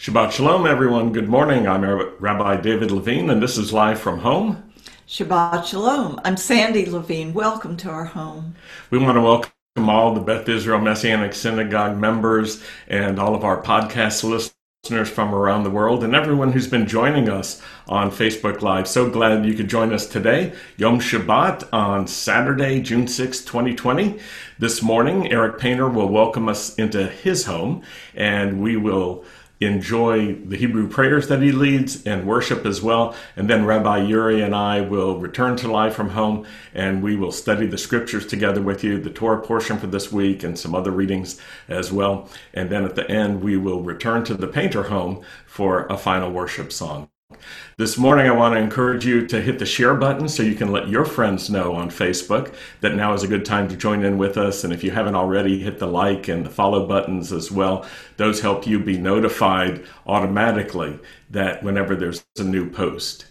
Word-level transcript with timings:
Shabbat 0.00 0.32
Shalom, 0.32 0.66
everyone. 0.66 1.12
Good 1.12 1.28
morning. 1.28 1.68
I'm 1.68 1.84
Rabbi 1.84 2.62
David 2.62 2.90
Levine, 2.90 3.28
and 3.28 3.42
this 3.42 3.58
is 3.58 3.70
Live 3.70 4.00
from 4.00 4.20
Home. 4.20 4.72
Shabbat 5.06 5.66
Shalom. 5.66 6.18
I'm 6.24 6.38
Sandy 6.38 6.86
Levine. 6.86 7.34
Welcome 7.34 7.76
to 7.76 7.90
our 7.90 8.06
home. 8.06 8.54
We 8.88 8.96
want 8.96 9.16
to 9.16 9.20
welcome 9.20 9.50
all 9.76 10.14
the 10.14 10.22
Beth 10.22 10.48
Israel 10.48 10.80
Messianic 10.80 11.34
Synagogue 11.34 11.98
members 11.98 12.64
and 12.88 13.18
all 13.18 13.34
of 13.34 13.44
our 13.44 13.60
podcast 13.60 14.24
listeners 14.24 15.10
from 15.10 15.34
around 15.34 15.64
the 15.64 15.70
world 15.70 16.02
and 16.02 16.14
everyone 16.14 16.52
who's 16.52 16.66
been 16.66 16.86
joining 16.86 17.28
us 17.28 17.60
on 17.86 18.10
Facebook 18.10 18.62
Live. 18.62 18.88
So 18.88 19.10
glad 19.10 19.44
you 19.44 19.52
could 19.52 19.68
join 19.68 19.92
us 19.92 20.06
today, 20.06 20.54
Yom 20.78 21.00
Shabbat 21.00 21.68
on 21.74 22.06
Saturday, 22.06 22.80
June 22.80 23.06
6, 23.06 23.44
2020. 23.44 24.18
This 24.58 24.80
morning, 24.80 25.30
Eric 25.30 25.58
Painter 25.58 25.90
will 25.90 26.08
welcome 26.08 26.48
us 26.48 26.74
into 26.76 27.06
his 27.06 27.44
home 27.44 27.82
and 28.14 28.62
we 28.62 28.78
will 28.78 29.26
enjoy 29.60 30.34
the 30.34 30.56
Hebrew 30.56 30.88
prayers 30.88 31.28
that 31.28 31.42
he 31.42 31.52
leads 31.52 32.06
and 32.06 32.26
worship 32.26 32.64
as 32.64 32.80
well. 32.80 33.14
And 33.36 33.48
then 33.48 33.66
Rabbi 33.66 34.04
Yuri 34.04 34.40
and 34.40 34.54
I 34.54 34.80
will 34.80 35.18
return 35.18 35.56
to 35.56 35.70
live 35.70 35.94
from 35.94 36.10
home 36.10 36.46
and 36.74 37.02
we 37.02 37.16
will 37.16 37.32
study 37.32 37.66
the 37.66 37.78
scriptures 37.78 38.26
together 38.26 38.62
with 38.62 38.82
you, 38.82 38.98
the 38.98 39.10
Torah 39.10 39.42
portion 39.42 39.78
for 39.78 39.86
this 39.86 40.10
week 40.10 40.42
and 40.42 40.58
some 40.58 40.74
other 40.74 40.90
readings 40.90 41.38
as 41.68 41.92
well. 41.92 42.28
And 42.54 42.70
then 42.70 42.84
at 42.84 42.96
the 42.96 43.08
end, 43.10 43.42
we 43.42 43.56
will 43.56 43.82
return 43.82 44.24
to 44.24 44.34
the 44.34 44.46
painter 44.48 44.84
home 44.84 45.22
for 45.46 45.86
a 45.86 45.98
final 45.98 46.30
worship 46.30 46.72
song. 46.72 47.10
This 47.76 47.96
morning, 47.96 48.26
I 48.26 48.32
want 48.32 48.54
to 48.54 48.60
encourage 48.60 49.06
you 49.06 49.26
to 49.28 49.40
hit 49.40 49.58
the 49.58 49.66
share 49.66 49.94
button 49.94 50.28
so 50.28 50.42
you 50.42 50.54
can 50.54 50.72
let 50.72 50.88
your 50.88 51.04
friends 51.04 51.48
know 51.48 51.74
on 51.74 51.88
Facebook 51.88 52.54
that 52.80 52.94
now 52.94 53.14
is 53.14 53.22
a 53.22 53.28
good 53.28 53.44
time 53.44 53.68
to 53.68 53.76
join 53.76 54.04
in 54.04 54.18
with 54.18 54.36
us. 54.36 54.64
And 54.64 54.72
if 54.72 54.84
you 54.84 54.90
haven't 54.90 55.14
already, 55.14 55.60
hit 55.60 55.78
the 55.78 55.86
like 55.86 56.28
and 56.28 56.44
the 56.44 56.50
follow 56.50 56.86
buttons 56.86 57.32
as 57.32 57.50
well. 57.50 57.86
Those 58.16 58.40
help 58.40 58.66
you 58.66 58.80
be 58.80 58.98
notified 58.98 59.84
automatically 60.06 60.98
that 61.30 61.62
whenever 61.62 61.96
there's 61.96 62.24
a 62.38 62.44
new 62.44 62.68
post. 62.68 63.26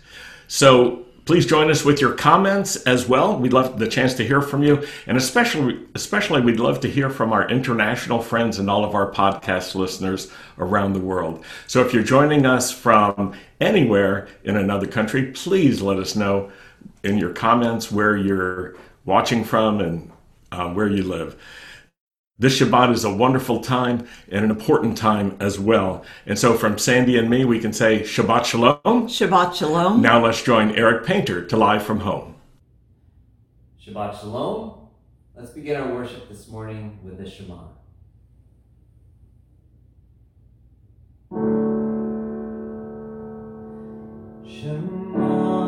So, 0.48 1.06
Please 1.30 1.46
join 1.46 1.70
us 1.70 1.86
with 1.86 2.02
your 2.02 2.14
comments 2.14 2.76
as 2.88 3.08
well. 3.08 3.38
We'd 3.38 3.54
love 3.54 3.78
the 3.78 3.88
chance 3.88 4.16
to 4.16 4.26
hear 4.26 4.42
from 4.42 4.64
you. 4.64 4.84
And 5.06 5.16
especially, 5.16 5.78
especially 5.94 6.42
we'd 6.42 6.60
love 6.60 6.80
to 6.80 6.90
hear 6.90 7.12
from 7.12 7.32
our 7.34 7.48
international 7.48 8.20
friends 8.20 8.58
and 8.58 8.68
all 8.68 8.84
of 8.84 8.96
our 8.96 9.12
podcast 9.12 9.76
listeners 9.76 10.32
around 10.58 10.94
the 10.94 11.00
world. 11.00 11.46
So 11.68 11.86
if 11.86 11.94
you're 11.94 12.02
joining 12.02 12.48
us 12.48 12.72
from 12.72 13.36
anywhere 13.62 14.28
in 14.44 14.58
another 14.58 14.88
country, 14.88 15.28
please 15.28 15.84
let 15.84 16.00
us 16.00 16.16
know 16.16 16.52
in 17.04 17.20
your 17.20 17.32
comments 17.32 17.92
where 17.92 18.18
you're 18.18 18.76
watching 19.06 19.44
from 19.44 19.82
and 19.82 20.12
uh, 20.52 20.74
where 20.74 20.88
you 20.88 21.04
live. 21.04 21.40
This 22.42 22.58
Shabbat 22.58 22.94
is 22.94 23.04
a 23.04 23.14
wonderful 23.14 23.60
time 23.60 24.08
and 24.32 24.46
an 24.46 24.50
important 24.50 24.98
time 24.98 25.36
as 25.42 25.60
well. 25.60 26.06
And 26.26 26.40
so, 26.40 26.54
from 26.54 26.78
Sandy 26.78 27.18
and 27.18 27.30
me, 27.30 27.44
we 27.44 27.60
can 27.60 27.74
say 27.74 28.00
Shabbat 28.00 28.46
Shalom. 28.46 28.80
Shabbat 29.10 29.56
Shalom. 29.56 30.02
Now, 30.02 30.24
let's 30.24 30.42
join 30.42 30.74
Eric 30.74 31.06
Painter 31.06 31.46
to 31.46 31.58
Live 31.58 31.84
from 31.84 32.00
Home. 32.00 32.36
Shabbat 33.86 34.22
Shalom. 34.22 34.88
Let's 35.36 35.52
begin 35.52 35.82
our 35.82 35.94
worship 35.94 36.30
this 36.30 36.48
morning 36.48 37.00
with 37.04 37.18
the 37.18 37.30
Shema. 37.30 37.60
Shema 44.48 45.60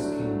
is 0.00 0.12
you. 0.12 0.39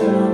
still 0.00 0.29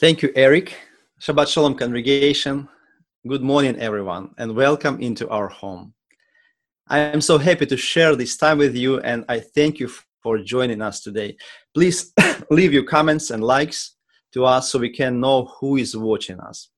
Thank 0.00 0.22
you, 0.22 0.30
Eric. 0.36 0.76
Shabbat 1.20 1.48
Shalom, 1.48 1.74
congregation. 1.74 2.68
Good 3.26 3.42
morning, 3.42 3.74
everyone, 3.80 4.32
and 4.38 4.54
welcome 4.54 5.00
into 5.00 5.28
our 5.28 5.48
home. 5.48 5.92
I 6.86 7.00
am 7.00 7.20
so 7.20 7.36
happy 7.36 7.66
to 7.66 7.76
share 7.76 8.14
this 8.14 8.36
time 8.36 8.58
with 8.58 8.76
you, 8.76 9.00
and 9.00 9.24
I 9.28 9.40
thank 9.40 9.80
you 9.80 9.90
for 10.22 10.38
joining 10.38 10.82
us 10.82 11.00
today. 11.00 11.36
Please 11.74 12.12
leave 12.52 12.72
your 12.72 12.84
comments 12.84 13.30
and 13.30 13.42
likes 13.42 13.96
to 14.34 14.44
us 14.44 14.70
so 14.70 14.78
we 14.78 14.90
can 14.90 15.18
know 15.18 15.46
who 15.58 15.76
is 15.76 15.96
watching 15.96 16.38
us. 16.38 16.68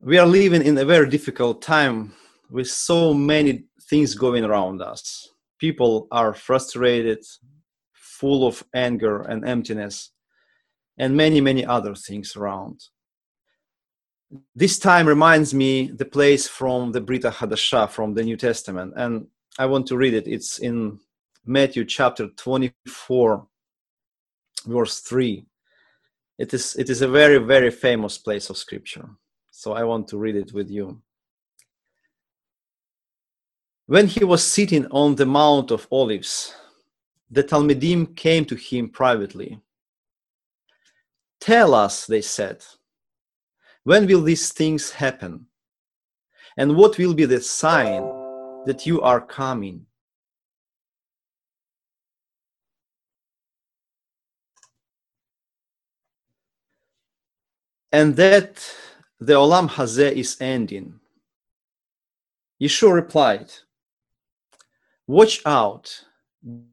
We 0.00 0.18
are 0.18 0.26
living 0.26 0.62
in 0.62 0.76
a 0.78 0.84
very 0.84 1.08
difficult 1.08 1.62
time 1.62 2.12
with 2.50 2.68
so 2.68 3.14
many 3.14 3.66
things 3.82 4.16
going 4.16 4.44
around 4.44 4.82
us. 4.82 5.28
People 5.60 6.08
are 6.10 6.34
frustrated, 6.34 7.24
full 7.92 8.48
of 8.48 8.64
anger 8.74 9.22
and 9.22 9.46
emptiness 9.46 10.10
and 10.98 11.16
many, 11.16 11.40
many 11.40 11.64
other 11.64 11.94
things 11.94 12.36
around. 12.36 12.84
This 14.54 14.78
time 14.78 15.06
reminds 15.06 15.54
me 15.54 15.86
the 15.86 16.04
place 16.04 16.46
from 16.46 16.92
the 16.92 17.00
Brita 17.00 17.30
Hadasha 17.30 17.88
from 17.88 18.14
the 18.14 18.22
New 18.22 18.36
Testament, 18.36 18.92
and 18.96 19.28
I 19.58 19.66
want 19.66 19.86
to 19.86 19.96
read 19.96 20.12
it. 20.12 20.28
It's 20.28 20.58
in 20.58 20.98
Matthew 21.46 21.84
chapter 21.84 22.28
24, 22.28 23.46
verse 24.66 25.00
3. 25.00 25.46
It 26.36 26.52
is, 26.52 26.76
it 26.76 26.90
is 26.90 27.00
a 27.00 27.08
very, 27.08 27.38
very 27.38 27.70
famous 27.70 28.18
place 28.18 28.50
of 28.50 28.58
scripture. 28.58 29.08
So 29.50 29.72
I 29.72 29.84
want 29.84 30.08
to 30.08 30.18
read 30.18 30.36
it 30.36 30.52
with 30.52 30.70
you. 30.70 31.00
When 33.86 34.06
he 34.06 34.24
was 34.24 34.44
sitting 34.44 34.86
on 34.88 35.14
the 35.14 35.24
Mount 35.24 35.70
of 35.70 35.88
Olives, 35.90 36.54
the 37.30 37.42
talmidim 37.42 38.14
came 38.14 38.44
to 38.44 38.54
him 38.54 38.90
privately 38.90 39.58
Tell 41.40 41.74
us, 41.74 42.06
they 42.06 42.20
said, 42.20 42.64
when 43.84 44.06
will 44.06 44.20
these 44.20 44.52
things 44.52 44.90
happen? 44.90 45.46
And 46.58 46.76
what 46.76 46.98
will 46.98 47.14
be 47.14 47.24
the 47.24 47.40
sign 47.40 48.02
that 48.66 48.84
you 48.84 49.00
are 49.00 49.20
coming? 49.20 49.86
And 57.92 58.14
that 58.16 58.62
the 59.18 59.32
Olam 59.32 59.70
Hazeh 59.70 60.12
is 60.12 60.36
ending. 60.40 61.00
Yeshua 62.60 62.92
replied, 62.92 63.50
Watch 65.06 65.40
out, 65.46 66.04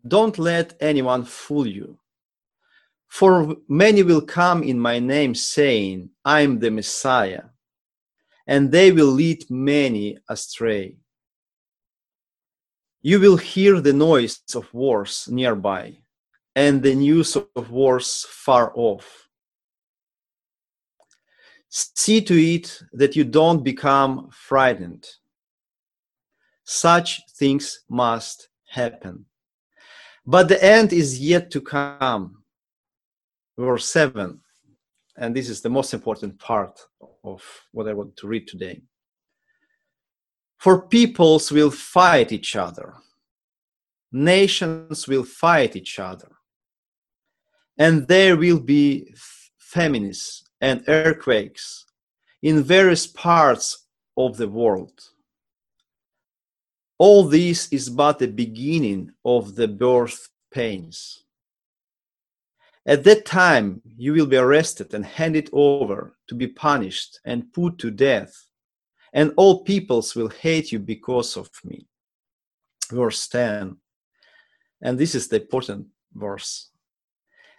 don't 0.05 0.37
let 0.37 0.75
anyone 0.81 1.23
fool 1.23 1.65
you. 1.65 1.97
For 3.07 3.55
many 3.67 4.03
will 4.03 4.21
come 4.21 4.63
in 4.63 4.79
my 4.79 4.99
name, 4.99 5.35
saying, 5.35 6.09
I 6.23 6.41
am 6.41 6.59
the 6.59 6.71
Messiah, 6.71 7.43
and 8.45 8.71
they 8.71 8.91
will 8.91 9.07
lead 9.07 9.49
many 9.49 10.17
astray. 10.27 10.97
You 13.01 13.19
will 13.19 13.37
hear 13.37 13.79
the 13.79 13.93
noise 13.93 14.41
of 14.53 14.73
wars 14.73 15.27
nearby, 15.29 15.99
and 16.55 16.81
the 16.81 16.95
news 16.95 17.35
of 17.35 17.69
wars 17.71 18.25
far 18.27 18.73
off. 18.75 19.29
See 21.69 22.21
to 22.21 22.33
it 22.33 22.81
that 22.93 23.15
you 23.15 23.23
don't 23.23 23.63
become 23.63 24.29
frightened. 24.31 25.05
Such 26.63 27.21
things 27.37 27.81
must 27.89 28.49
happen. 28.67 29.25
But 30.25 30.47
the 30.47 30.63
end 30.63 30.91
is 30.91 31.19
yet 31.19 31.51
to 31.51 31.61
come 31.61 32.43
verse 33.57 33.87
7 33.89 34.39
and 35.17 35.35
this 35.35 35.49
is 35.49 35.61
the 35.61 35.69
most 35.69 35.93
important 35.93 36.37
part 36.39 36.79
of 37.23 37.43
what 37.71 37.87
i 37.87 37.93
want 37.93 38.15
to 38.17 38.27
read 38.27 38.47
today. 38.47 38.81
For 40.57 40.87
peoples 40.87 41.51
will 41.51 41.71
fight 41.71 42.31
each 42.31 42.55
other. 42.55 42.95
Nations 44.11 45.07
will 45.07 45.23
fight 45.23 45.75
each 45.75 45.99
other. 45.99 46.31
And 47.77 48.07
there 48.07 48.37
will 48.37 48.59
be 48.59 49.13
famines 49.57 50.43
and 50.61 50.83
earthquakes 50.87 51.85
in 52.41 52.63
various 52.63 53.05
parts 53.05 53.85
of 54.17 54.37
the 54.37 54.47
world. 54.47 54.99
All 56.97 57.25
this 57.25 57.71
is 57.73 57.89
but 57.89 58.19
the 58.19 58.27
beginning 58.27 59.11
of 59.25 59.55
the 59.55 59.67
birth 59.67 60.29
pains 60.51 61.24
at 62.85 63.03
that 63.05 63.25
time, 63.25 63.81
you 63.97 64.13
will 64.13 64.27
be 64.27 64.37
arrested 64.37 64.93
and 64.93 65.05
handed 65.05 65.49
over 65.51 66.15
to 66.27 66.35
be 66.35 66.47
punished 66.47 67.19
and 67.25 67.51
put 67.51 67.79
to 67.79 67.89
death, 67.89 68.47
and 69.13 69.33
all 69.37 69.63
peoples 69.63 70.15
will 70.15 70.29
hate 70.29 70.71
you 70.71 70.79
because 70.79 71.35
of 71.35 71.49
me. 71.63 71.87
Verse 72.91 73.27
10. 73.27 73.77
And 74.81 74.99
this 74.99 75.15
is 75.15 75.27
the 75.27 75.41
important 75.41 75.87
verse. 76.13 76.69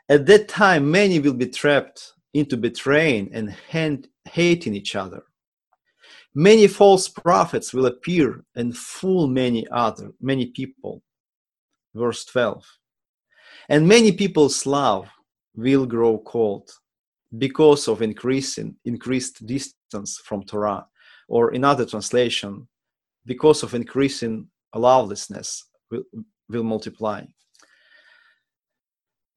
At 0.08 0.26
that 0.26 0.46
time, 0.46 0.88
many 0.88 1.18
will 1.18 1.34
be 1.34 1.48
trapped 1.48 2.12
into 2.32 2.56
betraying 2.56 3.30
and 3.32 3.50
hand, 3.50 4.08
hating 4.26 4.74
each 4.74 4.94
other. 4.94 5.24
Many 6.34 6.68
false 6.68 7.08
prophets 7.08 7.72
will 7.72 7.86
appear 7.86 8.44
and 8.54 8.76
fool 8.76 9.26
many 9.26 9.66
other, 9.72 10.12
many 10.20 10.46
people. 10.46 11.02
Verse 11.94 12.24
12. 12.26 12.64
And 13.68 13.88
many 13.88 14.12
people's 14.12 14.66
love 14.66 15.08
will 15.56 15.86
grow 15.86 16.18
cold 16.18 16.70
because 17.38 17.88
of 17.88 18.02
increasing 18.02 18.76
increased 18.84 19.44
distance 19.46 20.18
from 20.24 20.42
Torah, 20.44 20.86
or 21.28 21.52
in 21.52 21.64
other 21.64 21.84
translation, 21.84 22.68
because 23.24 23.62
of 23.62 23.74
increasing 23.74 24.48
lawlessness 24.74 25.64
will, 25.90 26.04
will 26.48 26.62
multiply. 26.62 27.24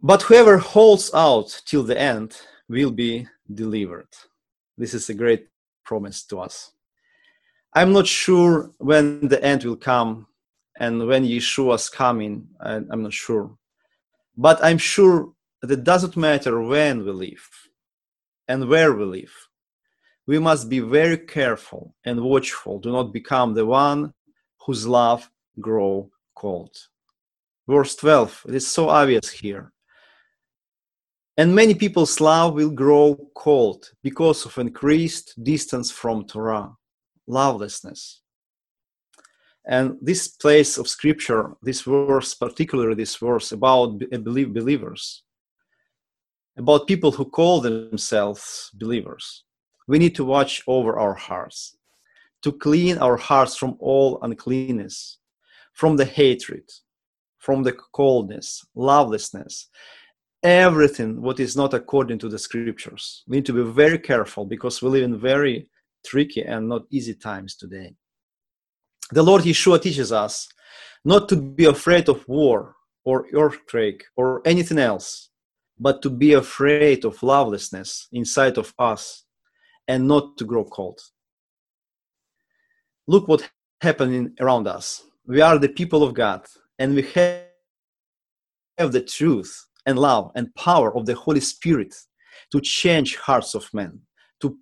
But 0.01 0.21
whoever 0.21 0.57
holds 0.57 1.11
out 1.13 1.61
till 1.65 1.83
the 1.83 1.99
end 1.99 2.37
will 2.69 2.91
be 2.91 3.27
delivered. 3.53 4.07
This 4.77 4.93
is 4.93 5.09
a 5.09 5.13
great 5.13 5.47
promise 5.83 6.23
to 6.27 6.39
us. 6.39 6.71
I'm 7.73 7.91
not 7.91 8.07
sure 8.07 8.71
when 8.77 9.27
the 9.27 9.43
end 9.43 9.63
will 9.63 9.75
come 9.75 10.27
and 10.79 11.05
when 11.07 11.25
Yeshua's 11.25 11.89
coming, 11.89 12.47
I'm 12.61 13.03
not 13.03 13.13
sure. 13.13 13.57
But 14.37 14.63
I'm 14.63 14.77
sure 14.77 15.33
that 15.61 15.71
it 15.71 15.83
doesn't 15.83 16.17
matter 16.17 16.61
when 16.61 17.05
we 17.05 17.11
live 17.11 17.49
and 18.47 18.67
where 18.67 18.93
we 18.93 19.05
live. 19.05 19.33
We 20.27 20.39
must 20.39 20.69
be 20.69 20.79
very 20.79 21.17
careful 21.17 21.95
and 22.05 22.21
watchful 22.21 22.79
to 22.81 22.91
not 22.91 23.13
become 23.13 23.53
the 23.53 23.65
one 23.65 24.13
whose 24.65 24.87
love 24.87 25.29
grow 25.59 26.09
cold. 26.35 26.75
Verse 27.67 27.95
12, 27.95 28.45
it 28.49 28.55
is 28.55 28.67
so 28.67 28.89
obvious 28.89 29.29
here. 29.29 29.71
And 31.37 31.55
many 31.55 31.73
people's 31.73 32.19
love 32.19 32.53
will 32.53 32.69
grow 32.69 33.15
cold 33.33 33.91
because 34.03 34.45
of 34.45 34.57
increased 34.57 35.41
distance 35.41 35.89
from 35.89 36.25
Torah, 36.25 36.75
lovelessness. 37.27 38.21
And 39.65 39.97
this 40.01 40.27
place 40.27 40.77
of 40.77 40.87
scripture, 40.87 41.55
this 41.61 41.81
verse, 41.81 42.33
particularly 42.33 42.95
this 42.95 43.15
verse 43.15 43.51
about 43.51 43.99
believers, 43.99 45.23
about 46.59 46.87
people 46.87 47.11
who 47.11 47.23
call 47.23 47.61
themselves 47.61 48.69
believers. 48.73 49.45
We 49.87 49.97
need 49.97 50.13
to 50.15 50.25
watch 50.25 50.61
over 50.67 50.99
our 50.99 51.13
hearts, 51.13 51.77
to 52.43 52.51
clean 52.51 52.97
our 52.97 53.15
hearts 53.15 53.55
from 53.55 53.77
all 53.79 54.19
uncleanness, 54.21 55.17
from 55.73 55.95
the 55.95 56.05
hatred, 56.05 56.69
from 57.37 57.63
the 57.63 57.71
coldness, 57.71 58.65
lovelessness, 58.75 59.67
everything 60.43 61.21
what 61.21 61.39
is 61.39 61.55
not 61.55 61.73
according 61.73 62.19
to 62.19 62.29
the 62.29 62.37
scriptures. 62.37 63.23
We 63.27 63.37
need 63.37 63.45
to 63.45 63.53
be 63.53 63.71
very 63.71 63.97
careful 63.97 64.45
because 64.45 64.81
we 64.81 64.89
live 64.89 65.03
in 65.03 65.17
very 65.17 65.69
tricky 66.05 66.41
and 66.43 66.67
not 66.67 66.83
easy 66.91 67.13
times 67.13 67.55
today. 67.55 67.95
The 69.11 69.23
Lord 69.23 69.43
Yeshua 69.43 69.81
teaches 69.81 70.11
us 70.11 70.49
not 71.05 71.29
to 71.29 71.37
be 71.37 71.65
afraid 71.65 72.09
of 72.09 72.27
war 72.27 72.75
or 73.05 73.27
earthquake 73.33 74.03
or 74.17 74.41
anything 74.45 74.77
else 74.77 75.28
but 75.79 76.01
to 76.01 76.09
be 76.09 76.33
afraid 76.33 77.05
of 77.05 77.23
lovelessness 77.23 78.07
inside 78.11 78.57
of 78.57 78.73
us 78.77 79.23
and 79.87 80.07
not 80.07 80.37
to 80.37 80.45
grow 80.45 80.65
cold. 80.65 80.99
Look 83.07 83.27
what 83.27 83.49
happening 83.81 84.35
around 84.39 84.67
us. 84.67 85.03
We 85.25 85.41
are 85.41 85.57
the 85.57 85.69
people 85.69 86.03
of 86.03 86.13
God 86.13 86.45
and 86.77 86.95
we 86.95 87.03
have 87.13 88.91
the 88.91 89.01
truth 89.01 89.67
and 89.85 89.97
love 89.97 90.31
and 90.35 90.53
power 90.55 90.95
of 90.95 91.05
the 91.05 91.15
Holy 91.15 91.39
Spirit 91.39 91.95
to 92.51 92.61
change 92.61 93.15
hearts 93.15 93.55
of 93.55 93.73
men, 93.73 94.01
to 94.41 94.57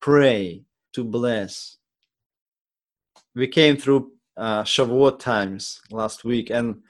pray, 0.00 0.64
to 0.92 1.04
bless. 1.04 1.76
We 3.34 3.46
came 3.46 3.76
through 3.76 4.12
uh, 4.36 4.64
Shavuot 4.64 5.18
times 5.18 5.80
last 5.90 6.24
week 6.24 6.50
and 6.50 6.82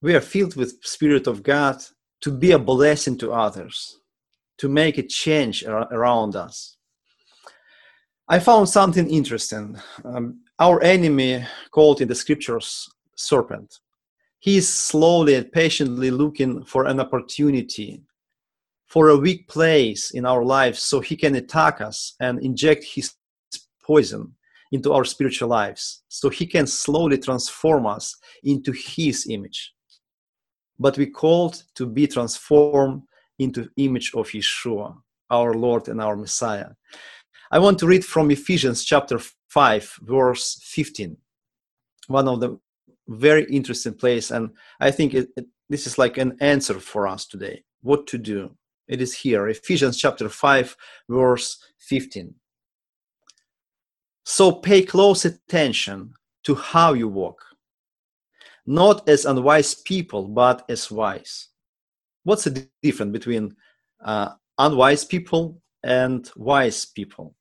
we 0.00 0.14
are 0.14 0.20
filled 0.20 0.56
with 0.56 0.82
Spirit 0.82 1.26
of 1.26 1.42
God 1.42 1.82
to 2.20 2.30
be 2.30 2.52
a 2.52 2.58
blessing 2.58 3.18
to 3.18 3.32
others, 3.32 3.98
to 4.58 4.68
make 4.68 4.98
a 4.98 5.02
change 5.02 5.64
around 5.64 6.36
us. 6.36 6.76
I 8.28 8.38
found 8.38 8.68
something 8.68 9.08
interesting. 9.10 9.76
Um, 10.04 10.40
our 10.58 10.82
enemy, 10.82 11.44
called 11.70 12.00
in 12.00 12.08
the 12.08 12.14
scriptures 12.14 12.88
serpent, 13.16 13.80
he 14.38 14.56
is 14.56 14.68
slowly 14.68 15.34
and 15.34 15.50
patiently 15.52 16.10
looking 16.10 16.64
for 16.64 16.86
an 16.86 17.00
opportunity, 17.00 18.02
for 18.86 19.08
a 19.08 19.16
weak 19.16 19.48
place 19.48 20.12
in 20.12 20.24
our 20.24 20.44
lives 20.44 20.80
so 20.80 21.00
he 21.00 21.16
can 21.16 21.34
attack 21.34 21.80
us 21.80 22.14
and 22.20 22.40
inject 22.40 22.84
his 22.84 23.14
poison 23.84 24.32
into 24.72 24.92
our 24.92 25.04
spiritual 25.04 25.48
lives 25.48 26.02
so 26.08 26.28
he 26.28 26.46
can 26.46 26.66
slowly 26.66 27.18
transform 27.18 27.86
us 27.86 28.16
into 28.42 28.72
his 28.72 29.26
image 29.28 29.73
but 30.78 30.98
we 30.98 31.06
called 31.06 31.62
to 31.74 31.86
be 31.86 32.06
transformed 32.06 33.02
into 33.38 33.68
image 33.76 34.12
of 34.14 34.28
yeshua 34.28 34.96
our 35.30 35.54
lord 35.54 35.88
and 35.88 36.00
our 36.00 36.16
messiah. 36.16 36.70
I 37.50 37.58
want 37.58 37.78
to 37.78 37.86
read 37.86 38.04
from 38.04 38.30
ephesians 38.30 38.84
chapter 38.84 39.18
5 39.48 39.98
verse 40.02 40.60
15 40.62 41.16
one 42.08 42.28
of 42.28 42.40
the 42.40 42.58
very 43.08 43.44
interesting 43.44 43.94
place 43.94 44.30
and 44.30 44.50
i 44.80 44.90
think 44.90 45.14
it, 45.14 45.28
it, 45.36 45.46
this 45.68 45.86
is 45.86 45.98
like 45.98 46.18
an 46.18 46.36
answer 46.40 46.78
for 46.80 47.06
us 47.06 47.26
today 47.26 47.62
what 47.82 48.06
to 48.06 48.16
do. 48.16 48.50
It 48.88 49.00
is 49.02 49.14
here 49.14 49.48
ephesians 49.48 49.96
chapter 49.98 50.28
5 50.28 50.76
verse 51.08 51.58
15 51.78 52.34
so 54.24 54.52
pay 54.52 54.82
close 54.82 55.26
attention 55.26 56.14
to 56.44 56.54
how 56.54 56.94
you 56.94 57.08
walk, 57.08 57.44
not 58.66 59.08
as 59.08 59.24
unwise 59.24 59.74
people, 59.74 60.28
but 60.28 60.64
as 60.68 60.90
wise. 60.90 61.48
What's 62.22 62.44
the 62.44 62.68
difference 62.82 63.12
between 63.12 63.56
uh, 64.02 64.30
unwise 64.58 65.04
people 65.04 65.60
and 65.82 66.30
wise 66.36 66.84
people? 66.84 67.34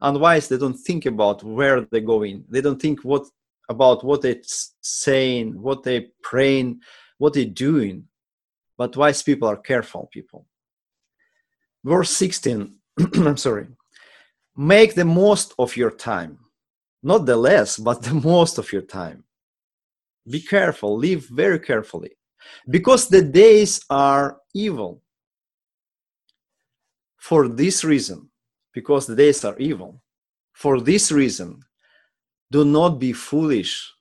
Unwise, 0.00 0.48
they 0.48 0.56
don't 0.56 0.78
think 0.78 1.06
about 1.06 1.44
where 1.44 1.82
they're 1.82 2.00
going. 2.00 2.44
They 2.48 2.62
don't 2.62 2.80
think 2.80 3.00
what 3.04 3.26
about 3.68 4.02
what 4.02 4.22
they're 4.22 4.40
saying, 4.80 5.60
what 5.60 5.82
they're 5.82 6.06
praying, 6.22 6.80
what 7.18 7.34
they're 7.34 7.44
doing. 7.44 8.04
But 8.78 8.96
wise 8.96 9.22
people 9.22 9.48
are 9.48 9.58
careful 9.58 10.08
people. 10.10 10.46
Verse 11.84 12.10
16, 12.10 12.74
I'm 13.14 13.36
sorry 13.36 13.68
make 14.56 14.94
the 14.94 15.04
most 15.04 15.54
of 15.58 15.74
your 15.76 15.90
time 15.90 16.38
not 17.02 17.24
the 17.24 17.36
less 17.36 17.78
but 17.78 18.02
the 18.02 18.14
most 18.14 18.58
of 18.58 18.70
your 18.72 18.82
time 18.82 19.24
be 20.28 20.40
careful 20.40 20.96
live 20.96 21.26
very 21.28 21.58
carefully. 21.58 22.10
Because 22.68 23.08
the 23.08 23.22
days 23.22 23.80
are 23.90 24.38
evil. 24.54 25.02
For 27.18 27.48
this 27.48 27.84
reason 27.84 28.30
because 28.72 29.06
the 29.06 29.16
days 29.16 29.44
are 29.44 29.58
evil 29.58 30.02
for 30.52 30.80
this 30.80 31.10
reason 31.10 31.60
do 32.50 32.64
not 32.64 32.98
be 32.98 33.12
foolish 33.12 33.92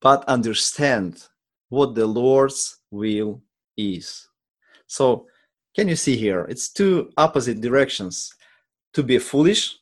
but 0.00 0.24
understand 0.24 1.28
what 1.68 1.94
the 1.94 2.06
lord's 2.06 2.78
will 2.90 3.40
is. 3.76 4.28
So 4.86 5.26
can 5.74 5.88
you 5.88 5.96
see 5.96 6.16
here? 6.16 6.44
It's 6.50 6.70
two 6.70 7.10
opposite 7.16 7.60
directions. 7.60 8.34
To 8.94 9.02
be 9.02 9.18
foolish 9.18 9.78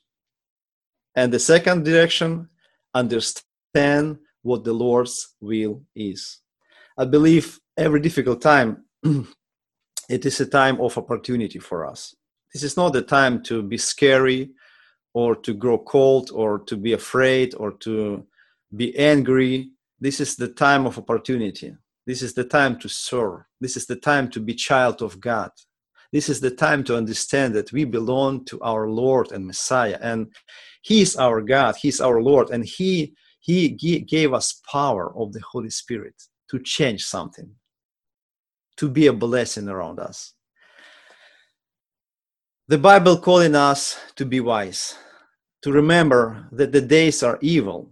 and 1.16 1.32
the 1.32 1.40
second 1.40 1.84
direction, 1.84 2.48
understand 2.94 4.18
what 4.42 4.64
the 4.64 4.72
Lord's 4.72 5.34
will 5.40 5.82
is. 5.94 6.40
I 6.98 7.04
believe 7.04 7.58
every 7.76 8.00
difficult 8.00 8.40
time, 8.40 8.84
it 10.08 10.26
is 10.26 10.40
a 10.40 10.46
time 10.46 10.80
of 10.80 10.96
opportunity 10.98 11.58
for 11.58 11.86
us. 11.86 12.14
This 12.52 12.62
is 12.62 12.76
not 12.76 12.92
the 12.92 13.02
time 13.02 13.42
to 13.44 13.62
be 13.62 13.78
scary 13.78 14.50
or 15.14 15.36
to 15.36 15.54
grow 15.54 15.78
cold 15.78 16.30
or 16.32 16.58
to 16.60 16.76
be 16.76 16.92
afraid 16.92 17.54
or 17.54 17.72
to 17.72 18.26
be 18.76 18.96
angry. 18.98 19.70
This 20.00 20.20
is 20.20 20.36
the 20.36 20.48
time 20.48 20.86
of 20.86 20.98
opportunity. 20.98 21.74
This 22.06 22.22
is 22.22 22.34
the 22.34 22.44
time 22.44 22.78
to 22.80 22.88
serve. 22.88 23.42
This 23.60 23.76
is 23.76 23.86
the 23.86 23.96
time 23.96 24.30
to 24.30 24.40
be 24.40 24.54
child 24.54 25.02
of 25.02 25.20
God. 25.20 25.50
This 26.12 26.28
is 26.28 26.40
the 26.40 26.50
time 26.50 26.82
to 26.84 26.96
understand 26.96 27.54
that 27.54 27.70
we 27.70 27.84
belong 27.84 28.44
to 28.46 28.60
our 28.62 28.88
Lord 28.88 29.30
and 29.30 29.46
Messiah. 29.46 29.98
And 30.00 30.32
he 30.82 31.02
is 31.02 31.16
our 31.16 31.42
God, 31.42 31.76
He 31.76 31.88
is 31.88 32.00
our 32.00 32.22
Lord, 32.22 32.50
and 32.50 32.64
He 32.64 33.14
He 33.40 33.70
gave 33.70 34.34
us 34.34 34.60
power 34.70 35.16
of 35.16 35.32
the 35.32 35.40
Holy 35.40 35.70
Spirit 35.70 36.14
to 36.50 36.58
change 36.58 37.04
something, 37.04 37.50
to 38.76 38.88
be 38.88 39.06
a 39.06 39.12
blessing 39.12 39.68
around 39.68 39.98
us. 39.98 40.34
The 42.68 42.78
Bible 42.78 43.16
calling 43.16 43.56
us 43.56 43.98
to 44.16 44.24
be 44.24 44.40
wise, 44.40 44.96
to 45.62 45.72
remember 45.72 46.46
that 46.52 46.70
the 46.70 46.80
days 46.80 47.22
are 47.22 47.38
evil, 47.40 47.90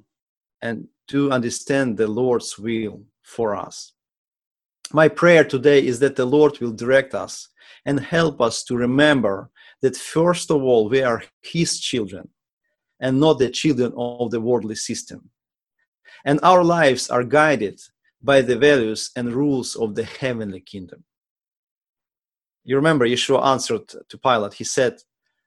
and 0.63 0.87
to 1.09 1.33
understand 1.33 1.97
the 1.97 2.07
Lord's 2.07 2.59
will 2.59 3.03
for 3.23 3.57
us. 3.57 3.93
My 4.93 5.09
prayer 5.09 5.45
today 5.45 5.85
is 5.85 5.99
that 6.01 6.17
the 6.17 6.25
Lord 6.27 6.59
will 6.61 6.73
direct 6.73 7.15
us 7.15 7.49
and 7.87 7.99
help 7.99 8.41
us 8.41 8.63
to 8.65 8.77
remember 8.77 9.51
that 9.83 9.97
first 9.97 10.51
of 10.51 10.63
all, 10.63 10.89
we 10.89 11.03
are 11.03 11.23
His 11.43 11.81
children 11.81 12.29
and 13.01 13.19
not 13.19 13.39
the 13.39 13.49
children 13.49 13.93
of 13.97 14.31
the 14.31 14.41
worldly 14.41 14.75
system. 14.75 15.31
And 16.25 16.41
our 16.43 16.65
lives 16.65 17.11
are 17.11 17.25
guided 17.25 17.81
by 18.23 18.43
the 18.43 18.57
values 18.57 19.11
and 19.17 19.33
rules 19.33 19.77
of 19.77 19.95
the 19.95 20.05
heavenly 20.05 20.61
kingdom. 20.61 21.05
You 22.65 22.77
remember 22.77 23.07
Yeshua 23.07 23.45
answered 23.47 23.89
to 24.09 24.19
Pilate, 24.19 24.55
he 24.55 24.65
said, 24.65 24.99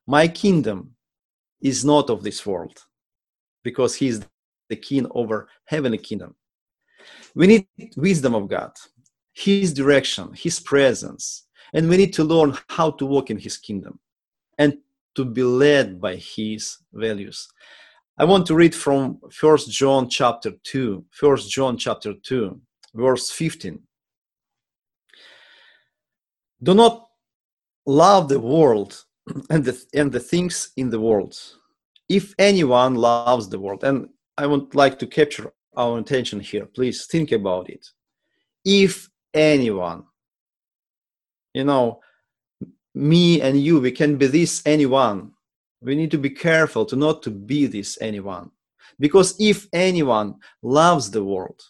My 0.08 0.28
kingdom 0.28 0.96
is 1.62 1.86
not 1.86 2.10
of 2.10 2.24
this 2.24 2.46
world, 2.46 2.86
because 3.64 3.96
he 3.96 4.08
is 4.08 4.26
the 4.70 4.76
king 4.76 5.06
over 5.12 5.48
heavenly 5.66 5.98
kingdom. 5.98 6.36
We 7.36 7.48
need 7.48 7.68
wisdom 7.96 8.34
of 8.34 8.48
God, 8.50 8.72
his 9.34 9.74
direction, 9.74 10.34
his 10.34 10.60
presence, 10.60 11.46
and 11.74 11.88
we 11.88 11.98
need 11.98 12.14
to 12.14 12.24
learn 12.24 12.58
how 12.70 12.92
to 12.92 13.06
walk 13.06 13.30
in 13.30 13.38
his 13.38 13.58
kingdom 13.58 14.00
and 14.58 14.78
to 15.16 15.26
be 15.26 15.44
led 15.44 16.02
by 16.02 16.16
his 16.16 16.78
values 16.94 17.48
i 18.22 18.24
want 18.24 18.46
to 18.46 18.56
read 18.56 18.74
from 18.74 19.20
first 19.32 19.70
john 19.70 20.08
chapter 20.08 20.52
2 20.64 21.04
first 21.12 21.52
john 21.52 21.76
chapter 21.78 22.14
2 22.14 22.60
verse 22.94 23.30
15 23.32 23.80
do 26.64 26.74
not 26.74 27.08
love 27.86 28.30
the 28.30 28.40
world 28.40 29.04
and 29.50 29.66
the, 29.66 29.84
and 29.94 30.12
the 30.12 30.20
things 30.20 30.72
in 30.78 30.90
the 30.90 31.00
world. 31.00 31.38
If 32.10 32.34
anyone 32.38 32.96
loves 32.96 33.50
the 33.50 33.60
world 33.60 33.84
and 33.84 34.10
i 34.38 34.46
would 34.46 34.76
like 34.76 35.00
to 35.00 35.08
capture 35.08 35.52
our 35.76 35.98
attention 36.00 36.40
here 36.40 36.66
please 36.66 37.06
think 37.06 37.32
about 37.32 37.70
it. 37.70 37.88
If 38.66 39.10
anyone 39.34 40.04
you 41.54 41.64
know 41.64 42.02
me 42.94 43.42
and 43.42 43.60
you 43.60 43.80
we 43.80 43.92
can 43.92 44.18
be 44.18 44.28
this 44.28 44.62
anyone 44.66 45.32
we 45.82 45.96
need 45.96 46.12
to 46.12 46.18
be 46.18 46.30
careful 46.30 46.86
to 46.86 46.96
not 46.96 47.24
to 47.24 47.32
be 47.32 47.66
this 47.66 47.98
anyone. 48.02 48.52
Because 49.00 49.36
if 49.40 49.68
anyone 49.74 50.36
loves 50.62 51.10
the 51.12 51.24
world 51.24 51.62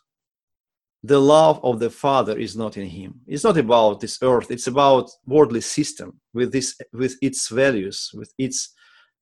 the 1.04 1.20
love 1.20 1.60
of 1.64 1.80
the 1.80 1.90
father 1.90 2.38
is 2.38 2.56
not 2.56 2.78
in 2.78 2.86
him. 2.86 3.22
It's 3.26 3.44
not 3.44 3.58
about 3.58 4.00
this 4.00 4.20
earth. 4.22 4.52
It's 4.52 4.68
about 4.68 5.10
worldly 5.26 5.62
system 5.62 6.20
with 6.34 6.52
this 6.52 6.80
with 6.94 7.18
its 7.22 7.48
values 7.50 8.12
with 8.14 8.32
its 8.38 8.74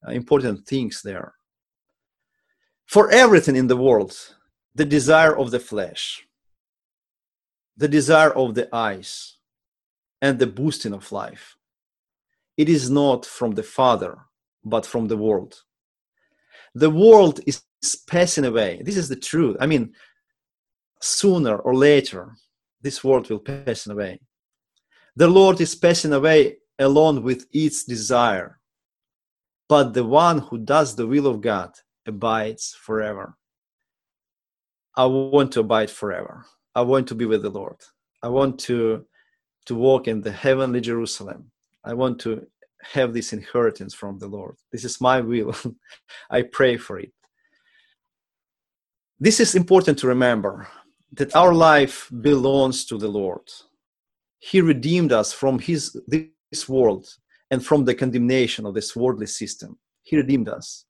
uh, 0.05 0.11
important 0.11 0.67
things 0.67 1.01
there. 1.01 1.33
For 2.85 3.09
everything 3.11 3.55
in 3.55 3.67
the 3.67 3.77
world 3.77 4.13
the 4.75 4.85
desire 4.85 5.37
of 5.37 5.51
the 5.51 5.59
flesh 5.59 6.25
the 7.77 7.87
desire 7.87 8.31
of 8.31 8.55
the 8.55 8.67
eyes 8.75 9.37
and 10.21 10.37
the 10.37 10.47
boosting 10.47 10.93
of 10.93 11.11
life 11.11 11.55
it 12.57 12.67
is 12.67 12.89
not 12.89 13.25
from 13.25 13.51
the 13.51 13.63
Father, 13.63 14.17
but 14.63 14.85
from 14.85 15.07
the 15.07 15.17
world. 15.17 15.61
The 16.75 16.89
world 16.89 17.39
is 17.45 17.63
passing 18.07 18.45
away. 18.45 18.81
This 18.83 18.97
is 18.97 19.09
the 19.09 19.15
truth. 19.15 19.57
I 19.59 19.65
mean, 19.65 19.93
sooner 21.01 21.57
or 21.57 21.75
later, 21.75 22.35
this 22.81 23.03
world 23.03 23.29
will 23.29 23.39
pass 23.39 23.87
away. 23.87 24.19
The 25.15 25.27
Lord 25.27 25.59
is 25.59 25.75
passing 25.75 26.13
away 26.13 26.57
along 26.77 27.23
with 27.23 27.45
its 27.51 27.83
desire. 27.83 28.59
But 29.67 29.93
the 29.93 30.05
one 30.05 30.39
who 30.39 30.57
does 30.57 30.95
the 30.95 31.07
will 31.07 31.27
of 31.27 31.41
God 31.41 31.71
abides 32.07 32.75
forever. 32.79 33.37
I 34.95 35.05
want 35.05 35.51
to 35.53 35.59
abide 35.59 35.89
forever. 35.89 36.45
I 36.75 36.81
want 36.81 37.07
to 37.09 37.15
be 37.15 37.25
with 37.25 37.43
the 37.43 37.49
Lord. 37.49 37.77
I 38.23 38.29
want 38.29 38.59
to, 38.61 39.05
to 39.65 39.75
walk 39.75 40.07
in 40.07 40.21
the 40.21 40.31
heavenly 40.31 40.81
Jerusalem. 40.81 41.51
I 41.83 41.93
want 41.93 42.19
to 42.21 42.47
have 42.81 43.13
this 43.13 43.33
inheritance 43.33 43.93
from 43.93 44.19
the 44.19 44.27
Lord. 44.27 44.55
This 44.71 44.85
is 44.85 45.01
my 45.01 45.21
will. 45.21 45.55
I 46.29 46.43
pray 46.43 46.77
for 46.77 46.99
it. 46.99 47.11
This 49.19 49.39
is 49.39 49.55
important 49.55 49.97
to 49.99 50.07
remember 50.07 50.67
that 51.13 51.35
our 51.35 51.53
life 51.53 52.09
belongs 52.21 52.85
to 52.85 52.97
the 52.97 53.09
Lord. 53.09 53.47
He 54.39 54.61
redeemed 54.61 55.11
us 55.11 55.33
from 55.33 55.59
his 55.59 55.99
this 56.07 56.69
world 56.69 57.07
and 57.51 57.65
from 57.65 57.83
the 57.83 57.95
condemnation 57.95 58.65
of 58.65 58.73
this 58.73 58.95
worldly 58.95 59.27
system. 59.27 59.77
He 60.03 60.15
redeemed 60.15 60.49
us. 60.49 60.85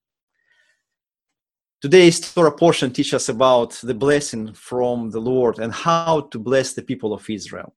Today's 1.82 2.20
Torah 2.20 2.52
portion 2.52 2.92
teaches 2.92 3.14
us 3.14 3.30
about 3.30 3.72
the 3.82 3.94
blessing 3.94 4.54
from 4.54 5.12
the 5.12 5.22
Lord 5.22 5.60
and 5.60 5.74
how 5.74 6.22
to 6.32 6.38
bless 6.38 6.74
the 6.74 6.82
people 6.82 7.14
of 7.14 7.30
Israel. 7.30 7.74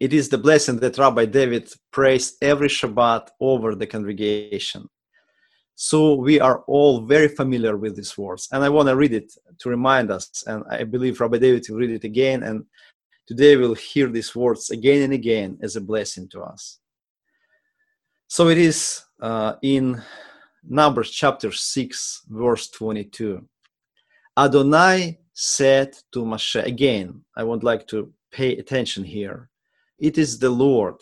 It 0.00 0.12
is 0.12 0.28
the 0.28 0.38
blessing 0.38 0.78
that 0.80 0.98
Rabbi 0.98 1.26
David 1.26 1.72
prays 1.92 2.36
every 2.42 2.68
Shabbat 2.68 3.28
over 3.40 3.74
the 3.74 3.86
congregation. 3.86 4.88
So 5.76 6.14
we 6.14 6.40
are 6.40 6.62
all 6.66 7.00
very 7.00 7.28
familiar 7.28 7.76
with 7.76 7.96
these 7.96 8.16
words. 8.16 8.48
And 8.52 8.62
I 8.62 8.68
want 8.68 8.88
to 8.88 8.96
read 8.96 9.12
it 9.12 9.32
to 9.58 9.68
remind 9.68 10.10
us. 10.10 10.44
And 10.46 10.64
I 10.70 10.84
believe 10.84 11.20
Rabbi 11.20 11.38
David 11.38 11.64
will 11.68 11.78
read 11.78 11.90
it 11.90 12.04
again. 12.04 12.42
And 12.42 12.64
today 13.26 13.56
we'll 13.56 13.74
hear 13.74 14.08
these 14.08 14.34
words 14.36 14.70
again 14.70 15.02
and 15.02 15.12
again 15.12 15.58
as 15.62 15.76
a 15.76 15.80
blessing 15.80 16.28
to 16.30 16.42
us. 16.42 16.78
So 18.28 18.48
it 18.48 18.58
is 18.58 19.04
uh, 19.20 19.54
in 19.62 20.02
Numbers 20.68 21.10
chapter 21.10 21.52
6, 21.52 22.22
verse 22.28 22.70
22. 22.70 23.46
Adonai 24.36 25.18
said 25.32 25.94
to 26.12 26.24
Moshe, 26.24 26.64
again, 26.64 27.24
I 27.36 27.44
would 27.44 27.62
like 27.62 27.86
to 27.88 28.12
pay 28.32 28.56
attention 28.56 29.04
here. 29.04 29.50
It 29.98 30.18
is 30.18 30.38
the 30.38 30.50
Lord. 30.50 30.96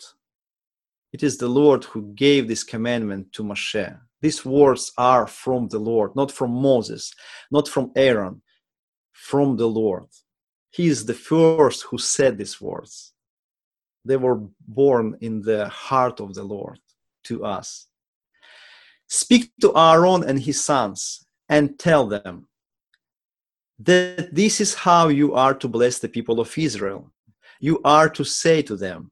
It 1.11 1.23
is 1.23 1.37
the 1.37 1.47
Lord 1.47 1.83
who 1.83 2.13
gave 2.13 2.47
this 2.47 2.63
commandment 2.63 3.33
to 3.33 3.43
Moshe. 3.43 3.99
These 4.21 4.45
words 4.45 4.91
are 4.97 5.27
from 5.27 5.67
the 5.67 5.79
Lord, 5.79 6.15
not 6.15 6.31
from 6.31 6.51
Moses, 6.51 7.13
not 7.51 7.67
from 7.67 7.91
Aaron, 7.95 8.41
from 9.11 9.57
the 9.57 9.67
Lord. 9.67 10.07
He 10.71 10.87
is 10.87 11.05
the 11.05 11.13
first 11.13 11.83
who 11.83 11.97
said 11.97 12.37
these 12.37 12.59
words. 12.59 13.13
They 14.05 14.17
were 14.17 14.41
born 14.67 15.17
in 15.21 15.41
the 15.41 15.69
heart 15.69 16.19
of 16.19 16.33
the 16.33 16.43
Lord 16.43 16.79
to 17.25 17.45
us. 17.45 17.87
Speak 19.07 19.51
to 19.61 19.75
Aaron 19.77 20.23
and 20.23 20.39
his 20.39 20.63
sons 20.63 21.25
and 21.47 21.77
tell 21.77 22.07
them 22.07 22.47
that 23.79 24.33
this 24.33 24.59
is 24.59 24.73
how 24.73 25.09
you 25.09 25.35
are 25.35 25.53
to 25.53 25.67
bless 25.67 25.99
the 25.99 26.09
people 26.09 26.39
of 26.39 26.57
Israel. 26.57 27.12
You 27.63 27.79
are 27.85 28.09
to 28.09 28.23
say 28.25 28.61
to 28.63 28.75
them, 28.75 29.11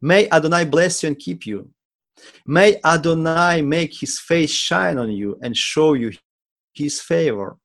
May 0.00 0.28
Adonai 0.30 0.64
bless 0.64 1.02
you 1.02 1.08
and 1.08 1.18
keep 1.18 1.44
you. 1.44 1.70
May 2.46 2.80
Adonai 2.82 3.60
make 3.60 3.92
his 3.92 4.18
face 4.18 4.50
shine 4.50 4.96
on 4.96 5.10
you 5.12 5.38
and 5.42 5.54
show 5.54 5.92
you 5.92 6.12
his 6.72 7.00
favor. 7.00 7.58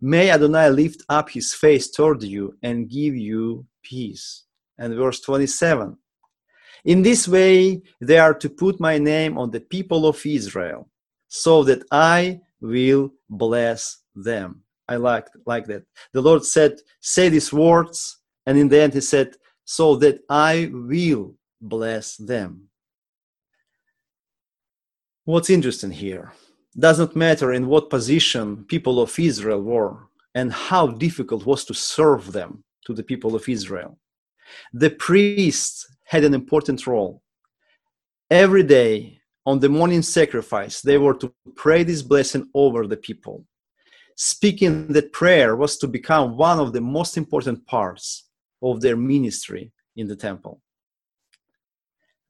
May 0.00 0.30
Adonai 0.30 0.70
lift 0.70 1.02
up 1.10 1.28
his 1.28 1.52
face 1.52 1.90
toward 1.90 2.22
you 2.22 2.56
and 2.62 2.88
give 2.88 3.14
you 3.14 3.66
peace. 3.82 4.44
And 4.78 4.94
verse 4.94 5.20
27 5.20 5.98
in 6.84 7.00
this 7.02 7.26
way, 7.26 7.82
they 8.00 8.18
are 8.18 8.34
to 8.34 8.50
put 8.50 8.78
my 8.78 8.98
name 8.98 9.38
on 9.38 9.50
the 9.50 9.60
people 9.60 10.06
of 10.06 10.24
Israel, 10.26 10.88
so 11.28 11.62
that 11.64 11.82
I 11.90 12.40
will 12.60 13.12
bless 13.30 14.02
them. 14.14 14.62
I 14.86 14.96
like, 14.96 15.28
like 15.46 15.66
that. 15.66 15.84
The 16.12 16.20
Lord 16.20 16.44
said, 16.44 16.76
Say 17.00 17.30
these 17.30 17.52
words, 17.52 18.18
and 18.46 18.58
in 18.58 18.68
the 18.68 18.80
end, 18.80 18.94
He 18.94 19.00
said, 19.00 19.36
So 19.64 19.96
that 19.96 20.20
I 20.28 20.70
will 20.72 21.34
bless 21.60 22.16
them. 22.16 22.68
What's 25.24 25.50
interesting 25.50 25.90
here 25.90 26.32
does 26.78 26.98
not 26.98 27.16
matter 27.16 27.52
in 27.52 27.66
what 27.66 27.88
position 27.88 28.64
people 28.64 29.00
of 29.00 29.18
Israel 29.18 29.62
were 29.62 30.08
and 30.34 30.52
how 30.52 30.88
difficult 30.88 31.46
was 31.46 31.64
to 31.64 31.74
serve 31.74 32.32
them 32.32 32.64
to 32.86 32.92
the 32.92 33.02
people 33.02 33.34
of 33.34 33.48
Israel. 33.48 33.98
The 34.72 34.90
priests 34.90 35.86
had 36.04 36.24
an 36.24 36.34
important 36.34 36.86
role. 36.86 37.22
Every 38.30 38.62
day 38.62 39.20
on 39.46 39.60
the 39.60 39.68
morning 39.68 40.02
sacrifice, 40.02 40.80
they 40.80 40.98
were 40.98 41.14
to 41.14 41.32
pray 41.56 41.84
this 41.84 42.02
blessing 42.02 42.48
over 42.54 42.86
the 42.86 42.96
people. 42.96 43.44
Speaking 44.16 44.88
that 44.88 45.12
prayer 45.12 45.56
was 45.56 45.76
to 45.78 45.88
become 45.88 46.36
one 46.36 46.58
of 46.60 46.72
the 46.72 46.80
most 46.80 47.16
important 47.16 47.66
parts 47.66 48.24
of 48.72 48.80
their 48.80 48.96
ministry 48.96 49.72
in 49.96 50.08
the 50.08 50.16
temple. 50.16 50.60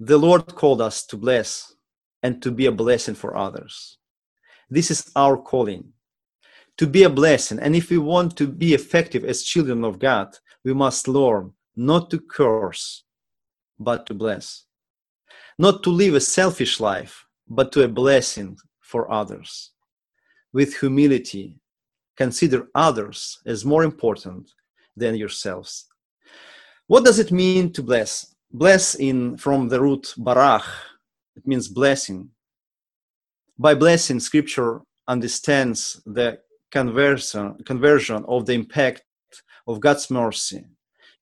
The 0.01 0.19
Lord 0.19 0.55
called 0.55 0.83
us 0.83 1.07
to 1.07 1.17
bless 1.17 1.75
and 2.23 2.43
to 2.43 2.51
be 2.51 2.67
a 2.67 2.73
blessing 2.73 3.15
for 3.15 3.37
others. 3.37 3.99
This 4.69 4.91
is 4.91 5.11
our 5.15 5.37
calling 5.37 5.93
to 6.77 6.87
be 6.87 7.05
a 7.05 7.11
blessing. 7.11 7.59
And 7.59 7.77
if 7.77 7.91
we 7.91 7.99
want 7.99 8.37
to 8.37 8.47
be 8.47 8.75
effective 8.75 9.25
as 9.25 9.43
children 9.43 9.85
of 9.85 9.99
God, 9.99 10.37
we 10.65 10.75
must 10.75 11.09
learn 11.09 11.53
not 11.77 12.11
to 12.11 12.19
curse, 12.19 13.05
but 13.79 14.07
to 14.07 14.15
bless. 14.15 14.65
Not 15.59 15.83
to 15.85 15.91
live 15.91 16.15
a 16.15 16.21
selfish 16.21 16.81
life, 16.81 17.27
but 17.49 17.71
to 17.73 17.83
a 17.83 17.89
blessing 17.89 18.57
for 18.81 19.11
others. 19.11 19.71
With 20.53 20.79
humility, 20.79 21.61
consider 22.17 22.69
others 22.75 23.39
as 23.47 23.65
more 23.65 23.85
important 23.85 24.51
than 24.97 25.17
yourselves. 25.17 25.87
What 26.87 27.05
does 27.05 27.19
it 27.19 27.33
mean 27.33 27.73
to 27.73 27.83
bless? 27.83 28.35
Bless 28.53 28.95
in 28.95 29.39
from 29.39 29.69
the 29.69 29.81
root 29.81 30.15
barach, 30.19 30.67
it 31.35 31.47
means 31.47 31.67
blessing. 31.67 32.29
By 33.59 33.75
blessing, 33.75 34.21
scripture 34.21 34.83
understands 35.09 36.03
the 36.05 36.41
conversion, 36.71 37.57
conversion 37.65 38.25
of 38.29 38.45
the 38.45 38.53
impact 38.53 39.03
of 39.67 39.81
God's 39.81 40.11
mercy, 40.11 40.67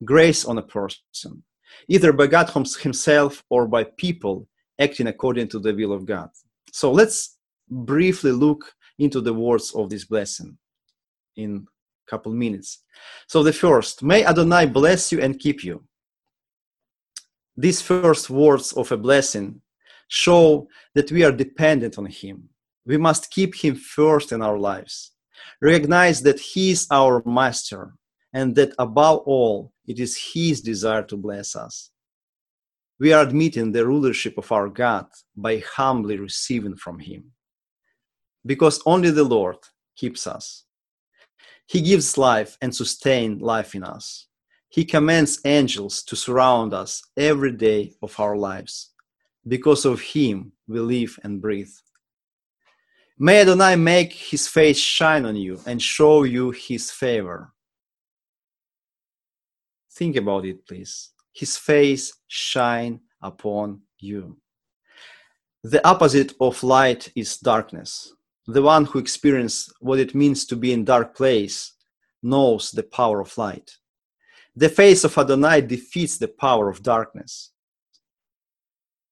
grace 0.04 0.44
on 0.44 0.58
a 0.58 0.62
person, 0.62 1.44
either 1.86 2.12
by 2.12 2.26
God 2.26 2.50
Himself 2.82 3.44
or 3.48 3.68
by 3.68 3.84
people 3.84 4.48
acting 4.80 5.06
according 5.06 5.46
to 5.48 5.60
the 5.60 5.72
will 5.72 5.92
of 5.92 6.06
God. 6.06 6.30
So 6.72 6.90
let's 6.90 7.38
briefly 7.70 8.32
look 8.32 8.74
into 8.98 9.20
the 9.20 9.32
words 9.32 9.72
of 9.76 9.90
this 9.90 10.04
blessing 10.04 10.58
in 11.36 11.66
couple 12.08 12.32
minutes. 12.32 12.82
So 13.26 13.42
the 13.42 13.52
first, 13.52 14.02
may 14.02 14.24
Adonai 14.24 14.66
bless 14.66 15.12
you 15.12 15.20
and 15.20 15.38
keep 15.38 15.64
you. 15.64 15.84
These 17.56 17.82
first 17.82 18.30
words 18.30 18.72
of 18.72 18.90
a 18.92 18.96
blessing 18.96 19.60
show 20.08 20.68
that 20.94 21.10
we 21.12 21.24
are 21.24 21.32
dependent 21.32 21.98
on 21.98 22.06
Him. 22.06 22.48
We 22.86 22.96
must 22.96 23.30
keep 23.30 23.54
Him 23.54 23.76
first 23.76 24.32
in 24.32 24.42
our 24.42 24.58
lives. 24.58 25.12
Recognize 25.60 26.22
that 26.22 26.40
He 26.40 26.72
is 26.72 26.86
our 26.90 27.22
Master 27.24 27.94
and 28.32 28.54
that 28.56 28.74
above 28.78 29.20
all, 29.26 29.72
it 29.86 29.98
is 29.98 30.32
His 30.32 30.60
desire 30.60 31.02
to 31.04 31.16
bless 31.16 31.54
us. 31.54 31.90
We 32.98 33.12
are 33.12 33.22
admitting 33.22 33.72
the 33.72 33.86
rulership 33.86 34.38
of 34.38 34.50
our 34.52 34.68
God 34.68 35.06
by 35.36 35.62
humbly 35.76 36.18
receiving 36.18 36.76
from 36.76 37.00
Him. 37.00 37.32
Because 38.44 38.82
only 38.86 39.10
the 39.10 39.24
Lord 39.24 39.56
keeps 39.96 40.26
us. 40.26 40.64
He 41.66 41.80
gives 41.80 42.18
life 42.18 42.58
and 42.60 42.74
sustains 42.74 43.40
life 43.40 43.74
in 43.74 43.84
us. 43.84 44.26
He 44.68 44.84
commands 44.84 45.40
angels 45.44 46.02
to 46.04 46.16
surround 46.16 46.72
us 46.72 47.02
every 47.16 47.52
day 47.52 47.94
of 48.02 48.18
our 48.18 48.36
lives. 48.36 48.90
Because 49.46 49.84
of 49.84 50.00
Him, 50.00 50.52
we 50.66 50.80
live 50.80 51.18
and 51.24 51.40
breathe. 51.40 51.72
May 53.18 53.42
Adonai 53.42 53.76
make 53.76 54.12
His 54.12 54.48
face 54.48 54.78
shine 54.78 55.24
on 55.26 55.36
you 55.36 55.60
and 55.66 55.80
show 55.80 56.24
you 56.24 56.50
His 56.50 56.90
favor. 56.90 57.52
Think 59.92 60.16
about 60.16 60.46
it, 60.46 60.66
please. 60.66 61.10
His 61.32 61.56
face 61.56 62.14
shine 62.26 63.00
upon 63.20 63.82
you. 63.98 64.38
The 65.62 65.86
opposite 65.86 66.32
of 66.40 66.62
light 66.62 67.12
is 67.14 67.36
darkness. 67.36 68.14
The 68.46 68.62
one 68.62 68.86
who 68.86 68.98
experiences 68.98 69.72
what 69.80 70.00
it 70.00 70.14
means 70.14 70.44
to 70.46 70.56
be 70.56 70.72
in 70.72 70.84
dark 70.84 71.16
place 71.16 71.74
knows 72.22 72.70
the 72.70 72.82
power 72.82 73.20
of 73.20 73.36
light. 73.38 73.76
The 74.56 74.68
face 74.68 75.04
of 75.04 75.16
Adonai 75.16 75.62
defeats 75.62 76.18
the 76.18 76.28
power 76.28 76.68
of 76.68 76.82
darkness. 76.82 77.52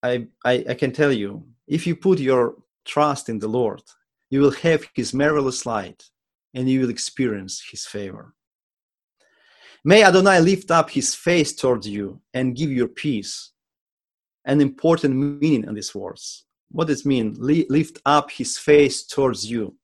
I, 0.02 0.26
I, 0.44 0.64
I 0.70 0.74
can 0.74 0.92
tell 0.92 1.12
you, 1.12 1.44
if 1.66 1.86
you 1.86 1.94
put 1.94 2.18
your 2.18 2.56
trust 2.84 3.28
in 3.28 3.38
the 3.38 3.48
Lord, 3.48 3.82
you 4.30 4.40
will 4.40 4.50
have 4.50 4.86
his 4.94 5.14
marvelous 5.14 5.64
light 5.64 6.04
and 6.54 6.68
you 6.68 6.80
will 6.80 6.90
experience 6.90 7.62
his 7.70 7.86
favor. 7.86 8.34
May 9.84 10.02
Adonai 10.02 10.40
lift 10.40 10.70
up 10.70 10.90
his 10.90 11.14
face 11.14 11.54
towards 11.54 11.88
you 11.88 12.20
and 12.34 12.56
give 12.56 12.70
you 12.70 12.86
peace. 12.88 13.52
An 14.44 14.60
important 14.60 15.14
meaning 15.14 15.64
in 15.64 15.74
these 15.74 15.94
words. 15.94 16.44
What 16.70 16.88
does 16.88 17.00
it 17.00 17.06
mean? 17.06 17.36
Lift 17.38 17.98
up 18.06 18.30
his 18.30 18.58
face 18.58 19.04
towards 19.04 19.50
you. 19.50 19.76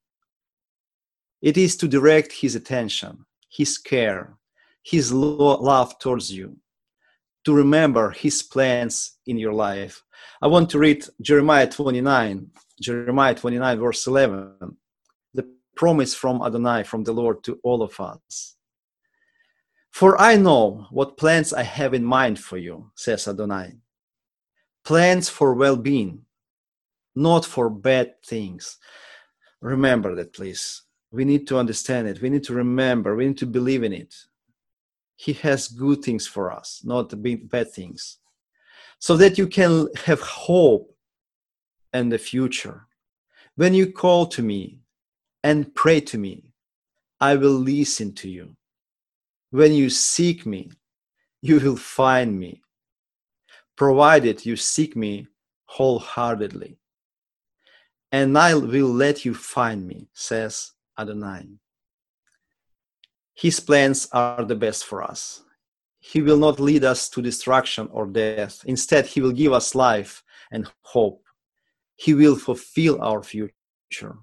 It 1.43 1.57
is 1.57 1.77
to 1.79 1.89
direct 1.89 2.33
his 2.33 2.55
attention, 2.55 3.27
his 3.51 3.77
care, 3.79 4.37
his 4.83 5.13
love 5.13 5.99
towards 5.99 6.33
you, 6.33 6.57
to 7.45 7.53
remember 7.55 8.11
his 8.11 8.43
plans 8.43 9.19
in 9.27 9.37
your 9.37 9.53
life. 9.53 10.03
I 10.41 10.47
want 10.47 10.71
to 10.71 10.79
read 10.79 11.05
Jeremiah 11.21 11.69
29, 11.69 12.51
Jeremiah 12.81 13.35
29, 13.35 13.79
verse 13.79 14.07
11, 14.07 14.77
the 15.35 15.49
promise 15.75 16.15
from 16.15 16.41
Adonai, 16.43 16.85
from 16.85 17.05
the 17.05 17.13
Lord 17.13 17.43
to 17.45 17.59
all 17.63 17.83
of 17.83 17.99
us. 18.01 18.57
For 19.91 20.21
I 20.21 20.37
know 20.37 20.87
what 20.91 21.17
plans 21.17 21.53
I 21.53 21.63
have 21.63 21.95
in 21.95 22.05
mind 22.05 22.39
for 22.39 22.59
you, 22.59 22.91
says 22.95 23.27
Adonai. 23.27 23.79
plans 24.85 25.29
for 25.29 25.55
well 25.55 25.77
being, 25.77 26.26
not 27.17 27.45
for 27.45 27.69
bad 27.71 28.23
things. 28.23 28.79
Remember 29.61 30.15
that, 30.15 30.35
please. 30.35 30.83
We 31.11 31.25
need 31.25 31.49
to 31.49 31.59
understand 31.59 32.09
it. 32.09 32.21
We 32.21 32.29
need 32.29 32.45
to 32.45 32.53
remember. 32.53 33.17
We 33.17 33.27
need 33.27 33.39
to 33.39 33.47
believe 33.47 33.83
in 33.83 33.93
it. 33.93 34.15
He 35.17 35.33
has 35.33 35.69
good 35.69 36.03
things 36.03 36.27
for 36.27 36.53
us, 36.53 36.83
not 36.85 37.15
bad 37.23 37.73
things. 37.73 38.19
So 38.99 39.17
that 39.17 39.39
you 39.39 39.47
can 39.47 39.89
have 40.05 40.21
hope 40.21 40.95
and 41.93 42.13
the 42.13 42.19
future. 42.19 42.87
When 43.57 43.73
you 43.73 43.91
call 43.91 44.27
to 44.27 44.43
me 44.43 44.81
and 45.43 45.75
pray 45.75 46.01
to 46.01 46.19
me, 46.19 46.45
I 47.19 47.37
will 47.37 47.51
listen 47.51 48.13
to 48.15 48.29
you. 48.29 48.57
When 49.51 49.73
you 49.73 49.89
seek 49.89 50.45
me, 50.45 50.71
you 51.41 51.59
will 51.61 51.77
find 51.77 52.39
me, 52.39 52.61
provided 53.77 54.45
you 54.45 54.57
seek 54.57 54.97
me 54.97 55.29
wholeheartedly. 55.65 56.79
And 58.13 58.37
I 58.39 58.55
will 58.55 58.93
let 58.93 59.25
you 59.25 59.35
find 59.35 59.87
me, 59.87 60.09
says 60.13 60.73
Adonai. 60.99 61.49
His 63.35 63.61
plans 63.61 64.09
are 64.13 64.45
the 64.45 64.55
best 64.55 64.85
for 64.85 65.03
us. 65.03 65.43
He 65.99 66.23
will 66.23 66.39
not 66.39 66.61
lead 66.61 66.85
us 66.85 67.09
to 67.11 67.21
destruction 67.21 67.89
or 67.93 68.07
death. 68.07 68.63
Instead, 68.65 69.07
He 69.07 69.21
will 69.21 69.33
give 69.33 69.53
us 69.53 69.75
life 69.75 70.23
and 70.53 70.71
hope. 70.83 71.23
He 71.97 72.15
will 72.15 72.37
fulfill 72.37 73.03
our 73.03 73.23
future. 73.23 74.17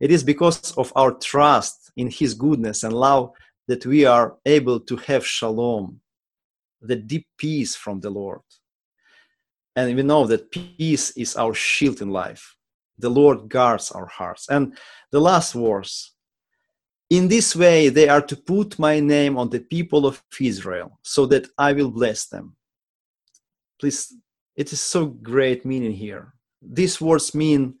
It 0.00 0.10
is 0.10 0.22
because 0.22 0.72
of 0.76 0.92
our 0.94 1.12
trust 1.12 1.90
in 1.96 2.08
His 2.10 2.34
goodness 2.34 2.84
and 2.84 2.94
love 2.94 3.30
that 3.68 3.84
we 3.84 4.04
are 4.04 4.36
able 4.46 4.80
to 4.80 4.96
have 4.96 5.26
shalom, 5.26 6.00
the 6.80 6.96
deep 6.96 7.26
peace 7.36 7.74
from 7.74 8.00
the 8.00 8.10
Lord. 8.10 8.40
And 9.74 9.94
we 9.94 10.02
know 10.02 10.26
that 10.26 10.50
peace 10.50 11.10
is 11.16 11.36
our 11.36 11.52
shield 11.52 12.00
in 12.00 12.10
life. 12.10 12.55
The 12.98 13.10
Lord 13.10 13.48
guards 13.48 13.90
our 13.90 14.06
hearts. 14.06 14.48
And 14.48 14.76
the 15.10 15.20
last 15.20 15.52
verse 15.52 16.16
in 17.08 17.28
this 17.28 17.54
way, 17.54 17.88
they 17.88 18.08
are 18.08 18.22
to 18.22 18.36
put 18.36 18.78
my 18.78 18.98
name 18.98 19.38
on 19.38 19.48
the 19.48 19.60
people 19.60 20.06
of 20.06 20.22
Israel, 20.40 20.98
so 21.02 21.24
that 21.26 21.46
I 21.56 21.72
will 21.72 21.90
bless 21.90 22.26
them. 22.26 22.56
Please, 23.78 24.12
it 24.56 24.72
is 24.72 24.80
so 24.80 25.06
great 25.06 25.64
meaning 25.64 25.92
here. 25.92 26.34
These 26.60 27.00
words 27.00 27.34
mean 27.34 27.76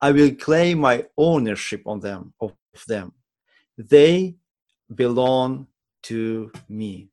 I 0.00 0.10
will 0.10 0.34
claim 0.34 0.80
my 0.80 1.04
ownership 1.16 1.82
on 1.86 2.00
them 2.00 2.34
of 2.40 2.52
them. 2.88 3.12
They 3.78 4.36
belong 4.92 5.68
to 6.04 6.50
me. 6.68 7.10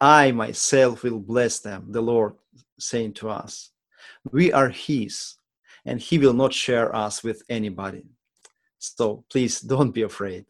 I 0.00 0.32
myself 0.32 1.02
will 1.02 1.20
bless 1.20 1.60
them, 1.60 1.86
the 1.90 2.00
Lord 2.00 2.34
saying 2.78 3.14
to 3.14 3.28
us. 3.28 3.70
We 4.32 4.52
are 4.52 4.70
His, 4.70 5.35
and 5.86 6.00
He 6.00 6.18
will 6.18 6.34
not 6.34 6.52
share 6.52 6.94
us 6.94 7.24
with 7.24 7.42
anybody. 7.48 8.04
So 8.78 9.24
please 9.30 9.60
don't 9.60 9.92
be 9.92 10.02
afraid. 10.02 10.44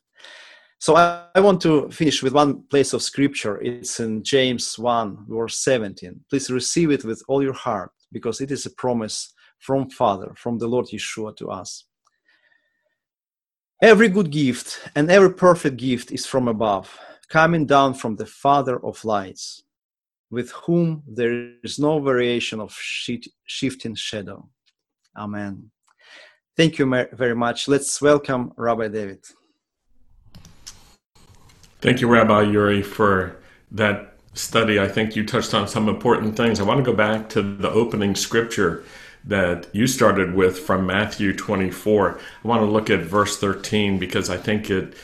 So 0.78 0.96
I, 0.96 1.24
I, 1.34 1.40
want 1.40 1.62
to 1.62 1.88
finish 1.90 2.22
with 2.22 2.34
one 2.34 2.62
place 2.64 2.92
of 2.92 3.02
scripture. 3.02 3.60
It's 3.62 3.98
in 3.98 4.22
James 4.22 4.78
1, 4.78 5.26
verse 5.28 5.58
17. 5.58 6.20
Please 6.28 6.50
receive 6.50 6.90
it 6.90 7.04
with 7.04 7.22
all 7.28 7.42
your 7.42 7.54
heart 7.54 7.92
because 8.12 8.40
it 8.40 8.50
is 8.50 8.66
a 8.66 8.70
promise 8.70 9.32
from 9.58 9.88
Father, 9.88 10.34
from 10.36 10.58
the 10.58 10.66
Lord 10.66 10.86
Yeshua 10.86 11.34
to 11.36 11.50
us. 11.50 11.84
Every 13.82 14.08
good 14.08 14.30
gift 14.30 14.88
and 14.94 15.10
every 15.10 15.32
perfect 15.34 15.76
gift 15.76 16.12
is 16.12 16.26
from 16.26 16.48
above, 16.48 16.98
coming 17.28 17.66
down 17.66 17.94
from 17.94 18.16
the 18.16 18.26
Father 18.26 18.84
of 18.84 19.04
lights, 19.04 19.62
with 20.30 20.50
whom 20.52 21.02
there 21.06 21.52
is 21.62 21.78
no 21.78 22.00
variation 22.00 22.60
of 22.60 22.76
shifting 23.46 23.94
shadow. 23.94 24.48
Amen. 25.16 25.70
Thank 26.56 26.78
you 26.78 27.06
very 27.12 27.34
much. 27.34 27.68
Let's 27.68 28.00
welcome 28.00 28.52
Rabbi 28.56 28.88
David. 28.88 29.24
Thank 31.80 32.00
you, 32.00 32.08
Rabbi 32.08 32.42
Yuri, 32.42 32.82
for 32.82 33.36
that 33.70 34.16
study. 34.34 34.80
I 34.80 34.88
think 34.88 35.16
you 35.16 35.24
touched 35.26 35.54
on 35.54 35.68
some 35.68 35.88
important 35.88 36.36
things. 36.36 36.60
I 36.60 36.62
want 36.62 36.84
to 36.84 36.90
go 36.90 36.96
back 36.96 37.28
to 37.30 37.42
the 37.42 37.70
opening 37.70 38.14
scripture 38.14 38.84
that 39.24 39.66
you 39.72 39.86
started 39.86 40.34
with 40.34 40.58
from 40.58 40.86
Matthew 40.86 41.34
24. 41.34 42.18
I 42.44 42.48
want 42.48 42.62
to 42.62 42.66
look 42.66 42.90
at 42.90 43.00
verse 43.00 43.38
13 43.38 43.98
because 43.98 44.30
I 44.30 44.36
think 44.36 44.70
it 44.70 44.94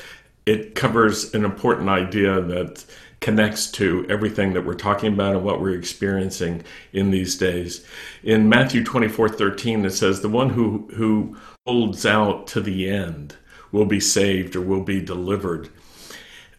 it 0.44 0.75
covers 0.75 1.35
an 1.35 1.44
important 1.44 1.88
idea 1.88 2.40
that 2.40 2.85
connects 3.22 3.70
to 3.70 4.04
everything 4.08 4.52
that 4.52 4.66
we're 4.66 4.74
talking 4.74 5.12
about 5.14 5.37
and 5.37 5.44
what 5.44 5.61
we're 5.61 5.78
experiencing 5.78 6.62
in 6.92 7.11
these 7.11 7.37
days. 7.37 7.87
In 8.22 8.48
Matthew 8.48 8.85
24, 8.85 9.30
13, 9.30 9.85
it 9.85 9.90
says, 9.90 10.20
The 10.20 10.28
one 10.28 10.50
who, 10.50 10.88
who 10.94 11.37
holds 11.66 12.04
out 12.04 12.46
to 12.48 12.61
the 12.61 12.90
end 12.90 13.37
will 13.70 13.87
be 13.87 14.00
saved 14.00 14.54
or 14.54 14.60
will 14.60 14.83
be 14.83 15.00
delivered. 15.00 15.70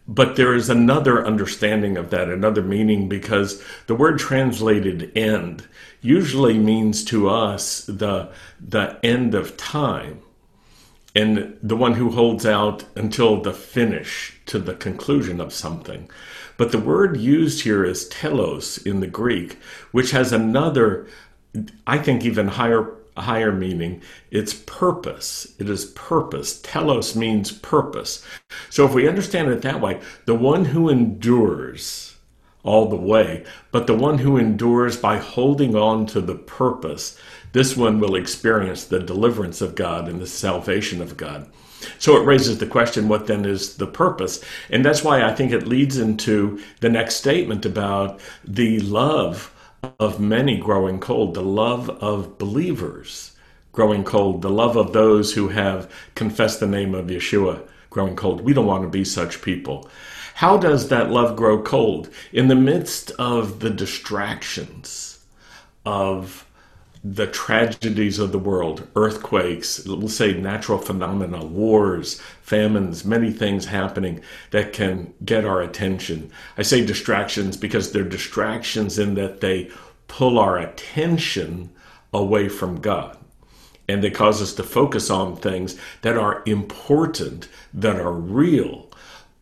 But 0.07 0.35
there 0.35 0.53
is 0.53 0.69
another 0.69 1.25
understanding 1.25 1.95
of 1.97 2.09
that, 2.09 2.27
another 2.27 2.61
meaning, 2.61 3.07
because 3.07 3.63
the 3.87 3.95
word 3.95 4.17
translated 4.17 5.11
end 5.15 5.67
usually 6.01 6.57
means 6.57 7.05
to 7.05 7.29
us 7.29 7.85
the, 7.85 8.31
the 8.59 8.99
end 9.03 9.35
of 9.35 9.55
time 9.55 10.21
and 11.15 11.57
the 11.61 11.77
one 11.77 11.93
who 11.93 12.09
holds 12.09 12.45
out 12.45 12.85
until 12.95 13.41
the 13.41 13.53
finish, 13.53 14.39
to 14.47 14.59
the 14.59 14.73
conclusion 14.73 15.39
of 15.39 15.53
something. 15.53 16.09
But 16.57 16.71
the 16.71 16.79
word 16.79 17.17
used 17.17 17.63
here 17.63 17.83
is 17.83 18.07
telos 18.09 18.77
in 18.77 18.99
the 18.99 19.07
Greek, 19.07 19.57
which 19.91 20.11
has 20.11 20.31
another, 20.31 21.07
I 21.87 21.97
think, 21.97 22.23
even 22.25 22.47
higher 22.47 22.93
higher 23.17 23.51
meaning. 23.51 24.01
It's 24.31 24.53
purpose. 24.53 25.53
It 25.59 25.69
is 25.69 25.85
purpose. 25.85 26.59
Telos 26.61 27.15
means 27.15 27.51
purpose. 27.51 28.25
So 28.69 28.85
if 28.85 28.93
we 28.93 29.07
understand 29.07 29.49
it 29.49 29.61
that 29.61 29.81
way, 29.81 30.01
the 30.25 30.35
one 30.35 30.65
who 30.65 30.89
endures 30.89 32.15
all 32.63 32.87
the 32.87 32.95
way, 32.95 33.45
but 33.71 33.87
the 33.87 33.95
one 33.95 34.19
who 34.19 34.37
endures 34.37 34.97
by 34.97 35.17
holding 35.17 35.75
on 35.75 36.05
to 36.07 36.21
the 36.21 36.35
purpose, 36.35 37.19
this 37.51 37.75
one 37.75 37.99
will 37.99 38.15
experience 38.15 38.85
the 38.85 38.99
deliverance 38.99 39.61
of 39.61 39.75
God 39.75 40.07
and 40.07 40.19
the 40.19 40.27
salvation 40.27 41.01
of 41.01 41.17
God. 41.17 41.51
So 41.99 42.17
it 42.17 42.25
raises 42.25 42.57
the 42.57 42.65
question 42.65 43.07
what 43.07 43.27
then 43.27 43.45
is 43.45 43.77
the 43.77 43.87
purpose? 43.87 44.43
And 44.69 44.83
that's 44.83 45.03
why 45.03 45.23
I 45.23 45.33
think 45.33 45.51
it 45.51 45.67
leads 45.67 45.97
into 45.97 46.61
the 46.79 46.89
next 46.89 47.15
statement 47.15 47.65
about 47.65 48.19
the 48.43 48.79
love 48.79 49.53
of 49.99 50.19
many 50.19 50.57
growing 50.57 50.99
cold, 50.99 51.33
the 51.33 51.41
love 51.41 51.89
of 51.89 52.37
believers 52.37 53.31
growing 53.73 54.03
cold, 54.03 54.41
the 54.41 54.49
love 54.49 54.77
of 54.77 54.93
those 54.93 55.33
who 55.33 55.49
have 55.49 55.91
confessed 56.15 56.59
the 56.59 56.67
name 56.67 56.93
of 56.93 57.07
Yeshua 57.07 57.61
growing 57.89 58.15
cold. 58.15 58.41
We 58.41 58.53
don't 58.53 58.67
want 58.67 58.83
to 58.83 58.89
be 58.89 59.03
such 59.03 59.41
people. 59.41 59.89
How 60.35 60.57
does 60.57 60.89
that 60.89 61.11
love 61.11 61.35
grow 61.35 61.61
cold? 61.61 62.09
In 62.31 62.47
the 62.47 62.55
midst 62.55 63.11
of 63.11 63.59
the 63.59 63.69
distractions 63.69 65.19
of 65.85 66.45
the 67.03 67.27
tragedies 67.27 68.17
of 68.17 68.31
the 68.31 68.39
world, 68.39 68.87
earthquakes, 68.95 69.83
we'll 69.85 70.07
say 70.07 70.33
natural 70.33 70.77
phenomena, 70.77 71.43
wars, 71.43 72.21
famines, 72.41 73.03
many 73.03 73.29
things 73.29 73.65
happening 73.65 74.21
that 74.51 74.71
can 74.71 75.13
get 75.25 75.43
our 75.43 75.61
attention. 75.61 76.31
I 76.57 76.61
say 76.61 76.85
distractions 76.85 77.57
because 77.57 77.91
they're 77.91 78.03
distractions 78.03 78.97
in 78.97 79.15
that 79.15 79.41
they 79.41 79.69
pull 80.07 80.39
our 80.39 80.57
attention 80.57 81.71
away 82.13 82.47
from 82.47 82.79
God. 82.79 83.17
And 83.89 84.01
they 84.01 84.11
cause 84.11 84.41
us 84.41 84.53
to 84.53 84.63
focus 84.63 85.09
on 85.09 85.35
things 85.35 85.77
that 86.03 86.17
are 86.17 86.41
important, 86.45 87.49
that 87.73 87.97
are 87.97 88.13
real. 88.13 88.89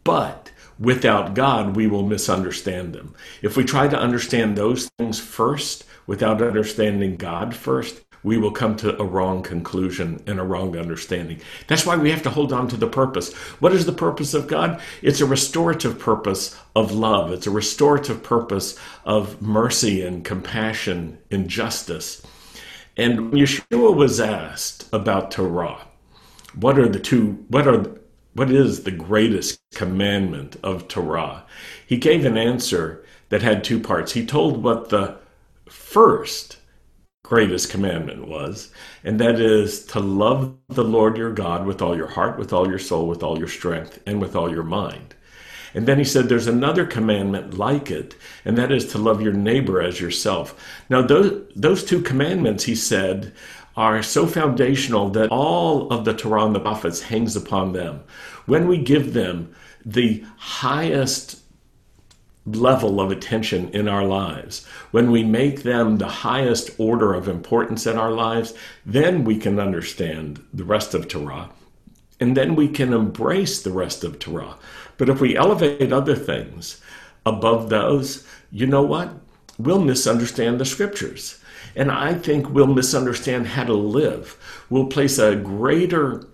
But 0.03 0.51
without 0.79 1.35
God, 1.35 1.75
we 1.75 1.85
will 1.85 2.07
misunderstand 2.07 2.93
them. 2.93 3.13
If 3.43 3.55
we 3.55 3.63
try 3.63 3.87
to 3.87 3.99
understand 3.99 4.57
those 4.57 4.89
things 4.97 5.19
first, 5.19 5.85
without 6.11 6.41
understanding 6.41 7.15
God 7.15 7.55
first, 7.55 8.01
we 8.21 8.37
will 8.37 8.51
come 8.51 8.75
to 8.75 9.01
a 9.01 9.05
wrong 9.05 9.41
conclusion 9.41 10.21
and 10.27 10.41
a 10.41 10.43
wrong 10.43 10.75
understanding. 10.75 11.39
That's 11.67 11.85
why 11.85 11.95
we 11.95 12.11
have 12.11 12.21
to 12.23 12.29
hold 12.29 12.51
on 12.51 12.67
to 12.67 12.75
the 12.75 12.89
purpose. 12.89 13.31
What 13.61 13.71
is 13.71 13.85
the 13.85 13.93
purpose 13.93 14.33
of 14.33 14.49
God? 14.49 14.81
It's 15.01 15.21
a 15.21 15.25
restorative 15.25 15.97
purpose 15.97 16.59
of 16.75 16.91
love, 16.91 17.31
it's 17.31 17.47
a 17.47 17.51
restorative 17.51 18.23
purpose 18.23 18.77
of 19.05 19.41
mercy 19.41 20.01
and 20.01 20.25
compassion 20.25 21.17
and 21.31 21.47
justice. 21.47 22.21
And 22.97 23.31
when 23.31 23.41
Yeshua 23.45 23.95
was 23.95 24.19
asked 24.19 24.89
about 24.91 25.31
Torah, 25.31 25.87
what 26.59 26.77
are 26.77 26.89
the 26.89 26.99
two, 26.99 27.45
what 27.47 27.69
are, 27.69 27.85
what 28.33 28.51
is 28.51 28.83
the 28.83 28.91
greatest 28.91 29.61
commandment 29.75 30.57
of 30.61 30.89
Torah? 30.89 31.45
He 31.87 31.95
gave 31.95 32.25
an 32.25 32.37
answer 32.37 33.01
that 33.29 33.41
had 33.41 33.63
two 33.63 33.79
parts. 33.79 34.11
He 34.11 34.25
told 34.25 34.61
what 34.61 34.89
the 34.89 35.20
first 35.91 36.57
greatest 37.23 37.69
commandment 37.69 38.27
was, 38.27 38.71
and 39.03 39.19
that 39.19 39.39
is 39.39 39.85
to 39.85 39.99
love 39.99 40.55
the 40.69 40.83
Lord 40.83 41.17
your 41.17 41.33
God 41.33 41.65
with 41.65 41.81
all 41.81 41.97
your 41.97 42.07
heart, 42.07 42.39
with 42.39 42.53
all 42.53 42.67
your 42.67 42.79
soul, 42.79 43.07
with 43.07 43.23
all 43.23 43.37
your 43.37 43.49
strength, 43.49 43.99
and 44.05 44.21
with 44.21 44.35
all 44.35 44.49
your 44.49 44.63
mind. 44.63 45.15
And 45.73 45.87
then 45.87 45.97
he 45.97 46.05
said, 46.05 46.29
There's 46.29 46.47
another 46.47 46.85
commandment 46.85 47.57
like 47.57 47.91
it, 47.91 48.15
and 48.45 48.57
that 48.57 48.71
is 48.71 48.87
to 48.91 48.97
love 48.97 49.21
your 49.21 49.33
neighbor 49.33 49.81
as 49.81 49.99
yourself. 49.99 50.57
Now, 50.89 51.01
those, 51.01 51.45
those 51.55 51.83
two 51.83 52.01
commandments, 52.01 52.63
he 52.63 52.75
said, 52.75 53.33
are 53.75 54.03
so 54.03 54.27
foundational 54.27 55.09
that 55.09 55.29
all 55.29 55.89
of 55.91 56.05
the 56.05 56.13
Torah 56.13 56.45
and 56.45 56.55
the 56.55 56.59
prophets 56.59 57.01
hangs 57.01 57.35
upon 57.35 57.71
them. 57.71 58.03
When 58.45 58.67
we 58.67 58.77
give 58.77 59.13
them 59.13 59.53
the 59.85 60.23
highest 60.37 61.40
level 62.45 62.99
of 62.99 63.11
attention 63.11 63.69
in 63.69 63.87
our 63.87 64.05
lives, 64.05 64.65
when 64.91 65.11
we 65.11 65.23
make 65.23 65.63
them 65.63 65.97
the 65.97 66.07
highest 66.07 66.71
order 66.77 67.13
of 67.13 67.27
importance 67.27 67.85
in 67.85 67.97
our 67.97 68.11
lives, 68.11 68.53
then 68.85 69.23
we 69.23 69.37
can 69.37 69.59
understand 69.59 70.43
the 70.53 70.63
rest 70.63 70.93
of 70.93 71.07
Torah. 71.07 71.49
And 72.19 72.35
then 72.37 72.55
we 72.55 72.67
can 72.67 72.93
embrace 72.93 73.61
the 73.61 73.71
rest 73.71 74.03
of 74.03 74.19
Torah. 74.19 74.55
But 74.97 75.09
if 75.09 75.21
we 75.21 75.35
elevate 75.35 75.91
other 75.91 76.15
things 76.15 76.81
above 77.25 77.69
those, 77.69 78.25
you 78.51 78.67
know 78.67 78.83
what? 78.83 79.11
We'll 79.57 79.81
misunderstand 79.81 80.59
the 80.59 80.65
scriptures. 80.65 81.39
And 81.75 81.91
I 81.91 82.13
think 82.15 82.49
we'll 82.49 82.67
misunderstand 82.67 83.47
how 83.47 83.63
to 83.63 83.73
live. 83.73 84.37
We'll 84.69 84.87
place 84.87 85.17
a 85.17 85.35
greater, 85.35 86.27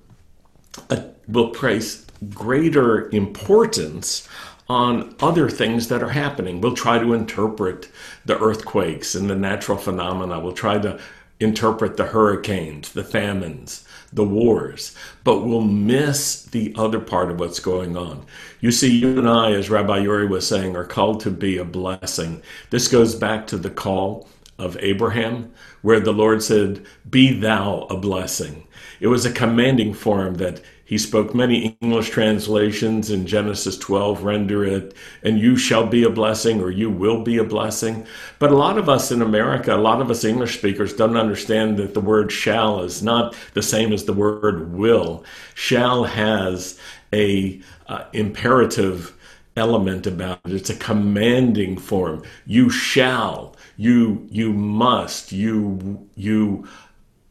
a, 0.89 1.03
we'll 1.27 1.51
place 1.51 2.05
greater 2.29 3.09
importance 3.11 4.27
on 4.69 5.15
other 5.19 5.49
things 5.49 5.87
that 5.87 6.03
are 6.03 6.09
happening. 6.09 6.59
We'll 6.59 6.73
try 6.73 6.99
to 6.99 7.13
interpret 7.13 7.89
the 8.25 8.37
earthquakes 8.39 9.15
and 9.15 9.29
the 9.29 9.35
natural 9.35 9.77
phenomena. 9.77 10.39
We'll 10.39 10.53
try 10.53 10.77
to 10.79 10.99
interpret 11.39 11.97
the 11.97 12.05
hurricanes, 12.05 12.91
the 12.91 13.03
famines, 13.03 13.87
the 14.11 14.23
wars, 14.23 14.95
but 15.23 15.41
we'll 15.41 15.61
miss 15.61 16.43
the 16.43 16.73
other 16.77 16.99
part 16.99 17.29
of 17.29 17.39
what's 17.39 17.59
going 17.59 17.95
on. 17.95 18.25
You 18.59 18.71
see, 18.71 18.97
you 18.97 19.19
and 19.19 19.29
I, 19.29 19.51
as 19.51 19.69
Rabbi 19.69 19.99
Yuri 19.99 20.27
was 20.27 20.47
saying, 20.47 20.75
are 20.75 20.85
called 20.85 21.19
to 21.21 21.31
be 21.31 21.57
a 21.57 21.65
blessing. 21.65 22.41
This 22.69 22.87
goes 22.87 23.15
back 23.15 23.45
to 23.47 23.57
the 23.57 23.69
call 23.69 24.27
of 24.57 24.77
Abraham, 24.79 25.51
where 25.81 25.99
the 25.99 26.13
Lord 26.13 26.41
said, 26.41 26.83
Be 27.07 27.37
thou 27.39 27.87
a 27.89 27.97
blessing. 27.97 28.67
It 28.99 29.07
was 29.07 29.25
a 29.25 29.31
commanding 29.31 29.93
form 29.93 30.35
that 30.35 30.61
he 30.87 30.97
spoke 30.97 31.35
many 31.35 31.77
English 31.81 32.11
translations 32.11 33.11
in 33.11 33.27
Genesis 33.27 33.77
12 33.77 34.23
render 34.23 34.63
it, 34.63 34.95
and 35.21 35.37
you 35.37 35.57
shall 35.57 35.85
be 35.85 36.03
a 36.05 36.09
blessing 36.09 36.61
or 36.61 36.71
you 36.71 36.89
will 36.89 37.23
be 37.23 37.37
a 37.37 37.43
blessing. 37.43 38.07
But 38.39 38.51
a 38.51 38.55
lot 38.55 38.77
of 38.77 38.87
us 38.87 39.11
in 39.11 39.21
America, 39.21 39.75
a 39.75 39.77
lot 39.77 39.99
of 39.99 40.09
us 40.09 40.23
English 40.23 40.57
speakers 40.57 40.93
don't 40.93 41.17
understand 41.17 41.75
that 41.75 41.93
the 41.93 41.99
word 41.99 42.31
shall 42.31 42.79
is 42.83 43.03
not 43.03 43.35
the 43.53 43.61
same 43.61 43.91
as 43.91 44.05
the 44.05 44.13
word 44.13 44.71
will. 44.71 45.25
Shall 45.55 46.05
has 46.05 46.79
a 47.11 47.59
uh, 47.87 48.05
imperative 48.13 49.13
element 49.57 50.07
about 50.07 50.39
it. 50.45 50.53
It's 50.53 50.69
a 50.69 50.75
commanding 50.75 51.77
form. 51.77 52.23
You 52.45 52.69
shall, 52.69 53.57
you 53.75 54.25
you 54.31 54.53
must, 54.53 55.33
you 55.33 56.07
you 56.15 56.65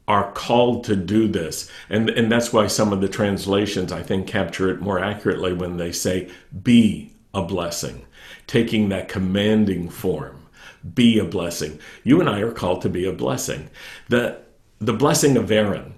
are 0.09 0.31
called 0.33 0.85
to 0.85 0.97
do 0.97 1.29
this. 1.29 1.71
And, 1.89 2.11
and 2.11 2.31
that's 2.31 2.53
why 2.53 2.69
some 2.69 2.93
of 2.93 3.01
the 3.01 3.09
translations, 3.09 3.93
I 3.93 4.03
think, 4.03 4.27
capture 4.27 4.71
it 4.71 4.81
more 4.81 4.99
accurately 4.99 5.53
when 5.53 5.77
they 5.77 5.93
say, 5.93 6.31
be 6.63 7.13
a 7.35 7.43
blessing, 7.43 8.07
taking 8.47 8.89
that 8.89 9.09
commanding 9.09 9.89
form. 9.89 10.43
Be 10.95 11.19
a 11.19 11.25
blessing. 11.25 11.81
You 12.05 12.21
and 12.21 12.31
I 12.31 12.41
are 12.41 12.53
called 12.53 12.83
to 12.83 12.89
be 12.89 13.05
a 13.05 13.13
blessing. 13.13 13.69
The, 14.09 14.39
the 14.79 14.93
blessing 14.93 15.37
of 15.37 15.51
Aaron 15.51 15.95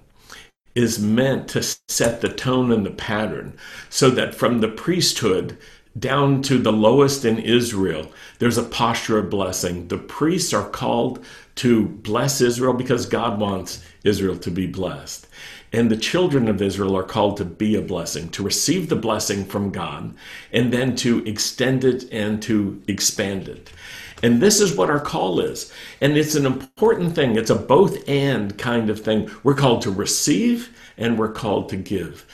is 0.73 0.99
meant 0.99 1.47
to 1.49 1.61
set 1.87 2.21
the 2.21 2.29
tone 2.29 2.71
and 2.71 2.85
the 2.85 2.91
pattern 2.91 3.57
so 3.89 4.09
that 4.09 4.33
from 4.33 4.59
the 4.59 4.67
priesthood 4.67 5.57
down 5.97 6.41
to 6.43 6.57
the 6.57 6.71
lowest 6.71 7.25
in 7.25 7.37
Israel, 7.39 8.11
there's 8.39 8.57
a 8.57 8.63
posture 8.63 9.17
of 9.17 9.29
blessing. 9.29 9.87
The 9.87 9.97
priests 9.97 10.53
are 10.53 10.69
called 10.69 11.23
to 11.55 11.87
bless 11.87 12.41
Israel 12.41 12.73
because 12.73 13.05
God 13.05 13.39
wants 13.39 13.83
Israel 14.03 14.37
to 14.37 14.51
be 14.51 14.67
blessed. 14.67 15.27
And 15.71 15.89
the 15.89 15.97
children 15.97 16.47
of 16.47 16.61
Israel 16.61 16.97
are 16.97 17.03
called 17.03 17.37
to 17.37 17.45
be 17.45 17.75
a 17.75 17.81
blessing, 17.81 18.29
to 18.29 18.43
receive 18.43 18.89
the 18.89 18.95
blessing 18.95 19.45
from 19.45 19.71
God, 19.71 20.13
and 20.51 20.73
then 20.73 20.95
to 20.97 21.23
extend 21.25 21.83
it 21.83 22.11
and 22.11 22.41
to 22.43 22.81
expand 22.87 23.47
it. 23.47 23.71
And 24.21 24.41
this 24.41 24.59
is 24.59 24.75
what 24.75 24.89
our 24.89 24.99
call 24.99 25.39
is. 25.39 25.71
And 26.01 26.17
it's 26.17 26.35
an 26.35 26.45
important 26.45 27.15
thing. 27.15 27.35
It's 27.37 27.49
a 27.49 27.55
both 27.55 28.07
and 28.07 28.57
kind 28.57 28.89
of 28.89 28.99
thing. 28.99 29.29
We're 29.43 29.53
called 29.53 29.81
to 29.83 29.91
receive 29.91 30.75
and 30.97 31.17
we're 31.17 31.31
called 31.31 31.69
to 31.69 31.77
give. 31.77 32.25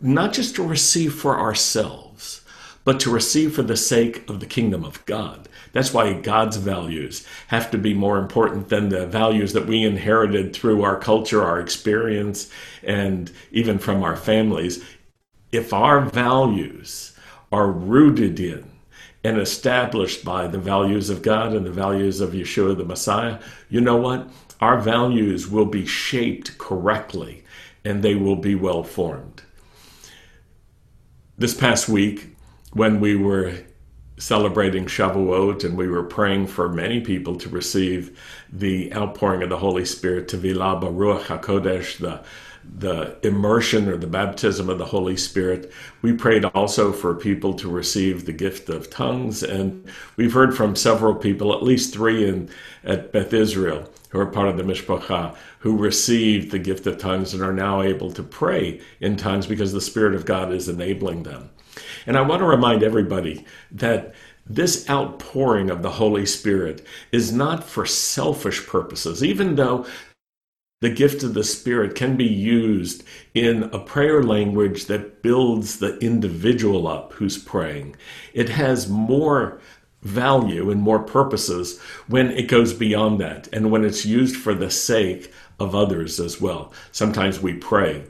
Not 0.00 0.32
just 0.32 0.54
to 0.56 0.66
receive 0.66 1.14
for 1.14 1.38
ourselves, 1.38 2.42
but 2.84 3.00
to 3.00 3.10
receive 3.10 3.54
for 3.54 3.62
the 3.62 3.76
sake 3.76 4.28
of 4.28 4.40
the 4.40 4.46
kingdom 4.46 4.84
of 4.84 5.04
God. 5.06 5.48
That's 5.74 5.92
why 5.92 6.12
God's 6.12 6.56
values 6.56 7.26
have 7.48 7.70
to 7.72 7.78
be 7.78 7.94
more 7.94 8.16
important 8.18 8.68
than 8.68 8.88
the 8.88 9.06
values 9.06 9.52
that 9.54 9.66
we 9.66 9.82
inherited 9.82 10.54
through 10.54 10.82
our 10.82 10.96
culture, 10.96 11.42
our 11.42 11.60
experience, 11.60 12.48
and 12.84 13.30
even 13.50 13.80
from 13.80 14.04
our 14.04 14.16
families. 14.16 14.84
If 15.50 15.72
our 15.72 16.00
values 16.00 17.18
are 17.50 17.70
rooted 17.70 18.38
in 18.38 18.70
and 19.24 19.36
established 19.36 20.24
by 20.24 20.46
the 20.46 20.58
values 20.58 21.10
of 21.10 21.22
God 21.22 21.52
and 21.52 21.66
the 21.66 21.72
values 21.72 22.20
of 22.20 22.30
Yeshua 22.30 22.76
the 22.76 22.84
Messiah, 22.84 23.40
you 23.68 23.80
know 23.80 23.96
what? 23.96 24.28
Our 24.60 24.80
values 24.80 25.48
will 25.48 25.66
be 25.66 25.86
shaped 25.86 26.56
correctly 26.56 27.42
and 27.84 28.02
they 28.02 28.14
will 28.14 28.36
be 28.36 28.54
well 28.54 28.84
formed. 28.84 29.42
This 31.36 31.52
past 31.52 31.88
week, 31.88 32.36
when 32.72 33.00
we 33.00 33.16
were 33.16 33.54
celebrating 34.16 34.86
Shavuot 34.86 35.64
and 35.64 35.76
we 35.76 35.88
were 35.88 36.04
praying 36.04 36.46
for 36.46 36.68
many 36.68 37.00
people 37.00 37.36
to 37.36 37.48
receive 37.48 38.18
the 38.52 38.92
outpouring 38.94 39.42
of 39.42 39.48
the 39.48 39.58
Holy 39.58 39.84
Spirit, 39.84 40.28
Tevilah 40.28 40.80
b'Ruach 40.80 41.22
HaKodesh, 41.22 41.98
the 41.98 42.24
the 42.78 43.16
immersion 43.22 43.88
or 43.88 43.96
the 43.96 44.06
baptism 44.06 44.70
of 44.70 44.78
the 44.78 44.86
Holy 44.86 45.16
Spirit. 45.16 45.70
We 46.02 46.12
prayed 46.12 46.44
also 46.46 46.92
for 46.92 47.14
people 47.14 47.54
to 47.54 47.68
receive 47.68 48.24
the 48.24 48.32
gift 48.32 48.68
of 48.68 48.90
tongues, 48.90 49.42
and 49.42 49.86
we've 50.16 50.32
heard 50.32 50.56
from 50.56 50.74
several 50.74 51.14
people, 51.14 51.52
at 51.52 51.62
least 51.62 51.92
three 51.92 52.26
in 52.26 52.48
at 52.82 53.12
Beth 53.12 53.32
Israel, 53.32 53.90
who 54.10 54.18
are 54.18 54.26
part 54.26 54.48
of 54.48 54.56
the 54.56 54.62
Mishpacha, 54.62 55.36
who 55.58 55.76
received 55.76 56.50
the 56.50 56.58
gift 56.58 56.86
of 56.86 56.98
tongues 56.98 57.34
and 57.34 57.42
are 57.42 57.52
now 57.52 57.82
able 57.82 58.10
to 58.12 58.22
pray 58.22 58.80
in 59.00 59.16
tongues 59.16 59.46
because 59.46 59.72
the 59.72 59.80
Spirit 59.80 60.14
of 60.14 60.24
God 60.24 60.52
is 60.52 60.68
enabling 60.68 61.24
them. 61.24 61.50
And 62.06 62.16
I 62.16 62.22
want 62.22 62.40
to 62.40 62.46
remind 62.46 62.82
everybody 62.82 63.44
that 63.70 64.14
this 64.46 64.88
outpouring 64.90 65.70
of 65.70 65.82
the 65.82 65.92
Holy 65.92 66.26
Spirit 66.26 66.86
is 67.12 67.32
not 67.32 67.64
for 67.64 67.86
selfish 67.86 68.66
purposes, 68.66 69.24
even 69.24 69.54
though 69.54 69.86
the 70.80 70.90
gift 70.90 71.22
of 71.22 71.32
the 71.32 71.44
Spirit 71.44 71.94
can 71.94 72.16
be 72.16 72.26
used 72.26 73.04
in 73.32 73.64
a 73.64 73.78
prayer 73.78 74.22
language 74.22 74.84
that 74.86 75.22
builds 75.22 75.78
the 75.78 75.96
individual 75.98 76.86
up 76.86 77.14
who's 77.14 77.38
praying. 77.38 77.96
It 78.34 78.50
has 78.50 78.88
more 78.88 79.60
value 80.02 80.70
and 80.70 80.82
more 80.82 80.98
purposes 80.98 81.80
when 82.06 82.30
it 82.32 82.48
goes 82.48 82.74
beyond 82.74 83.18
that 83.20 83.48
and 83.52 83.70
when 83.70 83.82
it's 83.82 84.04
used 84.04 84.36
for 84.36 84.54
the 84.54 84.70
sake 84.70 85.32
of 85.58 85.74
others 85.74 86.20
as 86.20 86.40
well. 86.40 86.72
Sometimes 86.92 87.40
we 87.40 87.54
pray 87.54 88.04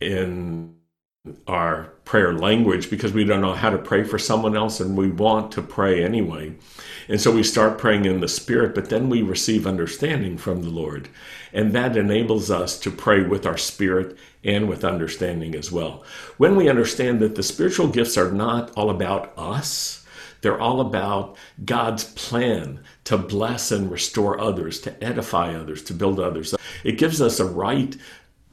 in 0.00 0.76
our 1.48 1.91
prayer 2.04 2.32
language 2.32 2.90
because 2.90 3.12
we 3.12 3.24
don't 3.24 3.40
know 3.40 3.54
how 3.54 3.70
to 3.70 3.78
pray 3.78 4.02
for 4.02 4.18
someone 4.18 4.56
else 4.56 4.80
and 4.80 4.96
we 4.96 5.08
want 5.08 5.52
to 5.52 5.62
pray 5.62 6.04
anyway. 6.04 6.52
And 7.08 7.20
so 7.20 7.32
we 7.32 7.42
start 7.42 7.78
praying 7.78 8.04
in 8.04 8.20
the 8.20 8.28
Spirit, 8.28 8.74
but 8.74 8.88
then 8.88 9.08
we 9.08 9.22
receive 9.22 9.66
understanding 9.66 10.36
from 10.36 10.62
the 10.62 10.70
Lord. 10.70 11.08
And 11.52 11.72
that 11.72 11.96
enables 11.96 12.50
us 12.50 12.78
to 12.80 12.90
pray 12.90 13.22
with 13.22 13.46
our 13.46 13.58
spirit 13.58 14.16
and 14.44 14.68
with 14.68 14.84
understanding 14.84 15.54
as 15.54 15.70
well. 15.70 16.04
When 16.38 16.56
we 16.56 16.68
understand 16.68 17.20
that 17.20 17.34
the 17.34 17.42
spiritual 17.42 17.88
gifts 17.88 18.16
are 18.16 18.32
not 18.32 18.70
all 18.76 18.90
about 18.90 19.32
us, 19.36 20.04
they're 20.42 20.60
all 20.60 20.80
about 20.80 21.36
God's 21.64 22.04
plan 22.04 22.80
to 23.04 23.16
bless 23.16 23.70
and 23.70 23.90
restore 23.90 24.40
others, 24.40 24.80
to 24.80 25.04
edify 25.04 25.54
others, 25.54 25.82
to 25.84 25.94
build 25.94 26.18
others. 26.18 26.54
It 26.82 26.98
gives 26.98 27.22
us 27.22 27.38
a 27.38 27.44
right 27.44 27.96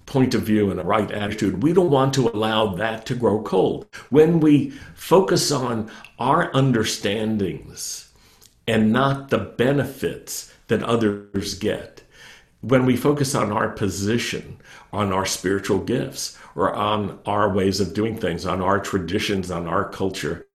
point 0.10 0.34
of 0.34 0.41
view 0.41 0.72
and 0.72 0.80
a 0.80 0.84
right 0.84 1.12
attitude. 1.12 1.62
We 1.62 1.72
don't 1.72 1.91
want 1.91 2.16
to 2.16 2.30
allow 2.30 2.74
that 2.76 3.05
to 3.05 3.16
grow 3.16 3.41
cold. 3.43 3.86
When 4.10 4.39
we 4.39 4.72
focus 4.95 5.51
on 5.51 5.89
our 6.18 6.53
understandings 6.55 8.12
and 8.68 8.91
not 8.91 9.30
the 9.30 9.38
benefits 9.38 10.51
that 10.68 10.84
others 10.84 11.53
get, 11.53 12.01
when 12.62 12.86
we 12.86 12.97
focus 12.97 13.36
on 13.36 13.51
our 13.51 13.70
position, 13.70 14.57
on 14.91 15.14
our 15.14 15.26
spiritual 15.26 15.80
gifts, 15.80 16.38
or 16.55 16.74
on 16.74 17.20
our 17.28 17.53
ways 17.53 17.80
of 17.80 17.93
doing 17.93 18.18
things, 18.18 18.45
on 18.45 18.62
our 18.62 18.80
traditions, 18.80 19.51
on 19.51 19.68
our 19.68 19.88
culture, 19.88 20.47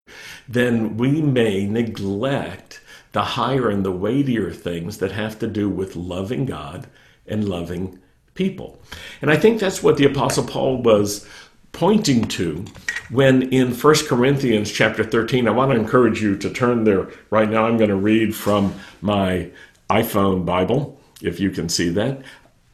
then 0.48 0.96
we 0.96 1.22
may 1.22 1.64
neglect 1.64 2.80
the 3.12 3.22
higher 3.22 3.70
and 3.70 3.84
the 3.84 3.92
weightier 3.92 4.50
things 4.50 4.98
that 4.98 5.12
have 5.12 5.38
to 5.38 5.46
do 5.46 5.68
with 5.68 5.94
loving 5.94 6.44
God 6.44 6.88
and 7.26 7.48
loving 7.48 8.00
people. 8.34 8.80
And 9.22 9.30
I 9.30 9.36
think 9.36 9.60
that's 9.60 9.82
what 9.82 9.96
the 9.96 10.04
Apostle 10.04 10.44
Paul 10.44 10.82
was 10.82 11.26
pointing 11.72 12.26
to 12.28 12.64
when 13.10 13.42
in 13.52 13.72
1 13.72 13.94
Corinthians 14.06 14.70
chapter 14.70 15.04
13, 15.04 15.46
I 15.46 15.50
want 15.50 15.72
to 15.72 15.78
encourage 15.78 16.22
you 16.22 16.36
to 16.38 16.50
turn 16.50 16.84
there 16.84 17.10
right 17.30 17.48
now. 17.48 17.66
I'm 17.66 17.76
going 17.76 17.90
to 17.90 17.96
read 17.96 18.34
from 18.34 18.74
my 19.02 19.50
iPhone 19.90 20.44
Bible, 20.44 20.98
if 21.20 21.38
you 21.38 21.50
can 21.50 21.68
see 21.68 21.90
that. 21.90 22.22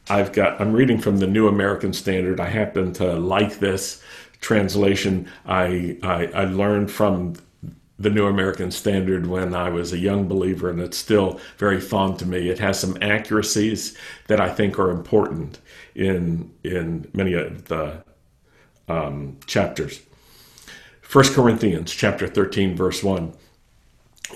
I've 0.09 0.33
got 0.33 0.59
I'm 0.59 0.73
reading 0.73 0.97
from 0.99 1.17
the 1.17 1.27
New 1.27 1.47
American 1.47 1.93
Standard. 1.93 2.39
I 2.39 2.49
happen 2.49 2.91
to 2.93 3.13
like 3.13 3.59
this 3.59 4.01
translation. 4.41 5.29
I 5.45 5.97
I, 6.01 6.25
I 6.33 6.45
learned 6.45 6.91
from 6.91 7.35
the 8.01 8.09
New 8.09 8.25
American 8.25 8.71
Standard 8.71 9.27
when 9.27 9.53
I 9.53 9.69
was 9.69 9.93
a 9.93 9.97
young 9.97 10.27
believer, 10.27 10.69
and 10.69 10.79
it's 10.79 10.97
still 10.97 11.39
very 11.57 11.79
fond 11.79 12.17
to 12.19 12.25
me. 12.25 12.49
It 12.49 12.59
has 12.59 12.79
some 12.79 12.97
accuracies 13.01 13.95
that 14.27 14.41
I 14.41 14.49
think 14.49 14.79
are 14.79 14.89
important 14.89 15.59
in 15.93 16.51
in 16.63 17.09
many 17.13 17.33
of 17.33 17.65
the 17.65 18.03
um, 18.87 19.37
chapters. 19.45 20.01
1 21.11 21.33
Corinthians 21.33 21.91
chapter 21.91 22.27
13 22.27 22.75
verse 22.75 23.03
1 23.03 23.33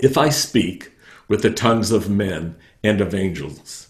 If 0.02 0.18
I 0.18 0.30
speak 0.30 0.92
with 1.28 1.42
the 1.42 1.52
tongues 1.52 1.92
of 1.92 2.10
men 2.10 2.58
and 2.84 3.00
of 3.00 3.16
angels 3.16 3.88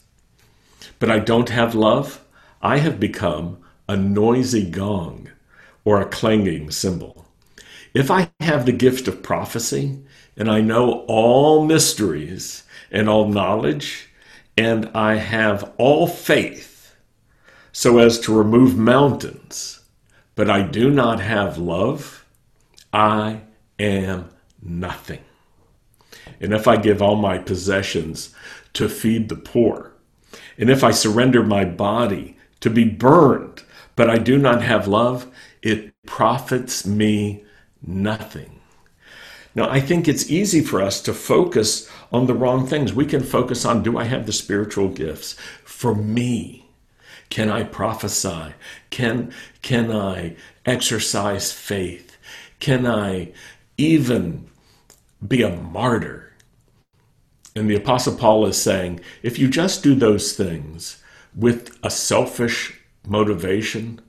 but 1.00 1.10
I 1.10 1.18
don't 1.18 1.50
have 1.50 1.74
love 1.74 2.24
I 2.62 2.78
have 2.78 3.00
become 3.00 3.58
a 3.90 3.98
noisy 3.98 4.70
gong 4.70 5.32
or 5.84 6.00
a 6.00 6.06
clanging 6.06 6.70
cymbal 6.70 7.25
if 7.96 8.12
I 8.12 8.30
have 8.42 8.68
the 8.68 8.72
gift 8.72 9.08
of 9.08 9.24
prophecy 9.24 9.98
and 10.38 10.52
I 10.52 10.62
know 10.62 11.06
all 11.08 11.66
mysteries 11.66 12.64
and 12.92 13.10
all 13.10 13.28
knowledge 13.28 14.10
and 14.56 14.92
I 14.94 15.16
have 15.16 15.74
all 15.78 16.06
faith 16.06 16.96
so 17.72 17.98
as 17.98 18.20
to 18.20 18.38
remove 18.38 18.78
mountains 18.78 19.80
but 20.36 20.50
I 20.50 20.62
do 20.62 20.92
not 20.92 21.20
have 21.22 21.58
love 21.58 22.26
I 22.94 23.42
am 23.80 24.30
nothing. 24.62 25.20
And 26.40 26.54
if 26.54 26.68
I 26.68 26.78
give 26.78 27.02
all 27.02 27.16
my 27.16 27.38
possessions 27.38 28.34
to 28.74 28.90
feed 28.90 29.30
the 29.30 29.36
poor, 29.36 29.92
and 30.58 30.70
if 30.70 30.84
I 30.84 30.92
surrender 30.92 31.44
my 31.44 31.66
body 31.66 32.38
to 32.62 32.70
be 32.70 32.86
burned, 32.86 33.64
but 33.96 34.10
I 34.10 34.18
do 34.18 34.38
not 34.38 34.62
have 34.62 34.88
love, 34.88 35.28
it 35.62 35.94
profits 36.06 36.86
me 36.86 37.45
nothing. 37.86 38.60
Now, 39.56 39.70
I 39.70 39.80
think 39.80 40.08
it's 40.08 40.30
easy 40.30 40.62
for 40.62 40.82
us 40.82 41.02
to 41.02 41.14
focus 41.14 41.90
on 42.12 42.28
the 42.28 42.34
wrong 42.34 42.68
things. 42.68 42.94
We 42.94 43.06
can 43.06 43.24
focus 43.24 43.64
on 43.64 43.84
do 43.84 43.98
I 43.98 44.04
have 44.04 44.26
the 44.26 44.34
spiritual 44.34 44.90
gifts? 44.90 45.34
For 45.64 45.96
me, 45.96 46.66
can 47.30 47.50
I 47.50 47.64
prophesy? 47.64 48.54
Can, 48.90 49.34
can 49.62 49.92
I 49.92 50.36
exercise 50.66 51.54
faith? 51.54 52.18
Can 52.60 52.86
I 52.86 53.32
even 53.78 54.50
be 55.26 55.42
a 55.42 55.56
martyr? 55.56 56.34
And 57.56 57.70
the 57.70 57.76
Apostle 57.76 58.18
Paul 58.18 58.46
is 58.46 58.62
saying 58.62 59.00
if 59.24 59.40
you 59.40 59.48
just 59.48 59.82
do 59.82 59.96
those 59.96 60.34
things 60.34 61.02
with 61.34 61.78
a 61.82 61.90
selfish 61.90 62.82
motivation, 63.08 64.02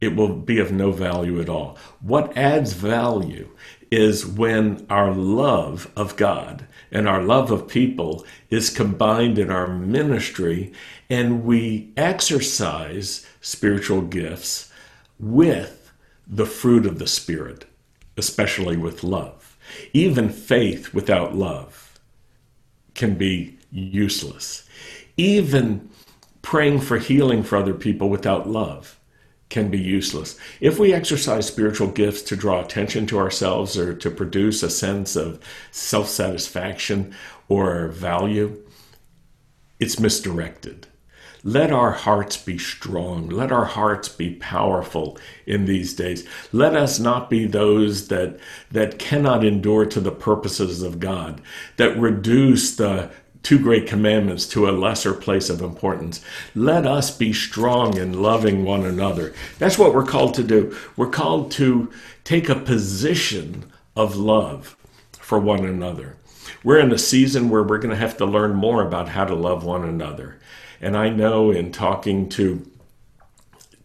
it 0.00 0.16
will 0.16 0.34
be 0.34 0.58
of 0.58 0.72
no 0.72 0.92
value 0.92 1.40
at 1.40 1.48
all. 1.48 1.76
What 2.00 2.36
adds 2.36 2.72
value 2.72 3.48
is 3.90 4.26
when 4.26 4.86
our 4.88 5.12
love 5.12 5.90
of 5.96 6.16
God 6.16 6.66
and 6.90 7.08
our 7.08 7.22
love 7.22 7.50
of 7.50 7.68
people 7.68 8.24
is 8.48 8.70
combined 8.70 9.38
in 9.38 9.50
our 9.50 9.66
ministry 9.66 10.72
and 11.08 11.44
we 11.44 11.92
exercise 11.96 13.26
spiritual 13.40 14.02
gifts 14.02 14.72
with 15.18 15.92
the 16.26 16.46
fruit 16.46 16.86
of 16.86 16.98
the 16.98 17.06
Spirit 17.06 17.66
especially 18.20 18.76
with 18.76 19.02
love. 19.02 19.56
Even 19.92 20.28
faith 20.28 20.92
without 20.92 21.34
love 21.34 21.98
can 22.94 23.14
be 23.14 23.58
useless. 23.72 24.68
Even 25.16 25.88
praying 26.42 26.80
for 26.80 26.98
healing 26.98 27.42
for 27.42 27.56
other 27.56 27.74
people 27.74 28.10
without 28.10 28.48
love 28.48 28.99
can 29.50 29.68
be 29.68 29.78
useless. 29.78 30.38
If 30.60 30.78
we 30.78 30.94
exercise 30.94 31.46
spiritual 31.46 31.88
gifts 31.88 32.22
to 32.22 32.36
draw 32.36 32.62
attention 32.62 33.06
to 33.08 33.18
ourselves 33.18 33.76
or 33.76 33.92
to 33.94 34.10
produce 34.10 34.62
a 34.62 34.70
sense 34.70 35.16
of 35.16 35.40
self 35.72 36.08
satisfaction 36.08 37.14
or 37.48 37.88
value, 37.88 38.62
it's 39.78 40.00
misdirected. 40.00 40.86
Let 41.42 41.72
our 41.72 41.92
hearts 41.92 42.36
be 42.36 42.58
strong. 42.58 43.28
Let 43.28 43.50
our 43.50 43.64
hearts 43.64 44.10
be 44.10 44.34
powerful 44.34 45.18
in 45.46 45.64
these 45.64 45.94
days. 45.94 46.28
Let 46.52 46.76
us 46.76 46.98
not 46.98 47.30
be 47.30 47.46
those 47.46 48.08
that, 48.08 48.38
that 48.70 48.98
cannot 48.98 49.42
endure 49.42 49.86
to 49.86 50.00
the 50.00 50.12
purposes 50.12 50.82
of 50.82 51.00
God, 51.00 51.40
that 51.78 51.98
reduce 51.98 52.76
the 52.76 53.10
two 53.42 53.58
great 53.58 53.86
commandments 53.86 54.46
to 54.46 54.68
a 54.68 54.72
lesser 54.72 55.14
place 55.14 55.48
of 55.48 55.62
importance. 55.62 56.22
Let 56.54 56.86
us 56.86 57.10
be 57.10 57.32
strong 57.32 57.96
in 57.96 58.22
loving 58.22 58.64
one 58.64 58.84
another. 58.84 59.32
That's 59.58 59.78
what 59.78 59.94
we're 59.94 60.04
called 60.04 60.34
to 60.34 60.42
do. 60.42 60.76
We're 60.96 61.10
called 61.10 61.50
to 61.52 61.90
take 62.24 62.48
a 62.48 62.54
position 62.54 63.70
of 63.96 64.16
love 64.16 64.76
for 65.12 65.38
one 65.38 65.64
another. 65.64 66.16
We're 66.62 66.80
in 66.80 66.92
a 66.92 66.98
season 66.98 67.48
where 67.48 67.62
we're 67.62 67.78
going 67.78 67.90
to 67.90 67.96
have 67.96 68.16
to 68.18 68.26
learn 68.26 68.54
more 68.54 68.86
about 68.86 69.08
how 69.08 69.24
to 69.24 69.34
love 69.34 69.64
one 69.64 69.84
another. 69.84 70.38
And 70.80 70.96
I 70.96 71.08
know 71.08 71.50
in 71.50 71.72
talking 71.72 72.28
to 72.30 72.69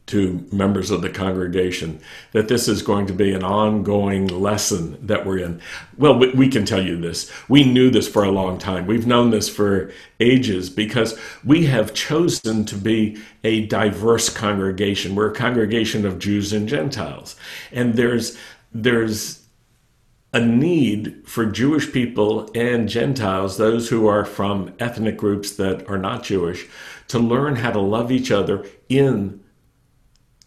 to 0.07 0.47
members 0.51 0.91
of 0.91 1.01
the 1.01 1.09
congregation 1.09 1.99
that 2.31 2.47
this 2.47 2.67
is 2.67 2.83
going 2.83 3.07
to 3.07 3.13
be 3.13 3.33
an 3.33 3.43
ongoing 3.43 4.27
lesson 4.27 4.97
that 5.05 5.25
we're 5.25 5.39
in. 5.39 5.59
Well, 5.97 6.19
we 6.19 6.47
can 6.47 6.65
tell 6.65 6.81
you 6.81 6.99
this. 6.99 7.31
We 7.49 7.63
knew 7.63 7.89
this 7.89 8.07
for 8.07 8.23
a 8.23 8.31
long 8.31 8.59
time. 8.59 8.85
We've 8.85 9.07
known 9.07 9.31
this 9.31 9.49
for 9.49 9.91
ages 10.19 10.69
because 10.69 11.17
we 11.43 11.65
have 11.65 11.93
chosen 11.93 12.65
to 12.65 12.75
be 12.75 13.17
a 13.43 13.65
diverse 13.65 14.29
congregation. 14.29 15.15
We're 15.15 15.31
a 15.31 15.35
congregation 15.35 16.05
of 16.05 16.19
Jews 16.19 16.53
and 16.53 16.69
Gentiles. 16.69 17.35
And 17.71 17.95
there's 17.95 18.37
there's 18.71 19.45
a 20.33 20.39
need 20.39 21.23
for 21.25 21.45
Jewish 21.45 21.93
people 21.93 22.51
and 22.53 22.89
Gentiles, 22.89 23.55
those 23.55 23.87
who 23.87 24.05
are 24.07 24.25
from 24.25 24.73
ethnic 24.79 25.15
groups 25.15 25.51
that 25.51 25.89
are 25.89 25.97
not 25.97 26.23
Jewish, 26.23 26.67
to 27.07 27.19
learn 27.19 27.55
how 27.55 27.71
to 27.71 27.79
love 27.79 28.11
each 28.11 28.31
other 28.31 28.65
in 28.89 29.39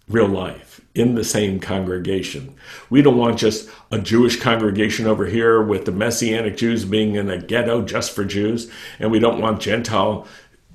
real 0.09 0.29
life, 0.29 0.81
in 0.95 1.15
the 1.15 1.25
same 1.25 1.61
congregation. 1.61 2.55
We 2.91 3.03
don't 3.03 3.17
want 3.17 3.39
just 3.39 3.69
a 3.91 3.99
Jewish 3.99 4.41
congregation 4.41 5.07
over 5.07 5.27
here 5.27 5.63
with 5.63 5.85
the 5.85 5.93
Messianic 5.93 6.57
Jews 6.57 6.85
being 6.85 7.15
in 7.15 7.31
a 7.31 7.39
ghetto 7.39 7.83
just 7.83 8.13
for 8.13 8.25
Jews, 8.25 8.71
and 8.99 9.11
we 9.11 9.19
don't 9.19 9.41
want 9.41 9.61
Gentile 9.61 10.27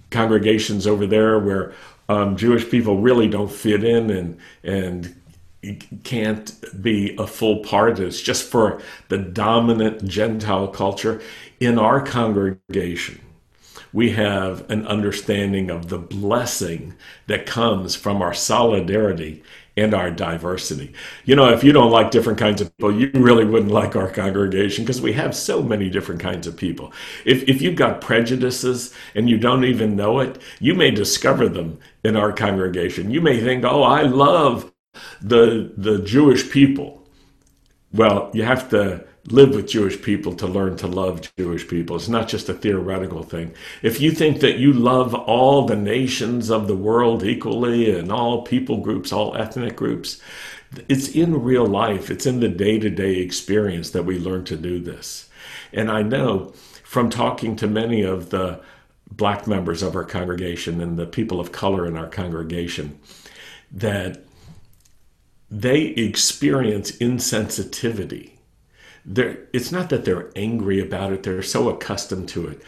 congregations 0.09 0.85
over 0.85 1.07
there 1.07 1.39
where 1.39 1.73
um, 2.07 2.37
Jewish 2.37 2.69
people 2.69 2.99
really 2.99 3.27
don't 3.27 3.51
fit 3.51 3.83
in 3.83 4.09
and 4.09 4.37
and 4.63 5.15
can't 6.03 6.53
be 6.81 7.15
a 7.17 7.25
full 7.25 7.59
part. 7.59 7.99
It's 7.99 8.21
just 8.21 8.49
for 8.49 8.81
the 9.07 9.17
dominant 9.17 10.05
Gentile 10.05 10.67
culture. 10.67 11.21
In 11.59 11.79
our 11.79 12.01
congregation, 12.01 13.21
we 13.93 14.11
have 14.11 14.69
an 14.69 14.85
understanding 14.87 15.69
of 15.69 15.89
the 15.89 15.99
blessing 15.99 16.95
that 17.27 17.45
comes 17.45 17.95
from 17.95 18.21
our 18.21 18.33
solidarity 18.33 19.43
and 19.75 19.93
our 19.93 20.11
diversity. 20.11 20.93
You 21.25 21.35
know, 21.35 21.49
if 21.49 21.63
you 21.63 21.71
don't 21.71 21.91
like 21.91 22.11
different 22.11 22.37
kinds 22.39 22.61
of 22.61 22.75
people, 22.77 22.93
you 22.93 23.09
really 23.13 23.45
wouldn't 23.45 23.71
like 23.71 23.95
our 23.95 24.09
congregation 24.09 24.83
because 24.83 25.01
we 25.01 25.13
have 25.13 25.35
so 25.35 25.63
many 25.63 25.89
different 25.89 26.21
kinds 26.21 26.45
of 26.45 26.57
people. 26.57 26.93
If, 27.25 27.47
if 27.47 27.61
you've 27.61 27.75
got 27.75 28.01
prejudices 28.01 28.93
and 29.15 29.29
you 29.29 29.37
don't 29.37 29.65
even 29.65 29.95
know 29.95 30.19
it, 30.19 30.39
you 30.59 30.75
may 30.75 30.91
discover 30.91 31.47
them 31.47 31.79
in 32.03 32.15
our 32.15 32.31
congregation. 32.33 33.11
You 33.11 33.21
may 33.21 33.39
think, 33.39 33.63
oh, 33.63 33.83
I 33.83 34.03
love 34.03 34.71
the 35.21 35.73
the 35.75 35.99
Jewish 35.99 36.51
people. 36.51 37.07
Well, 37.91 38.29
you 38.33 38.43
have 38.43 38.69
to 38.69 39.05
live 39.27 39.55
with 39.55 39.67
Jewish 39.67 40.01
people 40.01 40.35
to 40.35 40.47
learn 40.47 40.75
to 40.77 40.87
love 40.87 41.29
Jewish 41.37 41.67
people. 41.67 41.95
It's 41.95 42.09
not 42.09 42.27
just 42.27 42.49
a 42.49 42.53
theoretical 42.53 43.23
thing. 43.23 43.53
If 43.81 44.01
you 44.01 44.11
think 44.11 44.41
that 44.41 44.57
you 44.57 44.73
love 44.73 45.13
all 45.13 45.65
the 45.65 45.77
nations 45.77 46.49
of 46.49 46.67
the 46.67 46.75
world 46.75 47.23
equally 47.23 47.97
and 47.97 48.11
all 48.11 48.41
people 48.41 48.77
groups, 48.77 49.13
all 49.13 49.35
ethnic 49.35 49.77
groups, 49.77 50.19
it's 50.89 51.07
in 51.09 51.41
real 51.41 51.65
life, 51.65 52.09
it's 52.09 52.25
in 52.25 52.41
the 52.41 52.49
day 52.49 52.79
to 52.79 52.89
day 52.89 53.15
experience 53.19 53.91
that 53.91 54.03
we 54.03 54.19
learn 54.19 54.43
to 54.45 54.57
do 54.57 54.79
this. 54.79 55.29
And 55.71 55.89
I 55.89 56.01
know 56.01 56.53
from 56.83 57.09
talking 57.09 57.55
to 57.57 57.67
many 57.67 58.01
of 58.01 58.29
the 58.29 58.59
black 59.09 59.47
members 59.47 59.81
of 59.81 59.95
our 59.95 60.03
congregation 60.03 60.81
and 60.81 60.97
the 60.97 61.05
people 61.05 61.39
of 61.39 61.51
color 61.51 61.85
in 61.85 61.95
our 61.95 62.07
congregation 62.07 62.99
that 63.71 64.25
they 65.49 65.81
experience 65.81 66.91
insensitivity. 66.93 68.32
They're, 69.05 69.39
it's 69.53 69.71
not 69.71 69.89
that 69.89 70.05
they're 70.05 70.31
angry 70.35 70.79
about 70.79 71.11
it, 71.13 71.23
they're 71.23 71.41
so 71.41 71.69
accustomed 71.69 72.29
to 72.29 72.47
it. 72.47 72.61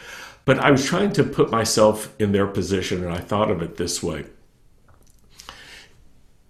But 0.44 0.58
I 0.58 0.70
was 0.70 0.84
trying 0.84 1.12
to 1.14 1.24
put 1.24 1.50
myself 1.50 2.14
in 2.18 2.32
their 2.32 2.46
position, 2.46 3.02
and 3.04 3.12
I 3.12 3.18
thought 3.18 3.50
of 3.50 3.62
it 3.62 3.76
this 3.76 4.02
way. 4.02 4.26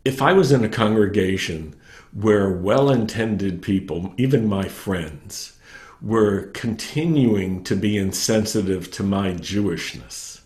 if 0.06 0.22
I 0.22 0.32
was 0.32 0.52
in 0.52 0.64
a 0.64 0.68
congregation 0.68 1.74
where 2.12 2.48
well 2.48 2.90
intended 2.90 3.60
people, 3.60 4.14
even 4.16 4.46
my 4.48 4.68
friends, 4.68 5.58
were 6.00 6.42
continuing 6.52 7.64
to 7.64 7.74
be 7.74 7.96
insensitive 7.98 8.88
to 8.92 9.02
my 9.02 9.32
Jewishness, 9.32 10.42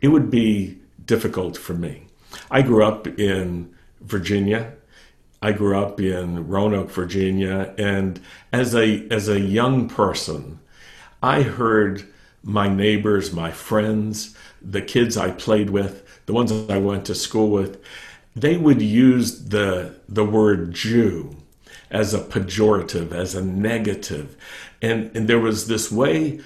it 0.00 0.08
would 0.08 0.30
be 0.30 0.78
difficult 1.04 1.58
for 1.58 1.74
me. 1.74 2.06
I 2.50 2.62
grew 2.62 2.82
up 2.86 3.06
in 3.06 3.74
Virginia. 4.00 4.72
I 5.46 5.52
grew 5.52 5.78
up 5.78 6.00
in 6.00 6.48
Roanoke, 6.48 6.90
Virginia, 6.90 7.72
and 7.78 8.18
as 8.52 8.74
a 8.74 9.06
as 9.12 9.28
a 9.28 9.38
young 9.38 9.88
person, 9.88 10.58
I 11.22 11.42
heard 11.42 12.04
my 12.42 12.68
neighbors, 12.68 13.32
my 13.32 13.52
friends, 13.52 14.36
the 14.60 14.82
kids 14.82 15.16
I 15.16 15.30
played 15.30 15.70
with, 15.70 16.02
the 16.26 16.32
ones 16.32 16.50
I 16.50 16.78
went 16.78 17.04
to 17.04 17.14
school 17.14 17.50
with, 17.50 17.80
they 18.34 18.56
would 18.56 18.82
use 18.82 19.44
the 19.44 19.94
the 20.08 20.24
word 20.24 20.72
Jew 20.74 21.36
as 21.92 22.12
a 22.12 22.18
pejorative, 22.18 23.12
as 23.12 23.36
a 23.36 23.44
negative. 23.44 24.36
And, 24.82 25.16
and 25.16 25.28
there 25.28 25.38
was 25.38 25.68
this 25.68 25.92
way, 25.92 26.40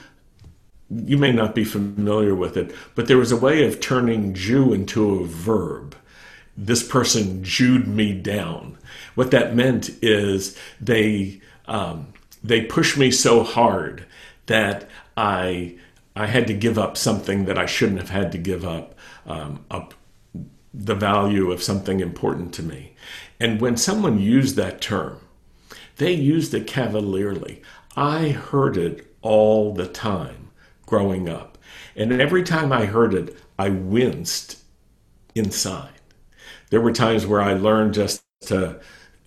you 0.90 1.16
may 1.16 1.32
not 1.32 1.55
be 1.55 1.64
familiar 1.64 2.34
with 2.34 2.55
it, 2.59 2.74
but 2.94 3.09
there 3.09 3.16
was 3.16 3.32
a 3.32 3.44
way 3.46 3.66
of 3.66 3.80
turning 3.80 4.34
Jew 4.34 4.74
into 4.74 5.14
a 5.14 5.24
verb. 5.24 5.96
This 6.55 6.86
person 6.86 7.42
Jewed 7.42 7.88
me 7.88 8.12
down. 8.12 8.76
What 9.20 9.32
that 9.32 9.54
meant 9.54 9.90
is 10.00 10.56
they 10.80 11.42
um, 11.66 12.14
they 12.42 12.62
pushed 12.62 12.96
me 12.96 13.10
so 13.10 13.42
hard 13.42 14.06
that 14.46 14.88
I 15.14 15.76
I 16.16 16.24
had 16.24 16.46
to 16.46 16.54
give 16.54 16.78
up 16.78 16.96
something 16.96 17.44
that 17.44 17.58
I 17.58 17.66
shouldn't 17.66 18.00
have 18.00 18.08
had 18.08 18.32
to 18.32 18.38
give 18.38 18.64
up, 18.64 18.94
um, 19.26 19.66
up 19.70 19.92
the 20.72 20.94
value 20.94 21.52
of 21.52 21.62
something 21.62 22.00
important 22.00 22.54
to 22.54 22.62
me. 22.62 22.94
And 23.38 23.60
when 23.60 23.76
someone 23.76 24.18
used 24.18 24.56
that 24.56 24.80
term, 24.80 25.18
they 25.98 26.12
used 26.12 26.54
it 26.54 26.66
cavalierly. 26.66 27.60
I 27.94 28.30
heard 28.30 28.78
it 28.78 29.14
all 29.20 29.74
the 29.74 29.86
time 29.86 30.48
growing 30.86 31.28
up. 31.28 31.58
And 31.94 32.10
every 32.10 32.42
time 32.42 32.72
I 32.72 32.86
heard 32.86 33.12
it, 33.12 33.36
I 33.58 33.68
winced 33.68 34.62
inside. 35.34 36.00
There 36.70 36.80
were 36.80 36.92
times 36.92 37.26
where 37.26 37.42
I 37.42 37.52
learned 37.52 37.92
just 37.92 38.22
to, 38.46 38.80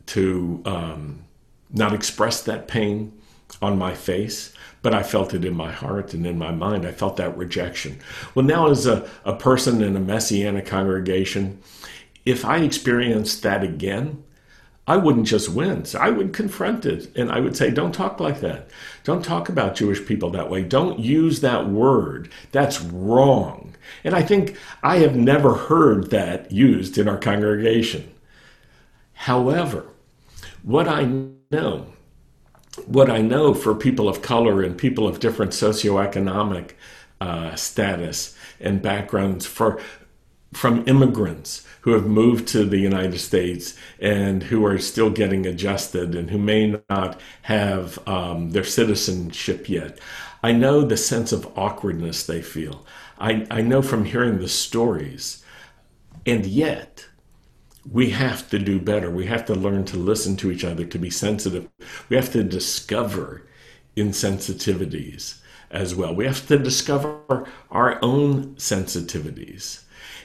to 0.08 0.62
um, 0.66 1.24
not 1.72 1.94
express 1.94 2.42
that 2.44 2.68
pain 2.68 3.14
on 3.62 3.78
my 3.78 3.94
face, 3.94 4.54
but 4.82 4.94
I 4.94 5.04
felt 5.04 5.34
it 5.34 5.46
in 5.46 5.56
my 5.56 5.72
heart 5.72 6.14
and 6.14 6.26
in 6.26 6.38
my 6.38 6.52
mind. 6.52 6.86
I 6.86 6.92
felt 6.92 7.18
that 7.18 7.38
rejection. 7.38 8.00
Well, 8.36 8.46
now, 8.46 8.70
as 8.70 8.86
a, 8.86 9.10
a 9.26 9.36
person 9.36 9.82
in 9.82 9.96
a 9.96 10.00
Messianic 10.00 10.66
congregation, 10.66 11.62
if 12.26 12.46
I 12.46 12.58
experienced 12.58 13.44
that 13.44 13.64
again, 13.64 14.24
I 14.86 14.98
wouldn't 14.98 15.28
just 15.28 15.50
wince. 15.50 15.96
I 15.96 16.10
would 16.10 16.34
confront 16.34 16.86
it 16.86 17.16
and 17.16 17.32
I 17.32 17.40
would 17.40 17.56
say, 17.56 17.72
don't 17.72 17.94
talk 17.94 18.20
like 18.20 18.42
that. 18.42 18.70
Don't 19.06 19.24
talk 19.24 19.48
about 19.48 19.76
Jewish 19.76 20.06
people 20.06 20.30
that 20.32 20.50
way. 20.50 20.64
Don't 20.64 21.00
use 21.00 21.40
that 21.40 21.70
word. 21.70 22.30
That's 22.52 22.82
wrong. 22.82 23.76
And 24.04 24.14
I 24.14 24.24
think 24.24 24.58
I 24.82 24.98
have 24.98 25.16
never 25.16 25.56
heard 25.56 26.10
that 26.10 26.52
used 26.52 26.98
in 26.98 27.08
our 27.08 27.18
congregation. 27.18 28.14
However, 29.14 29.86
what 30.64 30.88
I 30.88 31.06
know, 31.52 31.94
what 32.88 33.10
I 33.10 33.22
know 33.22 33.54
for 33.54 33.76
people 33.76 34.10
of 34.10 34.22
color 34.22 34.62
and 34.64 34.78
people 34.78 35.08
of 35.08 35.20
different 35.20 35.52
socioeconomic 35.52 36.72
uh, 37.22 37.56
status 37.56 38.36
and 38.60 38.82
backgrounds, 38.82 39.46
for 39.46 39.80
from 40.54 40.88
immigrants 40.88 41.66
who 41.82 41.92
have 41.92 42.06
moved 42.06 42.48
to 42.48 42.64
the 42.64 42.78
United 42.78 43.20
States 43.20 43.76
and 44.00 44.44
who 44.44 44.66
are 44.66 44.78
still 44.80 45.10
getting 45.10 45.46
adjusted 45.46 46.16
and 46.16 46.30
who 46.30 46.38
may 46.38 46.80
not 46.90 47.20
have 47.44 48.00
um, 48.08 48.52
their 48.52 48.64
citizenship 48.64 49.68
yet. 49.68 50.00
I 50.44 50.52
know 50.52 50.82
the 50.82 50.98
sense 50.98 51.32
of 51.32 51.48
awkwardness 51.58 52.26
they 52.26 52.42
feel. 52.42 52.86
I, 53.20 53.46
I 53.50 53.62
know 53.62 53.82
from 53.82 54.06
hearing 54.06 54.40
the 54.40 54.48
stories. 54.48 55.44
And 56.26 56.46
yet, 56.46 57.06
we 57.90 58.12
have 58.12 58.50
to 58.50 58.60
do 58.60 58.80
better. 58.80 59.12
We 59.12 59.26
have 59.26 59.46
to 59.46 59.56
learn 59.56 59.86
to 59.86 59.98
listen 59.98 60.36
to 60.38 60.52
each 60.52 60.64
other, 60.64 60.86
to 60.86 61.00
be 61.00 61.10
sensitive. 61.10 61.68
We 62.10 62.16
have 62.16 62.32
to 62.34 62.44
discover 62.44 63.46
insensitivities 63.98 65.40
as 65.70 65.96
well. 65.96 66.16
We 66.16 66.26
have 66.26 66.48
to 66.48 66.58
discover 66.58 67.48
our 67.70 68.00
own 68.02 68.56
sensitivities 68.56 69.84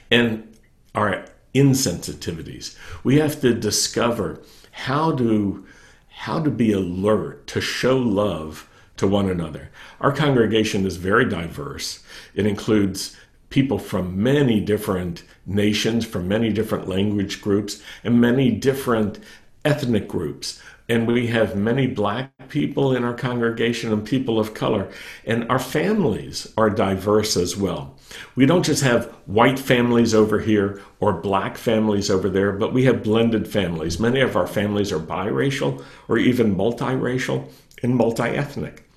and 0.09 0.55
our 0.95 1.25
insensitivities. 1.53 2.77
We 3.03 3.17
have 3.17 3.41
to 3.41 3.53
discover 3.53 4.41
how 4.71 5.15
to 5.15 5.65
how 6.07 6.43
to 6.43 6.49
be 6.49 6.73
alert 6.73 7.47
to 7.47 7.61
show 7.61 7.97
love 7.97 8.69
to 8.97 9.07
one 9.07 9.29
another. 9.29 9.69
Our 10.01 10.11
congregation 10.11 10.85
is 10.85 10.97
very 10.97 11.23
diverse. 11.23 12.03
It 12.35 12.45
includes 12.45 13.15
people 13.49 13.79
from 13.79 14.21
many 14.21 14.59
different 14.59 15.23
nations, 15.49 16.05
from 16.05 16.27
many 16.27 16.51
different 16.51 16.87
language 16.87 17.41
groups, 17.41 17.81
and 18.03 18.21
many 18.21 18.51
different 18.51 19.19
ethnic 19.65 20.07
groups 20.07 20.61
and 20.89 21.05
we 21.05 21.27
have 21.27 21.55
many 21.55 21.85
black 21.85 22.31
people 22.49 22.95
in 22.95 23.03
our 23.03 23.13
congregation 23.13 23.93
and 23.93 24.05
people 24.05 24.39
of 24.39 24.55
color. 24.55 24.89
And 25.23 25.47
our 25.49 25.59
families 25.59 26.51
are 26.57 26.71
diverse 26.71 27.37
as 27.37 27.55
well. 27.55 27.95
We 28.35 28.47
don't 28.47 28.65
just 28.65 28.81
have 28.83 29.05
white 29.27 29.59
families 29.59 30.15
over 30.15 30.39
here 30.39 30.81
or 30.99 31.13
black 31.13 31.57
families 31.57 32.09
over 32.09 32.27
there, 32.27 32.51
but 32.51 32.73
we 32.73 32.85
have 32.85 33.03
blended 33.03 33.47
families. 33.47 33.99
Many 33.99 34.19
of 34.19 34.35
our 34.35 34.47
families 34.47 34.91
are 34.91 34.99
biracial 34.99 35.85
or 36.07 36.17
even 36.17 36.55
multiracial 36.55 37.51
and 37.83 37.95
multi 37.95 38.23
ethnic 38.23 38.89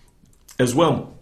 as 0.59 0.75
well. 0.75 1.13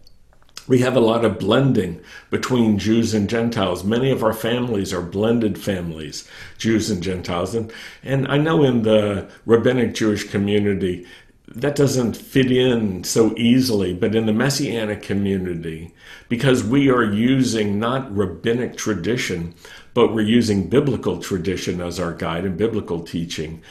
We 0.69 0.81
have 0.81 0.97
a 0.97 1.01
lot 1.01 1.25
of 1.25 1.39
blending 1.39 2.01
between 2.31 2.79
Jews 2.79 3.15
and 3.15 3.29
Gentiles. 3.29 3.83
Many 3.83 4.11
of 4.11 4.23
our 4.23 4.33
families 4.33 4.93
are 4.93 5.03
blended 5.03 5.59
families, 5.59 6.29
Jews 6.59 6.91
and 6.91 7.03
Gentiles. 7.03 7.55
And, 7.55 7.73
and 8.03 8.29
I 8.29 8.39
know 8.39 8.63
in 8.63 8.83
the 8.83 9.29
rabbinic 9.47 9.95
Jewish 9.95 10.25
community, 10.31 11.07
that 11.49 11.75
doesn't 11.75 12.17
fit 12.17 12.53
in 12.53 13.03
so 13.03 13.35
easily, 13.37 13.93
but 13.93 14.15
in 14.15 14.27
the 14.27 14.33
Messianic 14.33 15.03
community, 15.03 15.93
because 16.29 16.63
we 16.63 16.89
are 16.89 17.03
using 17.03 17.81
not 17.81 18.15
rabbinic 18.17 18.77
tradition, 18.77 19.55
but 19.93 20.15
we're 20.15 20.21
using 20.21 20.69
biblical 20.69 21.19
tradition 21.19 21.81
as 21.81 21.99
our 21.99 22.13
guide 22.13 22.45
and 22.45 22.57
biblical 22.57 23.01
teaching, 23.01 23.63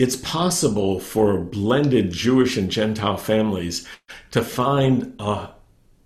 it's 0.00 0.16
possible 0.16 0.98
for 0.98 1.38
blended 1.38 2.10
Jewish 2.10 2.56
and 2.56 2.70
Gentile 2.70 3.18
families 3.18 3.86
to 4.32 4.42
find 4.42 5.14
a 5.20 5.50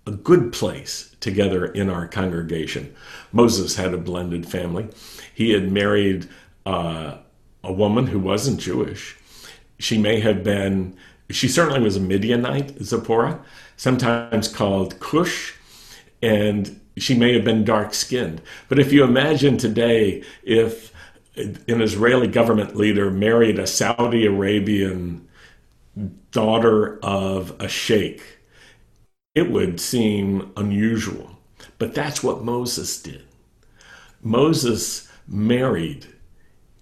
a 0.05 0.11
good 0.11 0.53
place 0.53 1.15
together 1.19 1.65
in 1.65 1.89
our 1.89 2.07
congregation. 2.07 2.95
Moses 3.31 3.75
had 3.75 3.93
a 3.93 3.97
blended 3.97 4.47
family. 4.47 4.87
He 5.33 5.51
had 5.51 5.71
married 5.71 6.27
uh, 6.65 7.17
a 7.63 7.73
woman 7.73 8.07
who 8.07 8.19
wasn't 8.19 8.59
Jewish. 8.59 9.17
She 9.79 9.97
may 9.97 10.19
have 10.19 10.43
been, 10.43 10.95
she 11.29 11.47
certainly 11.47 11.81
was 11.81 11.97
a 11.97 11.99
Midianite, 11.99 12.81
Zipporah, 12.83 13.43
sometimes 13.77 14.47
called 14.47 14.99
Cush, 14.99 15.53
and 16.21 16.79
she 16.97 17.15
may 17.15 17.33
have 17.33 17.43
been 17.43 17.65
dark 17.65 17.93
skinned. 17.93 18.41
But 18.69 18.79
if 18.79 18.93
you 18.93 19.03
imagine 19.03 19.57
today, 19.57 20.23
if 20.43 20.93
an 21.35 21.81
Israeli 21.81 22.27
government 22.27 22.75
leader 22.75 23.11
married 23.11 23.59
a 23.59 23.67
Saudi 23.67 24.25
Arabian 24.25 25.27
daughter 26.31 26.99
of 27.03 27.59
a 27.59 27.67
sheikh, 27.67 28.21
it 29.35 29.51
would 29.51 29.79
seem 29.79 30.51
unusual. 30.57 31.37
But 31.77 31.93
that's 31.93 32.23
what 32.23 32.43
Moses 32.43 33.01
did. 33.01 33.23
Moses 34.21 35.09
married 35.27 36.07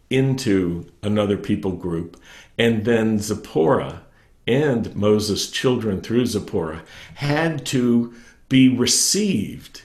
into 0.10 0.86
another 1.02 1.36
people 1.36 1.72
group, 1.72 2.20
and 2.58 2.86
then 2.86 3.20
Zipporah 3.20 4.04
and 4.46 4.96
Moses' 4.96 5.50
children 5.50 6.02
through 6.02 6.28
Zipporah 6.28 6.84
had 7.16 7.66
to 7.68 8.14
be 8.50 8.70
received 8.70 9.82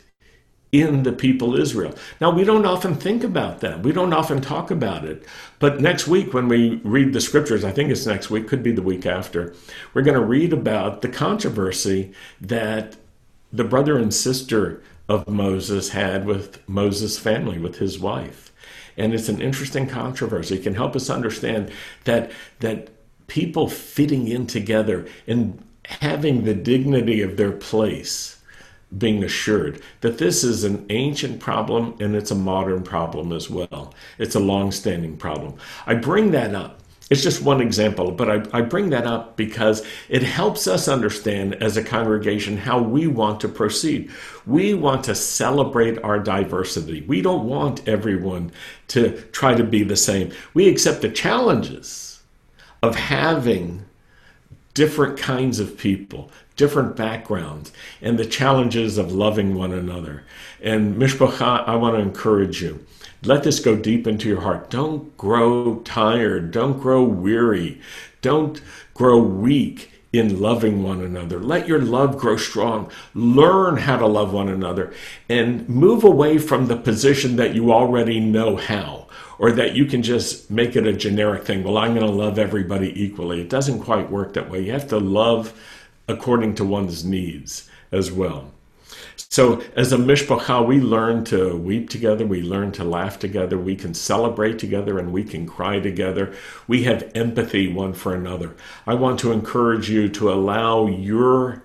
in 0.70 1.02
the 1.02 1.12
people 1.12 1.56
Israel. 1.56 1.94
Now, 2.20 2.30
we 2.30 2.44
don't 2.44 2.66
often 2.66 2.94
think 2.94 3.24
about 3.24 3.60
that. 3.60 3.82
We 3.82 3.92
don't 3.92 4.12
often 4.12 4.40
talk 4.40 4.70
about 4.70 5.04
it. 5.04 5.24
But 5.58 5.80
next 5.80 6.06
week, 6.06 6.34
when 6.34 6.48
we 6.48 6.76
read 6.84 7.12
the 7.12 7.20
scriptures, 7.20 7.64
I 7.64 7.72
think 7.72 7.90
it's 7.90 8.06
next 8.06 8.28
week, 8.28 8.48
could 8.48 8.62
be 8.62 8.72
the 8.72 8.82
week 8.82 9.06
after, 9.06 9.54
we're 9.94 10.02
going 10.02 10.18
to 10.18 10.24
read 10.24 10.52
about 10.52 11.00
the 11.00 11.08
controversy 11.08 12.12
that 12.40 12.96
the 13.50 13.64
brother 13.64 13.96
and 13.96 14.12
sister 14.12 14.82
of 15.08 15.26
Moses 15.26 15.90
had 15.90 16.26
with 16.26 16.66
Moses' 16.68 17.18
family, 17.18 17.58
with 17.58 17.78
his 17.78 17.98
wife. 17.98 18.52
And 18.98 19.14
it's 19.14 19.30
an 19.30 19.40
interesting 19.40 19.86
controversy. 19.86 20.56
It 20.56 20.64
can 20.64 20.74
help 20.74 20.94
us 20.94 21.08
understand 21.08 21.70
that, 22.04 22.30
that 22.60 22.90
people 23.26 23.68
fitting 23.68 24.28
in 24.28 24.46
together 24.46 25.06
and 25.26 25.64
having 25.84 26.44
the 26.44 26.54
dignity 26.54 27.22
of 27.22 27.38
their 27.38 27.52
place 27.52 28.38
being 28.97 29.22
assured 29.22 29.82
that 30.01 30.18
this 30.18 30.43
is 30.43 30.64
an 30.64 30.86
ancient 30.89 31.41
problem 31.41 31.95
and 32.01 32.16
it's 32.16 32.30
a 32.30 32.34
modern 32.34 32.82
problem 32.82 33.32
as 33.32 33.51
well. 33.51 33.93
It's 34.18 34.34
a 34.34 34.41
long 34.41 34.72
standing 34.72 35.16
problem. 35.16 35.57
I 35.86 35.95
bring 35.95 36.30
that 36.30 36.55
up. 36.55 36.80
It's 37.11 37.22
just 37.22 37.43
one 37.43 37.61
example, 37.62 38.11
but 38.11 38.30
I, 38.30 38.59
I, 38.59 38.61
bring 38.61 38.91
that 38.91 39.07
up 39.07 39.34
because 39.36 39.86
it 40.11 40.22
helps 40.22 40.66
us 40.66 40.89
understand 40.89 41.55
as 41.55 41.78
a 41.78 41.82
congregation 41.82 42.59
how 42.59 42.82
we 42.82 43.07
want 43.07 43.41
to 43.41 43.49
proceed. 43.49 44.11
We 44.47 44.74
want 44.74 45.05
to 45.05 45.14
celebrate 45.14 46.03
our 46.03 46.18
diversity. 46.18 47.01
We 47.03 47.22
don't 47.22 47.47
want 47.47 47.89
everyone 47.89 48.53
to 48.89 49.22
try 49.32 49.55
to 49.55 49.64
be 49.64 49.84
the 49.84 49.97
same. 49.97 50.32
We 50.53 50.68
accept 50.68 51.01
the 51.01 51.09
challenges 51.09 52.20
of 52.82 52.95
having 52.95 53.86
different 54.74 55.18
kinds 55.18 55.59
of 55.59 55.76
people, 55.78 56.30
different 56.59 56.94
backgrounds, 56.94 57.72
and 58.02 58.18
the 58.18 58.26
challenges 58.26 58.98
of 58.98 59.12
loving 59.12 59.54
one 59.54 59.72
another. 59.72 60.24
And 60.61 60.96
Mishpacha, 60.96 61.66
I 61.66 61.76
want 61.76 61.96
to 61.96 62.02
encourage 62.02 62.61
you. 62.61 62.84
Let 63.22 63.44
this 63.44 63.61
go 63.61 63.74
deep 63.74 64.06
into 64.06 64.28
your 64.28 64.42
heart. 64.42 64.68
Don't 64.68 65.16
grow 65.16 65.76
tired. 65.80 66.50
Don't 66.50 66.78
grow 66.78 67.02
weary. 67.02 67.80
Don't 68.20 68.61
grow 68.92 69.18
weak 69.18 69.92
in 70.12 70.40
loving 70.40 70.82
one 70.82 71.00
another. 71.02 71.38
Let 71.38 71.68
your 71.68 71.80
love 71.80 72.18
grow 72.18 72.36
strong. 72.36 72.90
Learn 73.14 73.76
how 73.76 73.96
to 73.96 74.06
love 74.06 74.32
one 74.32 74.48
another 74.48 74.92
and 75.28 75.68
move 75.68 76.04
away 76.04 76.38
from 76.38 76.66
the 76.66 76.76
position 76.76 77.36
that 77.36 77.54
you 77.54 77.72
already 77.72 78.18
know 78.20 78.56
how 78.56 79.06
or 79.38 79.52
that 79.52 79.76
you 79.76 79.84
can 79.84 80.02
just 80.02 80.50
make 80.50 80.74
it 80.76 80.86
a 80.86 80.92
generic 80.92 81.44
thing. 81.44 81.62
Well, 81.62 81.78
I'm 81.78 81.94
going 81.94 82.06
to 82.06 82.12
love 82.12 82.38
everybody 82.38 83.00
equally. 83.00 83.40
It 83.40 83.50
doesn't 83.50 83.80
quite 83.80 84.11
work 84.11 84.34
that 84.34 84.50
way. 84.50 84.64
You 84.64 84.72
have 84.72 84.88
to 84.88 84.98
love 84.98 85.52
according 86.09 86.54
to 86.56 86.64
one's 86.64 87.04
needs 87.04 87.68
as 87.92 88.11
well. 88.11 88.50
So, 89.16 89.62
as 89.76 89.92
a 89.92 89.98
mishpacha, 89.98 90.66
we 90.66 90.80
learn 90.80 91.24
to 91.26 91.56
weep 91.56 91.90
together, 91.90 92.26
we 92.26 92.40
learn 92.40 92.72
to 92.72 92.84
laugh 92.84 93.18
together, 93.18 93.59
we 93.59 93.76
can 93.76 93.92
celebrate 93.92 94.59
together, 94.59 94.98
and 94.98 95.12
we 95.12 95.22
can 95.22 95.46
cry 95.46 95.80
together. 95.80 96.34
We 96.66 96.84
have 96.84 97.11
empathy 97.14 97.70
one 97.70 97.92
for 97.92 98.14
another. 98.14 98.56
I 98.86 98.94
want 98.94 99.20
to 99.20 99.32
encourage 99.32 99.90
you 99.90 100.09
to 100.09 100.32
allow 100.32 100.86
your 100.86 101.62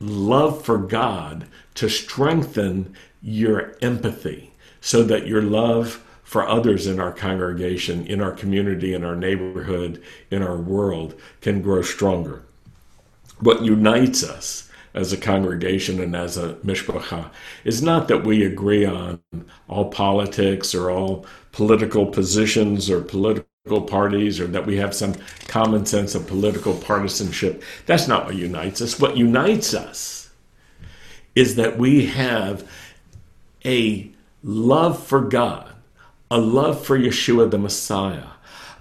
love 0.00 0.64
for 0.64 0.78
God 0.78 1.46
to 1.74 1.88
strengthen 1.88 2.94
your 3.22 3.76
empathy 3.80 4.52
so 4.80 5.02
that 5.04 5.26
your 5.26 5.42
love 5.42 6.04
for 6.24 6.46
others 6.46 6.86
in 6.86 6.98
our 6.98 7.12
congregation, 7.12 8.06
in 8.06 8.20
our 8.20 8.32
community, 8.32 8.94
in 8.94 9.04
our 9.04 9.16
neighborhood, 9.16 10.02
in 10.30 10.42
our 10.42 10.56
world 10.56 11.14
can 11.40 11.60
grow 11.60 11.82
stronger. 11.82 12.42
What 13.40 13.62
unites 13.62 14.22
us 14.22 14.68
as 14.92 15.12
a 15.12 15.16
congregation 15.16 16.00
and 16.00 16.16
as 16.16 16.36
a 16.36 16.54
mishpacha 16.56 17.30
is 17.64 17.82
not 17.82 18.08
that 18.08 18.24
we 18.24 18.44
agree 18.44 18.84
on 18.84 19.20
all 19.68 19.90
politics 19.90 20.74
or 20.74 20.90
all 20.90 21.26
political 21.52 22.06
positions 22.06 22.90
or 22.90 23.00
political 23.00 23.46
parties 23.86 24.40
or 24.40 24.46
that 24.48 24.66
we 24.66 24.76
have 24.76 24.94
some 24.94 25.14
common 25.46 25.86
sense 25.86 26.14
of 26.14 26.26
political 26.26 26.74
partisanship. 26.74 27.62
That's 27.86 28.08
not 28.08 28.26
what 28.26 28.34
unites 28.34 28.80
us. 28.80 28.98
What 28.98 29.16
unites 29.16 29.74
us 29.74 30.30
is 31.34 31.54
that 31.56 31.78
we 31.78 32.06
have 32.06 32.68
a 33.64 34.10
love 34.42 35.02
for 35.06 35.20
God 35.20 35.70
a 36.30 36.38
love 36.38 36.84
for 36.84 36.96
Yeshua 36.96 37.50
the 37.50 37.58
Messiah, 37.58 38.28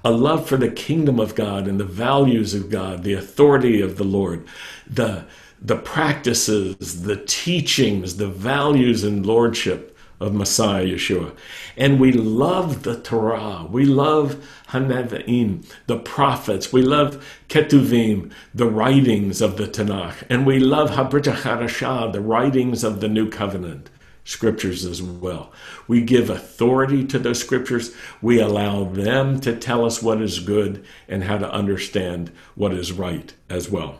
a 0.03 0.11
love 0.11 0.47
for 0.47 0.57
the 0.57 0.69
kingdom 0.69 1.19
of 1.19 1.35
God 1.35 1.67
and 1.67 1.79
the 1.79 1.85
values 1.85 2.53
of 2.53 2.69
God, 2.69 3.03
the 3.03 3.13
authority 3.13 3.81
of 3.81 3.97
the 3.97 4.03
Lord, 4.03 4.47
the, 4.87 5.25
the 5.61 5.75
practices, 5.75 7.03
the 7.03 7.17
teachings, 7.17 8.17
the 8.17 8.27
values 8.27 9.03
and 9.03 9.25
lordship 9.25 9.97
of 10.19 10.33
Messiah 10.33 10.85
Yeshua. 10.85 11.33
And 11.77 11.99
we 11.99 12.11
love 12.11 12.83
the 12.83 12.99
Torah. 12.99 13.65
We 13.69 13.85
love 13.85 14.45
HaNevi'im, 14.69 15.65
the 15.87 15.97
prophets. 15.97 16.73
We 16.73 16.81
love 16.81 17.25
Ketuvim, 17.47 18.31
the 18.53 18.69
writings 18.69 19.41
of 19.41 19.57
the 19.57 19.67
Tanakh. 19.67 20.23
And 20.29 20.45
we 20.45 20.59
love 20.59 20.91
Habrit 20.91 21.23
HaChadashah, 21.23 22.11
the 22.11 22.21
writings 22.21 22.83
of 22.83 22.99
the 22.99 23.07
New 23.07 23.29
Covenant 23.29 23.89
scriptures 24.29 24.85
as 24.85 25.01
well. 25.01 25.51
We 25.87 26.01
give 26.01 26.29
authority 26.29 27.03
to 27.05 27.17
those 27.17 27.39
scriptures. 27.39 27.93
We 28.21 28.39
allow 28.39 28.83
them 28.83 29.39
to 29.41 29.55
tell 29.55 29.85
us 29.85 30.03
what 30.03 30.21
is 30.21 30.39
good 30.39 30.85
and 31.07 31.23
how 31.23 31.39
to 31.39 31.51
understand 31.51 32.31
what 32.53 32.73
is 32.73 32.91
right 32.91 33.33
as 33.49 33.71
well. 33.71 33.97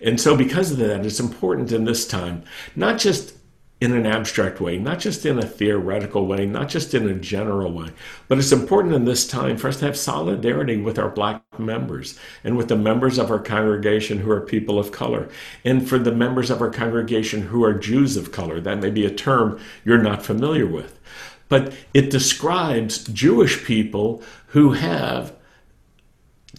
And 0.00 0.20
so, 0.20 0.36
because 0.36 0.72
of 0.72 0.78
that, 0.78 1.06
it's 1.06 1.20
important 1.20 1.70
in 1.70 1.84
this 1.84 2.08
time, 2.08 2.42
not 2.74 2.98
just 2.98 3.34
in 3.80 3.94
an 3.94 4.04
abstract 4.04 4.60
way, 4.60 4.78
not 4.78 4.98
just 4.98 5.24
in 5.24 5.38
a 5.38 5.46
theoretical 5.46 6.26
way, 6.26 6.44
not 6.44 6.68
just 6.68 6.92
in 6.92 7.08
a 7.08 7.14
general 7.14 7.72
way. 7.72 7.88
But 8.28 8.38
it's 8.38 8.52
important 8.52 8.94
in 8.94 9.06
this 9.06 9.26
time 9.26 9.56
for 9.56 9.68
us 9.68 9.78
to 9.78 9.86
have 9.86 9.96
solidarity 9.96 10.76
with 10.76 10.98
our 10.98 11.08
black 11.08 11.42
members 11.58 12.18
and 12.44 12.58
with 12.58 12.68
the 12.68 12.76
members 12.76 13.16
of 13.16 13.30
our 13.30 13.38
congregation 13.38 14.18
who 14.18 14.30
are 14.30 14.42
people 14.42 14.78
of 14.78 14.92
color, 14.92 15.30
and 15.64 15.88
for 15.88 15.98
the 15.98 16.12
members 16.12 16.50
of 16.50 16.60
our 16.60 16.70
congregation 16.70 17.42
who 17.42 17.64
are 17.64 17.72
Jews 17.72 18.18
of 18.18 18.32
color. 18.32 18.60
That 18.60 18.80
may 18.80 18.90
be 18.90 19.06
a 19.06 19.14
term 19.14 19.58
you're 19.84 20.02
not 20.02 20.22
familiar 20.22 20.66
with. 20.66 20.98
But 21.48 21.72
it 21.94 22.10
describes 22.10 23.04
Jewish 23.04 23.64
people 23.64 24.22
who 24.48 24.72
have 24.72 25.34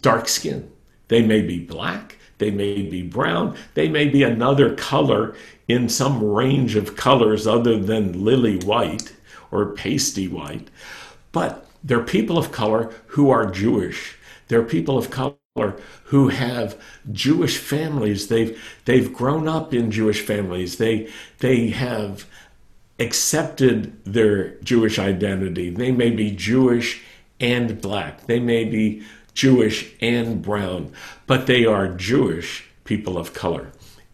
dark 0.01 0.27
skin. 0.27 0.71
They 1.07 1.21
may 1.21 1.41
be 1.41 1.59
black, 1.59 2.17
they 2.39 2.51
may 2.51 2.81
be 2.81 3.03
brown, 3.03 3.55
they 3.75 3.87
may 3.87 4.07
be 4.07 4.23
another 4.23 4.75
color 4.75 5.35
in 5.71 5.89
some 5.89 6.23
range 6.23 6.75
of 6.75 6.95
colors 6.95 7.47
other 7.47 7.77
than 7.79 8.23
lily 8.23 8.57
white 8.57 9.13
or 9.51 9.73
pasty 9.73 10.27
white. 10.27 10.69
But 11.31 11.65
they're 11.83 12.03
people 12.03 12.37
of 12.37 12.51
color 12.51 12.93
who 13.07 13.29
are 13.29 13.49
Jewish. 13.49 14.17
They're 14.47 14.63
people 14.63 14.97
of 14.97 15.09
color 15.09 15.35
who 16.05 16.29
have 16.29 16.79
Jewish 17.11 17.57
families. 17.57 18.27
They've 18.27 18.61
they've 18.85 19.13
grown 19.13 19.47
up 19.47 19.73
in 19.73 19.91
Jewish 19.91 20.21
families. 20.21 20.77
They 20.77 21.09
they 21.39 21.69
have 21.69 22.25
accepted 22.99 24.03
their 24.05 24.55
Jewish 24.59 24.99
identity. 24.99 25.69
They 25.69 25.91
may 25.91 26.11
be 26.11 26.31
Jewish 26.31 27.01
and 27.39 27.81
black. 27.81 28.27
They 28.27 28.39
may 28.39 28.63
be 28.65 29.03
Jewish 29.33 29.91
and 30.01 30.41
brown, 30.41 30.91
but 31.25 31.47
they 31.47 31.65
are 31.65 31.87
Jewish 31.87 32.65
people 32.83 33.17
of 33.17 33.33
color. 33.33 33.71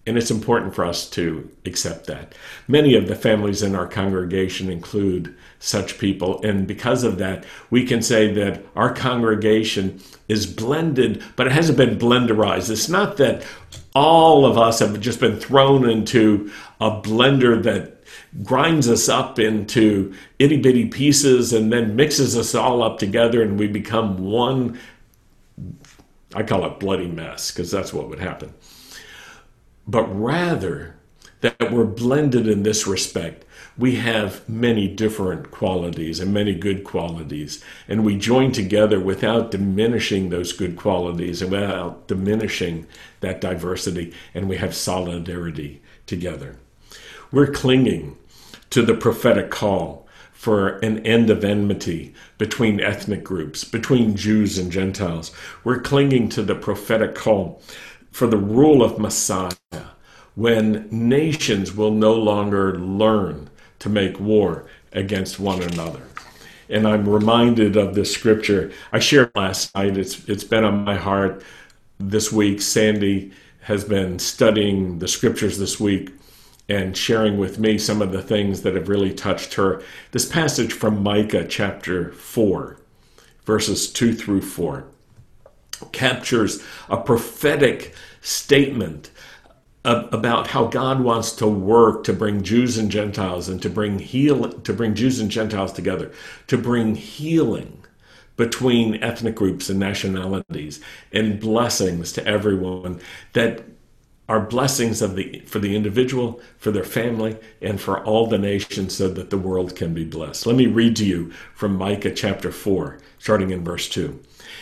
And 0.08 0.18
it's 0.18 0.32
important 0.32 0.74
for 0.74 0.86
us 0.86 1.10
to 1.12 1.52
accept 1.66 2.08
that. 2.08 2.34
Many 2.70 2.96
of 2.96 3.10
the 3.10 3.16
families 3.16 3.62
in 3.62 3.76
our 3.76 3.86
congregation 3.86 4.70
include 4.70 5.36
such 5.60 6.00
people. 6.00 6.42
And 6.44 6.66
because 6.66 7.04
of 7.04 7.18
that, 7.18 7.46
we 7.70 7.86
can 7.86 8.02
say 8.02 8.32
that 8.36 8.64
our 8.78 8.94
congregation 8.94 10.00
is 10.30 10.46
blended, 10.48 11.22
but 11.36 11.48
it 11.48 11.52
hasn't 11.52 11.78
been 11.78 12.00
blenderized. 12.00 12.70
It's 12.70 12.88
not 12.88 13.18
that 13.18 13.46
all 13.94 14.46
of 14.46 14.58
us 14.58 14.80
have 14.80 14.98
just 15.02 15.20
been 15.20 15.38
thrown 15.38 15.90
into 15.90 16.54
a 16.80 16.90
blender 16.90 17.62
that 17.64 18.02
grinds 18.44 18.88
us 18.88 19.10
up 19.10 19.40
into 19.40 20.14
itty 20.40 20.58
bitty 20.58 20.88
pieces 20.88 21.52
and 21.52 21.74
then 21.74 21.98
mixes 21.98 22.38
us 22.38 22.56
all 22.56 22.82
up 22.82 22.98
together 22.98 23.42
and 23.42 23.60
we 23.60 23.68
become 23.68 24.20
one. 24.20 24.80
I 26.34 26.44
call 26.44 26.66
it 26.66 26.80
bloody 26.80 27.08
mess 27.08 27.52
because 27.52 27.72
that's 27.72 27.92
what 27.92 28.08
would 28.08 28.20
happen 28.20 28.54
but 29.88 30.04
rather 30.04 30.98
that 31.42 31.72
we're 31.72 31.86
blended 31.86 32.48
in 32.48 32.64
this 32.64 32.88
respect. 32.88 33.46
We 33.78 33.98
have 33.98 34.48
many 34.50 34.88
different 34.88 35.52
qualities 35.52 36.20
and 36.20 36.34
many 36.34 36.56
good 36.56 36.84
qualities, 36.84 37.64
and 37.88 38.04
we 38.04 38.18
join 38.18 38.52
together 38.52 39.00
without 39.00 39.52
diminishing 39.52 40.30
those 40.30 40.52
good 40.52 40.76
qualities 40.78 41.42
and 41.42 41.52
without 41.52 42.08
diminishing 42.08 42.88
that 43.20 43.40
diversity, 43.40 44.14
and 44.34 44.50
we 44.50 44.58
have 44.58 44.74
solidarity 44.74 45.82
together. 46.08 46.56
We're 47.32 47.52
clinging 47.52 48.18
to 48.72 48.82
the 48.82 48.96
prophetic 48.96 49.52
call 49.52 50.08
for 50.32 50.78
an 50.78 51.06
end 51.06 51.30
of 51.30 51.44
enmity 51.44 52.14
between 52.38 52.80
ethnic 52.80 53.24
groups, 53.24 53.64
between 53.64 54.16
Jews 54.16 54.58
and 54.58 54.72
Gentiles. 54.72 55.32
We're 55.64 55.80
clinging 55.82 56.30
to 56.30 56.44
the 56.44 56.56
prophetic 56.56 57.16
call 57.16 57.62
for 58.18 58.26
the 58.26 58.36
rule 58.36 58.82
of 58.82 58.98
Messiah 58.98 59.52
when 60.34 60.88
nations 60.90 61.76
will 61.76 61.92
no 61.92 62.14
longer 62.14 62.76
learn 62.80 63.48
to 63.78 63.90
make 63.90 64.20
war 64.20 64.66
against 64.92 65.40
one 65.40 65.62
another. 65.62 66.02
And 66.68 66.88
I'm 66.88 67.08
reminded 67.08 67.78
of 67.78 67.94
this 67.94 68.12
scripture 68.12 68.72
I 68.92 68.98
shared 68.98 69.30
last 69.36 69.76
night. 69.76 69.98
It's 69.98 70.28
it's 70.28 70.44
been 70.44 70.64
on 70.64 70.84
my 70.84 70.96
heart 70.96 71.44
this 72.00 72.32
week. 72.32 72.60
Sandy 72.60 73.34
has 73.62 73.84
been 73.84 74.18
studying 74.18 74.98
the 74.98 75.08
scriptures 75.08 75.60
this 75.60 75.80
week 75.80 76.10
and 76.68 76.98
sharing 76.98 77.38
with 77.38 77.60
me 77.60 77.78
some 77.78 78.02
of 78.02 78.12
the 78.12 78.24
things 78.24 78.64
that 78.64 78.74
have 78.74 78.90
really 78.90 79.14
touched 79.14 79.54
her. 79.54 79.84
This 80.10 80.26
passage 80.26 80.74
from 80.74 81.04
Micah 81.04 81.46
chapter 81.48 82.12
4, 82.14 82.78
verses 83.46 83.88
2 83.94 84.16
through 84.16 84.42
4, 84.42 84.88
captures 85.92 86.64
a 86.90 86.98
prophetic 86.98 87.94
statement 88.22 89.12
about 89.84 90.48
how 90.48 90.66
God 90.66 91.00
wants 91.00 91.32
to 91.34 91.48
work 91.48 92.04
to 92.04 92.14
bring 92.14 92.44
Jews 92.44 92.78
and 92.78 92.92
Gentiles 92.92 93.48
and 93.48 93.62
to 93.62 93.70
bring 93.70 94.00
heal 94.00 94.52
to 94.52 94.74
bring 94.74 94.96
Jews 94.96 95.20
and 95.20 95.32
Gentiles 95.32 95.72
together, 95.72 96.12
to 96.48 96.58
bring 96.58 96.96
healing 96.96 97.86
between 98.36 99.02
ethnic 99.02 99.36
groups 99.36 99.70
and 99.70 99.80
nationalities 99.80 100.82
and 101.12 101.40
blessings 101.40 102.12
to 102.14 102.26
everyone 102.28 103.00
that 103.34 103.64
are 104.30 104.42
blessings 104.42 105.02
of 105.02 105.16
the 105.16 105.40
for 105.46 105.60
the 105.60 105.76
individual, 105.76 106.42
for 106.58 106.72
their 106.72 106.84
family, 106.84 107.38
and 107.62 107.80
for 107.80 108.04
all 108.04 108.28
the 108.28 108.38
nations 108.38 108.94
so 108.94 109.08
that 109.08 109.30
the 109.30 109.38
world 109.38 109.76
can 109.76 109.94
be 109.94 110.04
blessed. 110.04 110.46
Let 110.46 110.58
me 110.58 110.68
read 110.68 110.98
to 110.98 111.06
you 111.06 111.32
from 111.56 111.78
Micah 111.78 112.14
chapter 112.14 112.52
4, 112.52 113.00
starting 113.20 113.52
in 113.52 113.64
verse 113.64 113.88
2. 113.88 114.20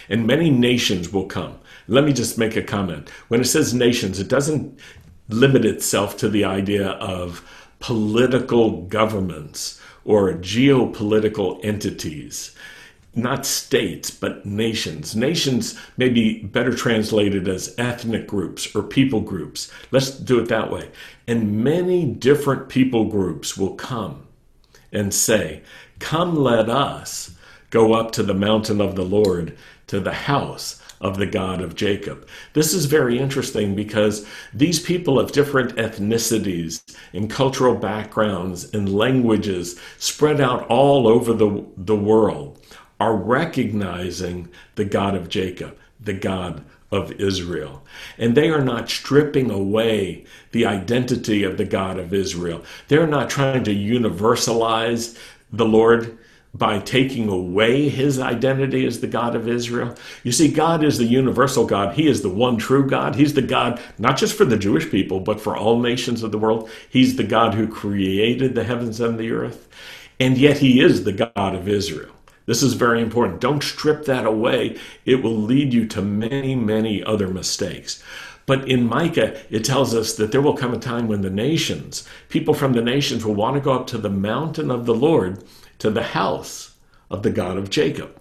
And 0.10 0.28
many 0.28 0.50
nations 0.50 1.12
will 1.12 1.26
come. 1.26 1.60
Let 1.88 2.04
me 2.04 2.14
just 2.14 2.38
make 2.38 2.56
a 2.56 2.64
comment. 2.64 3.10
When 3.28 3.42
it 3.42 3.46
says 3.46 3.74
nations, 3.74 4.20
it 4.20 4.28
doesn't 4.28 4.80
limit 5.30 5.66
itself 5.66 6.18
to 6.18 6.30
the 6.30 6.46
idea 6.46 6.90
of 6.90 7.48
political 7.80 8.84
governments 8.84 9.82
or 10.04 10.34
geopolitical 10.34 11.64
entities 11.64 12.56
not 13.16 13.46
states, 13.46 14.12
but 14.12 14.46
nations. 14.46 15.16
Nations 15.16 15.80
may 15.98 16.10
be 16.10 16.44
better 16.44 16.74
translated 16.76 17.48
as 17.48 17.74
ethnic 17.78 18.28
groups 18.28 18.76
or 18.76 18.84
people 18.84 19.22
groups. 19.22 19.72
Let's 19.92 20.12
do 20.12 20.38
it 20.40 20.50
that 20.50 20.70
way. 20.70 20.92
And 21.28 21.64
many 21.64 22.06
different 22.06 22.68
people 22.68 23.06
groups 23.06 23.58
will 23.58 23.76
come 23.76 24.28
and 24.92 25.14
say, 25.14 25.64
Come, 26.00 26.36
let 26.36 26.70
us 26.70 27.36
go 27.70 27.94
up 27.94 28.12
to 28.12 28.24
the 28.24 28.34
mountain 28.34 28.82
of 28.82 28.96
the 28.96 29.06
Lord, 29.06 29.58
to 29.88 30.00
the 30.00 30.14
house 30.14 30.82
of 31.02 31.18
the 31.18 31.26
God 31.26 31.62
of 31.62 31.76
Jacob. 31.76 32.28
This 32.54 32.74
is 32.74 32.86
very 32.86 33.20
interesting 33.20 33.76
because 33.76 34.26
these 34.54 34.80
people 34.80 35.20
of 35.20 35.32
different 35.32 35.76
ethnicities 35.76 36.82
and 37.14 37.30
cultural 37.30 37.76
backgrounds 37.76 38.74
and 38.74 38.96
languages 38.96 39.80
spread 39.98 40.40
out 40.40 40.66
all 40.68 41.08
over 41.08 41.34
the, 41.34 41.66
the 41.78 41.96
world 41.96 42.62
are 43.00 43.16
recognizing 43.16 44.50
the 44.76 44.86
God 44.86 45.16
of 45.16 45.30
Jacob, 45.30 45.78
the 46.00 46.14
God 46.14 46.64
of 46.92 47.12
Israel. 47.14 47.84
And 48.18 48.36
they 48.36 48.50
are 48.50 48.64
not 48.64 48.90
stripping 48.90 49.52
away 49.52 50.24
the 50.52 50.66
identity 50.66 51.44
of 51.44 51.58
the 51.58 51.66
God 51.66 52.00
of 52.00 52.14
Israel. 52.14 52.64
They're 52.88 53.08
not 53.08 53.30
trying 53.30 53.64
to 53.66 53.76
universalize 53.76 55.18
the 55.52 55.66
Lord 55.66 56.18
by 56.58 56.80
taking 56.80 57.28
away 57.28 57.90
his 57.90 58.18
identity 58.18 58.86
as 58.86 59.02
the 59.02 59.08
God 59.08 59.36
of 59.36 59.46
Israel. 59.46 59.94
You 60.24 60.32
see, 60.32 60.48
God 60.48 60.86
is 60.86 60.98
the 60.98 61.04
universal 61.04 61.66
God. 61.66 61.96
He 61.96 62.08
is 62.08 62.22
the 62.22 62.30
one 62.30 62.56
true 62.58 62.88
God. 62.88 63.16
He's 63.16 63.34
the 63.34 63.42
God, 63.42 63.82
not 64.00 64.16
just 64.16 64.38
for 64.38 64.46
the 64.46 64.58
Jewish 64.58 64.90
people, 64.90 65.20
but 65.20 65.42
for 65.42 65.58
all 65.58 65.82
nations 65.82 66.24
of 66.24 66.32
the 66.32 66.38
world. 66.38 66.70
He's 66.90 67.18
the 67.18 67.26
God 67.26 67.56
who 67.56 67.68
created 67.68 68.56
the 68.56 68.64
heavens 68.64 69.02
and 69.02 69.20
the 69.20 69.32
earth. 69.32 69.68
And 70.18 70.38
yet, 70.38 70.60
he 70.60 70.80
is 70.80 71.04
the 71.04 71.12
God 71.12 71.56
of 71.56 71.68
Israel. 71.68 72.12
This 72.46 72.64
is 72.64 72.74
very 72.74 73.02
important. 73.02 73.42
Don't 73.42 73.62
strip 73.62 74.06
that 74.06 74.26
away. 74.26 74.78
It 75.04 75.22
will 75.22 75.36
lead 75.36 75.74
you 75.74 75.86
to 75.88 76.02
many, 76.02 76.56
many 76.56 77.04
other 77.04 77.28
mistakes. 77.28 78.02
But 78.46 78.70
in 78.70 78.88
Micah, 78.88 79.36
it 79.50 79.66
tells 79.66 79.94
us 79.94 80.14
that 80.14 80.32
there 80.32 80.42
will 80.42 80.56
come 80.56 80.74
a 80.74 80.80
time 80.80 81.08
when 81.08 81.22
the 81.22 81.30
nations, 81.30 82.08
people 82.30 82.54
from 82.54 82.74
the 82.74 82.82
nations, 82.82 83.26
will 83.26 83.34
want 83.34 83.56
to 83.56 83.62
go 83.62 83.74
up 83.74 83.88
to 83.88 83.98
the 83.98 84.10
mountain 84.10 84.70
of 84.70 84.86
the 84.86 84.94
Lord, 84.94 85.44
to 85.80 85.90
the 85.90 86.04
house 86.04 86.76
of 87.10 87.24
the 87.24 87.30
God 87.30 87.58
of 87.58 87.70
Jacob. 87.70 88.20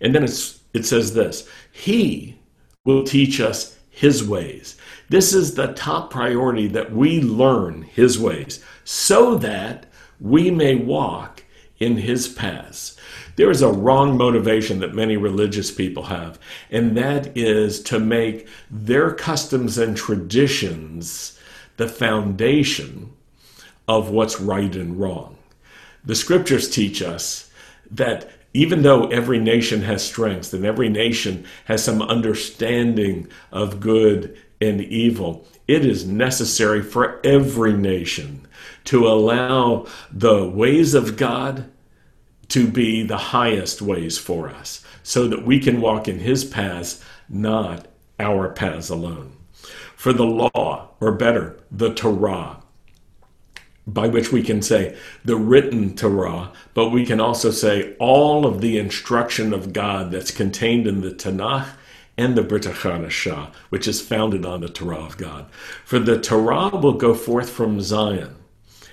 And 0.00 0.14
then 0.14 0.24
it 0.24 0.84
says 0.84 1.14
this 1.14 1.48
He 1.72 2.38
will 2.84 3.04
teach 3.04 3.40
us 3.40 3.78
His 3.90 4.26
ways. 4.26 4.76
This 5.08 5.32
is 5.32 5.54
the 5.54 5.72
top 5.74 6.10
priority 6.10 6.66
that 6.68 6.92
we 6.92 7.20
learn 7.20 7.82
His 7.82 8.18
ways 8.18 8.62
so 8.84 9.36
that 9.38 9.86
we 10.20 10.50
may 10.50 10.74
walk 10.74 11.44
in 11.78 11.96
His 11.96 12.28
paths. 12.28 12.96
There 13.36 13.50
is 13.50 13.62
a 13.62 13.72
wrong 13.72 14.16
motivation 14.16 14.78
that 14.80 14.94
many 14.94 15.16
religious 15.16 15.70
people 15.70 16.04
have, 16.04 16.38
and 16.70 16.96
that 16.96 17.36
is 17.36 17.82
to 17.84 17.98
make 17.98 18.46
their 18.70 19.12
customs 19.12 19.76
and 19.76 19.96
traditions 19.96 21.38
the 21.76 21.88
foundation 21.88 23.12
of 23.88 24.10
what's 24.10 24.40
right 24.40 24.74
and 24.76 25.00
wrong. 25.00 25.33
The 26.04 26.14
scriptures 26.14 26.68
teach 26.68 27.00
us 27.02 27.50
that 27.90 28.30
even 28.52 28.82
though 28.82 29.08
every 29.08 29.38
nation 29.38 29.82
has 29.82 30.04
strengths 30.04 30.52
and 30.52 30.64
every 30.64 30.88
nation 30.88 31.44
has 31.64 31.82
some 31.82 32.02
understanding 32.02 33.28
of 33.50 33.80
good 33.80 34.36
and 34.60 34.80
evil, 34.80 35.46
it 35.66 35.84
is 35.84 36.06
necessary 36.06 36.82
for 36.82 37.20
every 37.24 37.72
nation 37.72 38.46
to 38.84 39.08
allow 39.08 39.86
the 40.12 40.46
ways 40.46 40.94
of 40.94 41.16
God 41.16 41.70
to 42.48 42.68
be 42.68 43.02
the 43.02 43.16
highest 43.16 43.82
ways 43.82 44.18
for 44.18 44.48
us 44.48 44.84
so 45.02 45.26
that 45.26 45.44
we 45.44 45.58
can 45.58 45.80
walk 45.80 46.06
in 46.06 46.18
his 46.18 46.44
paths, 46.44 47.02
not 47.28 47.86
our 48.20 48.50
paths 48.50 48.90
alone. 48.90 49.36
For 49.96 50.12
the 50.12 50.24
law, 50.24 50.90
or 51.00 51.12
better, 51.12 51.58
the 51.70 51.94
Torah, 51.94 52.62
by 53.86 54.08
which 54.08 54.32
we 54.32 54.42
can 54.42 54.62
say 54.62 54.96
the 55.24 55.36
written 55.36 55.94
Torah, 55.94 56.52
but 56.72 56.90
we 56.90 57.04
can 57.04 57.20
also 57.20 57.50
say 57.50 57.94
all 57.98 58.46
of 58.46 58.60
the 58.60 58.78
instruction 58.78 59.52
of 59.52 59.72
God 59.72 60.10
that's 60.10 60.30
contained 60.30 60.86
in 60.86 61.00
the 61.00 61.10
Tanakh 61.10 61.68
and 62.16 62.36
the 62.36 62.42
Brit 62.42 62.62
Hadashah, 62.62 63.52
which 63.68 63.88
is 63.88 64.00
founded 64.00 64.46
on 64.46 64.60
the 64.60 64.68
Torah 64.68 65.04
of 65.04 65.16
God. 65.16 65.46
For 65.84 65.98
the 65.98 66.20
Torah 66.20 66.70
will 66.70 66.94
go 66.94 67.14
forth 67.14 67.50
from 67.50 67.80
Zion 67.80 68.36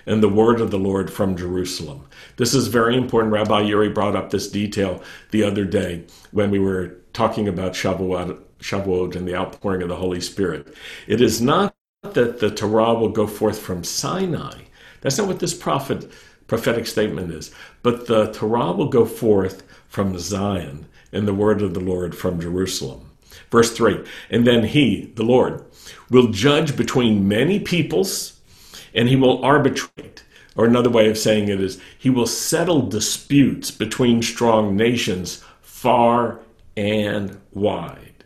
and 0.06 0.24
the 0.24 0.30
word 0.30 0.60
of 0.60 0.72
the 0.72 0.80
Lord 0.80 1.12
from 1.14 1.38
Jerusalem. 1.38 2.08
This 2.38 2.54
is 2.54 2.68
very 2.68 2.98
important. 2.98 3.34
Rabbi 3.34 3.62
Yuri 3.62 3.90
brought 3.90 4.16
up 4.16 4.32
this 4.32 4.50
detail 4.50 5.04
the 5.30 5.44
other 5.44 5.66
day 5.66 6.06
when 6.32 6.50
we 6.50 6.60
were 6.60 6.98
talking 7.14 7.48
about 7.48 7.74
Shavuot, 7.74 8.40
Shavuot 8.60 9.16
and 9.16 9.28
the 9.28 9.36
outpouring 9.36 9.84
of 9.84 9.90
the 9.90 9.96
Holy 9.96 10.22
Spirit. 10.22 10.76
It 11.08 11.22
is 11.22 11.42
not 11.42 11.76
that 12.02 12.40
the 12.40 12.50
Torah 12.50 12.96
will 12.96 13.10
go 13.10 13.28
forth 13.28 13.60
from 13.60 13.84
Sinai. 13.84 14.62
That's 15.02 15.18
not 15.18 15.28
what 15.28 15.40
this 15.40 15.54
prophet 15.54 16.12
prophetic 16.48 16.86
statement 16.86 17.32
is. 17.32 17.50
But 17.82 18.08
the 18.08 18.32
Torah 18.34 18.74
will 18.74 18.90
go 18.90 19.06
forth 19.06 19.64
from 19.88 20.20
Zion 20.20 20.86
and 21.14 21.28
the 21.28 21.34
word 21.34 21.62
of 21.62 21.74
the 21.74 21.80
Lord 21.80 22.14
from 22.16 22.42
Jerusalem. 22.42 23.10
Verse 23.50 23.72
3 23.72 24.04
And 24.30 24.46
then 24.46 24.66
he, 24.66 25.12
the 25.16 25.24
Lord, 25.24 25.64
will 26.10 26.28
judge 26.28 26.76
between 26.76 27.28
many 27.28 27.60
peoples 27.60 28.40
and 28.94 29.08
he 29.08 29.16
will 29.16 29.44
arbitrate. 29.44 30.24
Or 30.58 30.66
another 30.66 30.90
way 30.90 31.10
of 31.10 31.18
saying 31.18 31.48
it 31.48 31.62
is, 31.62 31.80
he 31.98 32.10
will 32.10 32.28
settle 32.28 32.82
disputes 32.82 33.72
between 33.72 34.22
strong 34.22 34.76
nations 34.76 35.42
far 35.62 36.40
and 36.76 37.40
wide. 37.54 38.26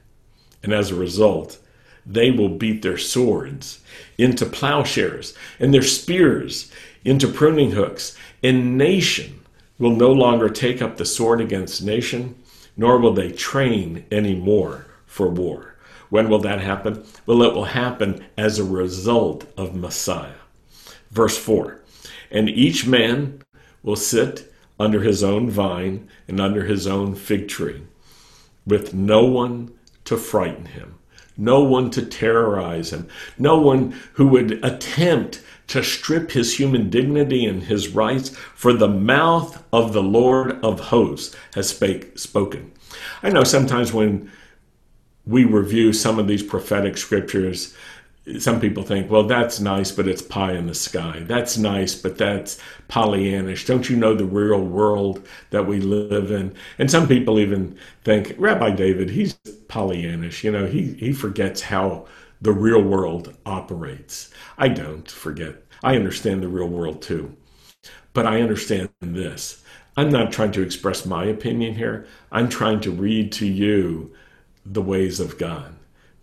And 0.63 0.73
as 0.73 0.89
a 0.89 0.95
result, 0.95 1.59
they 2.03 2.31
will 2.31 2.49
beat 2.49 2.81
their 2.81 2.97
swords 2.97 3.81
into 4.17 4.45
plowshares 4.45 5.33
and 5.59 5.73
their 5.73 5.81
spears 5.81 6.71
into 7.03 7.27
pruning 7.27 7.71
hooks. 7.71 8.15
And 8.43 8.77
nation 8.77 9.41
will 9.77 9.95
no 9.95 10.11
longer 10.11 10.49
take 10.49 10.81
up 10.81 10.97
the 10.97 11.05
sword 11.05 11.41
against 11.41 11.83
nation, 11.83 12.35
nor 12.77 12.99
will 12.99 13.13
they 13.13 13.31
train 13.31 14.05
any 14.11 14.35
more 14.35 14.87
for 15.05 15.29
war. 15.29 15.75
When 16.09 16.29
will 16.29 16.39
that 16.39 16.59
happen? 16.61 17.03
Well, 17.25 17.41
it 17.43 17.53
will 17.53 17.65
happen 17.65 18.25
as 18.37 18.59
a 18.59 18.63
result 18.63 19.45
of 19.57 19.75
Messiah. 19.75 20.41
Verse 21.11 21.37
4 21.37 21.81
And 22.31 22.49
each 22.49 22.85
man 22.85 23.41
will 23.83 23.95
sit 23.95 24.51
under 24.79 25.01
his 25.01 25.23
own 25.23 25.49
vine 25.49 26.07
and 26.27 26.39
under 26.39 26.65
his 26.65 26.85
own 26.85 27.15
fig 27.15 27.47
tree, 27.47 27.81
with 28.65 28.93
no 28.93 29.25
one 29.25 29.73
to 30.03 30.17
frighten 30.17 30.65
him, 30.65 30.95
no 31.37 31.63
one 31.63 31.89
to 31.91 32.05
terrorize 32.05 32.91
him, 32.91 33.07
no 33.37 33.59
one 33.59 33.91
who 34.13 34.27
would 34.27 34.63
attempt 34.63 35.41
to 35.67 35.83
strip 35.83 36.31
his 36.31 36.59
human 36.59 36.89
dignity 36.89 37.45
and 37.45 37.63
his 37.63 37.89
rights, 37.89 38.29
for 38.53 38.73
the 38.73 38.87
mouth 38.87 39.63
of 39.73 39.93
the 39.93 40.03
Lord 40.03 40.63
of 40.63 40.79
hosts 40.79 41.35
has 41.55 41.69
spake, 41.69 42.17
spoken. 42.17 42.71
I 43.23 43.29
know 43.29 43.43
sometimes 43.43 43.91
when 43.91 44.31
we 45.25 45.43
review 45.43 45.91
some 45.91 46.19
of 46.19 46.27
these 46.27 46.43
prophetic 46.43 46.97
scriptures, 46.97 47.75
some 48.39 48.59
people 48.59 48.81
think, 48.81 49.09
well, 49.11 49.23
that's 49.23 49.59
nice, 49.59 49.91
but 49.91 50.07
it's 50.07 50.21
pie 50.21 50.53
in 50.53 50.65
the 50.65 50.73
sky. 50.73 51.23
That's 51.27 51.57
nice, 51.57 51.93
but 51.93 52.17
that's 52.17 52.59
Pollyannish. 52.89 53.67
Don't 53.67 53.87
you 53.87 53.95
know 53.95 54.15
the 54.15 54.25
real 54.25 54.61
world 54.61 55.27
that 55.51 55.67
we 55.67 55.79
live 55.79 56.31
in? 56.31 56.55
And 56.79 56.89
some 56.89 57.07
people 57.07 57.39
even 57.39 57.77
think, 58.03 58.33
Rabbi 58.37 58.71
David, 58.71 59.11
he's 59.11 59.35
Pollyannish. 59.67 60.43
You 60.43 60.51
know, 60.51 60.65
he, 60.65 60.93
he 60.93 61.13
forgets 61.13 61.61
how 61.61 62.07
the 62.41 62.51
real 62.51 62.81
world 62.81 63.35
operates. 63.45 64.31
I 64.57 64.69
don't 64.69 65.09
forget. 65.09 65.63
I 65.83 65.95
understand 65.95 66.41
the 66.41 66.47
real 66.47 66.67
world 66.67 67.03
too. 67.03 67.35
But 68.13 68.25
I 68.25 68.41
understand 68.41 68.89
this. 69.01 69.63
I'm 69.97 70.09
not 70.09 70.31
trying 70.31 70.51
to 70.53 70.63
express 70.63 71.05
my 71.05 71.25
opinion 71.25 71.75
here. 71.75 72.07
I'm 72.31 72.49
trying 72.49 72.81
to 72.81 72.91
read 72.91 73.31
to 73.33 73.45
you 73.45 74.13
the 74.65 74.81
ways 74.81 75.19
of 75.19 75.37
God 75.37 75.74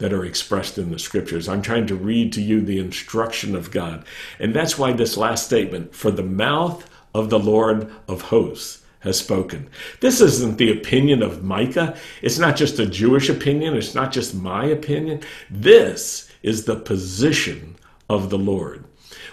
that 0.02 0.12
are 0.12 0.24
expressed 0.24 0.78
in 0.78 0.90
the 0.90 0.98
scriptures. 0.98 1.48
I'm 1.48 1.62
trying 1.62 1.86
to 1.86 1.94
read 1.94 2.32
to 2.32 2.42
you 2.42 2.60
the 2.60 2.80
instruction 2.80 3.54
of 3.54 3.70
God. 3.70 4.04
And 4.40 4.52
that's 4.52 4.76
why 4.76 4.92
this 4.92 5.16
last 5.16 5.46
statement, 5.46 5.94
for 5.94 6.10
the 6.10 6.24
mouth 6.24 6.90
of 7.14 7.30
the 7.30 7.38
Lord 7.38 7.88
of 8.08 8.22
hosts 8.22 8.82
has 8.98 9.16
spoken. 9.16 9.70
This 10.00 10.20
isn't 10.20 10.58
the 10.58 10.72
opinion 10.72 11.22
of 11.22 11.44
Micah. 11.44 11.96
It's 12.20 12.40
not 12.40 12.56
just 12.56 12.80
a 12.80 12.86
Jewish 12.86 13.28
opinion. 13.28 13.76
It's 13.76 13.94
not 13.94 14.10
just 14.10 14.34
my 14.34 14.64
opinion. 14.64 15.20
This 15.48 16.28
is 16.42 16.64
the 16.64 16.80
position 16.80 17.76
of 18.10 18.28
the 18.28 18.38
Lord. 18.38 18.84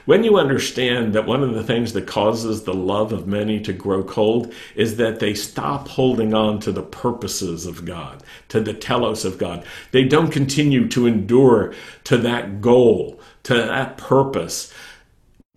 When 0.06 0.24
you 0.24 0.38
understand 0.38 1.14
that 1.14 1.26
one 1.26 1.44
of 1.44 1.54
the 1.54 1.64
things 1.64 1.94
that 1.94 2.08
causes 2.08 2.64
the 2.64 2.74
love 2.74 3.12
of 3.12 3.28
many 3.28 3.60
to 3.62 3.74
grow 3.74 4.04
cold 4.04 4.54
is 4.76 4.98
that 4.98 5.20
they 5.20 5.34
stop 5.34 5.88
holding 5.88 6.34
on 6.34 6.60
to 6.62 6.72
the 6.72 6.84
purposes 6.84 7.66
of 7.66 7.86
God, 7.86 8.24
to 8.50 8.60
the 8.60 8.74
telos 8.74 9.26
of 9.26 9.38
God. 9.38 9.66
They 9.92 10.04
don't 10.04 10.32
continue 10.32 10.88
to 10.90 11.08
endure 11.08 11.74
to 12.06 12.18
that 12.18 12.62
goal, 12.62 13.20
to 13.44 13.54
that 13.54 13.98
purpose, 13.98 14.74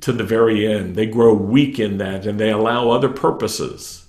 to 0.00 0.12
the 0.12 0.24
very 0.24 0.66
end. 0.66 0.96
They 0.96 1.06
grow 1.06 1.32
weak 1.32 1.78
in 1.78 1.98
that 1.98 2.26
and 2.26 2.38
they 2.38 2.50
allow 2.50 2.90
other 2.90 3.08
purposes 3.08 4.06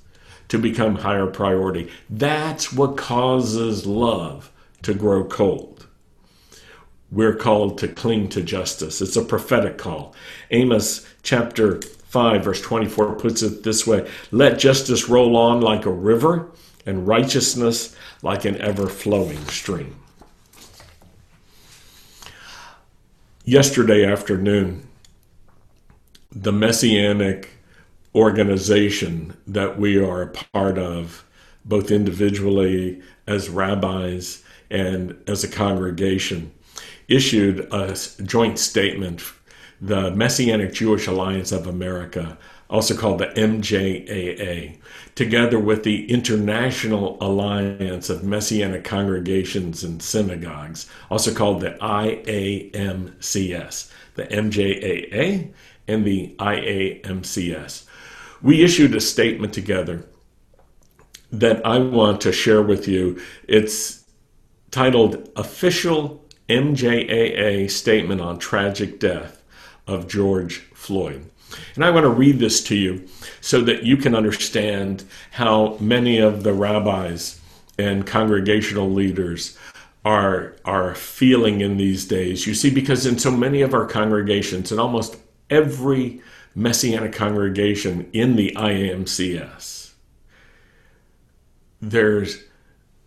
to 0.49 0.57
become 0.57 0.95
higher 0.95 1.27
priority. 1.27 1.89
That's 2.09 2.73
what 2.73 2.97
causes 2.97 3.85
love 3.85 4.51
to 4.81 4.93
grow 4.93 5.23
cold 5.23 5.72
we're 7.13 7.35
called 7.35 7.77
to 7.77 7.87
cling 7.87 8.27
to 8.29 8.41
justice. 8.41 9.01
It's 9.01 9.15
a 9.15 9.23
prophetic 9.23 9.77
call. 9.77 10.15
Amos 10.49 11.07
chapter 11.21 11.79
5, 11.81 12.43
verse 12.43 12.61
24 12.61 13.15
puts 13.15 13.41
it 13.43 13.63
this 13.63 13.85
way 13.85 14.09
Let 14.31 14.59
justice 14.59 15.07
roll 15.07 15.37
on 15.37 15.61
like 15.61 15.85
a 15.85 15.91
river, 15.91 16.49
and 16.85 17.07
righteousness 17.07 17.95
like 18.21 18.45
an 18.45 18.59
ever 18.59 18.87
flowing 18.87 19.45
stream. 19.47 19.95
Yesterday 23.45 24.05
afternoon, 24.05 24.87
the 26.31 26.51
Messianic 26.51 27.51
organization 28.15 29.37
that 29.45 29.77
we 29.77 29.97
are 29.97 30.21
a 30.21 30.27
part 30.27 30.77
of, 30.77 31.25
both 31.65 31.91
individually 31.91 33.01
as 33.27 33.49
rabbis 33.49 34.43
and 34.69 35.17
as 35.27 35.43
a 35.43 35.47
congregation, 35.47 36.51
issued 37.13 37.67
a 37.71 37.95
joint 38.23 38.59
statement, 38.59 39.21
the 39.79 40.11
Messianic 40.11 40.73
Jewish 40.73 41.07
Alliance 41.07 41.51
of 41.51 41.67
America, 41.67 42.37
also 42.69 42.95
called 42.95 43.19
the 43.19 43.27
MJAA, 43.27 44.77
together 45.13 45.59
with 45.59 45.83
the 45.83 46.09
International 46.09 47.17
Alliance 47.21 48.09
of 48.09 48.23
Messianic 48.23 48.83
Congregations 48.83 49.83
and 49.83 50.01
Synagogues, 50.01 50.89
also 51.11 51.33
called 51.33 51.61
the 51.61 51.71
IAMCS, 51.81 52.71
the 54.15 54.23
MJAA 54.23 55.53
and 55.87 56.05
the 56.05 56.35
IAMCS. 56.39 57.85
We 58.41 58.63
issued 58.63 58.95
a 58.95 59.01
statement 59.01 59.53
together 59.53 60.05
that 61.31 61.65
I 61.65 61.77
want 61.79 62.21
to 62.21 62.31
share 62.31 62.61
with 62.61 62.87
you. 62.87 63.21
It's 63.47 64.03
titled 64.71 65.29
Official 65.35 66.22
MJAA 66.49 67.69
statement 67.69 68.21
on 68.21 68.39
tragic 68.39 68.99
death 68.99 69.41
of 69.87 70.07
George 70.07 70.59
Floyd. 70.73 71.29
And 71.75 71.85
I 71.85 71.91
want 71.91 72.03
to 72.03 72.09
read 72.09 72.39
this 72.39 72.63
to 72.65 72.75
you 72.75 73.07
so 73.41 73.61
that 73.61 73.83
you 73.83 73.97
can 73.97 74.15
understand 74.15 75.03
how 75.31 75.77
many 75.79 76.19
of 76.19 76.43
the 76.43 76.53
rabbis 76.53 77.39
and 77.77 78.05
congregational 78.05 78.89
leaders 78.89 79.57
are 80.05 80.55
are 80.65 80.95
feeling 80.95 81.61
in 81.61 81.77
these 81.77 82.05
days. 82.05 82.45
You 82.45 82.53
see, 82.53 82.69
because 82.69 83.05
in 83.05 83.17
so 83.17 83.31
many 83.31 83.61
of 83.61 83.73
our 83.73 83.85
congregations, 83.85 84.71
in 84.71 84.79
almost 84.79 85.17
every 85.49 86.21
messianic 86.55 87.13
congregation 87.13 88.09
in 88.13 88.35
the 88.35 88.51
IAMCS, 88.55 89.91
there's 91.81 92.43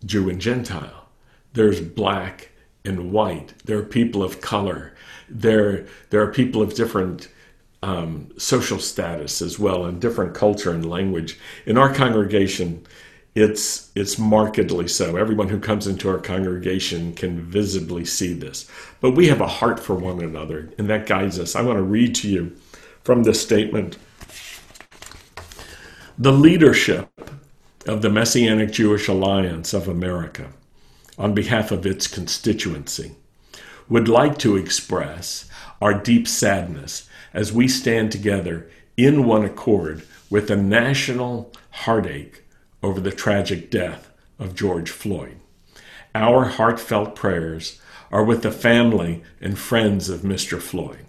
Jew 0.05 0.29
and 0.29 0.41
Gentile, 0.41 1.07
there's 1.53 1.81
black 1.81 2.51
and 2.87 3.11
white. 3.11 3.53
There 3.65 3.77
are 3.77 3.83
people 3.83 4.23
of 4.23 4.41
color. 4.41 4.93
There, 5.29 5.85
there 6.09 6.21
are 6.21 6.31
people 6.31 6.61
of 6.61 6.73
different 6.73 7.27
um, 7.83 8.31
social 8.37 8.79
status 8.79 9.41
as 9.41 9.59
well, 9.59 9.85
and 9.85 10.01
different 10.01 10.33
culture 10.33 10.71
and 10.71 10.89
language. 10.89 11.37
In 11.65 11.77
our 11.77 11.93
congregation, 11.93 12.85
it's 13.35 13.91
it's 13.93 14.17
markedly 14.17 14.87
so. 14.87 15.15
Everyone 15.15 15.49
who 15.49 15.59
comes 15.59 15.85
into 15.85 16.09
our 16.09 16.17
congregation 16.17 17.13
can 17.13 17.41
visibly 17.41 18.03
see 18.03 18.33
this. 18.33 18.67
But 18.99 19.11
we 19.11 19.27
have 19.27 19.41
a 19.41 19.47
heart 19.47 19.79
for 19.79 19.93
one 19.93 20.21
another, 20.21 20.73
and 20.79 20.89
that 20.89 21.05
guides 21.05 21.37
us. 21.37 21.55
I 21.55 21.61
want 21.61 21.77
to 21.77 21.83
read 21.83 22.15
to 22.15 22.29
you 22.29 22.55
from 23.03 23.23
this 23.23 23.41
statement. 23.41 23.97
The 26.17 26.31
leadership 26.31 27.09
of 27.85 28.01
the 28.01 28.09
Messianic 28.09 28.71
Jewish 28.71 29.07
Alliance 29.07 29.71
of 29.73 29.87
America 29.87 30.51
on 31.17 31.33
behalf 31.33 31.71
of 31.71 31.85
its 31.85 32.07
constituency, 32.07 33.15
would 33.89 34.07
like 34.07 34.37
to 34.37 34.55
express 34.55 35.49
our 35.81 35.93
deep 35.93 36.27
sadness 36.27 37.07
as 37.33 37.53
we 37.53 37.67
stand 37.67 38.11
together 38.11 38.69
in 38.95 39.25
one 39.25 39.45
accord 39.45 40.03
with 40.29 40.47
the 40.47 40.55
national 40.55 41.51
heartache 41.71 42.43
over 42.83 42.99
the 42.99 43.11
tragic 43.11 43.69
death 43.69 44.09
of 44.39 44.55
George 44.55 44.89
Floyd. 44.89 45.37
Our 46.13 46.45
heartfelt 46.45 47.15
prayers 47.15 47.79
are 48.11 48.23
with 48.23 48.43
the 48.43 48.51
family 48.51 49.23
and 49.41 49.57
friends 49.57 50.09
of 50.09 50.21
Mr. 50.21 50.61
Floyd, 50.61 51.05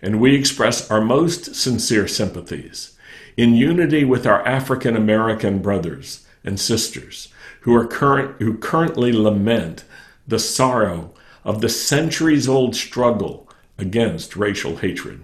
and 0.00 0.20
we 0.20 0.34
express 0.34 0.90
our 0.90 1.00
most 1.00 1.54
sincere 1.54 2.08
sympathies 2.08 2.96
in 3.36 3.54
unity 3.54 4.04
with 4.04 4.26
our 4.26 4.46
African 4.46 4.96
American 4.96 5.60
brothers 5.60 6.26
and 6.44 6.58
sisters 6.58 7.28
who 7.60 7.74
are 7.74 7.86
current 7.86 8.40
who 8.40 8.56
currently 8.56 9.12
lament 9.12 9.84
the 10.26 10.38
sorrow 10.38 11.12
of 11.44 11.60
the 11.60 11.68
centuries 11.68 12.48
old 12.48 12.74
struggle 12.74 13.48
against 13.78 14.36
racial 14.36 14.76
hatred. 14.76 15.22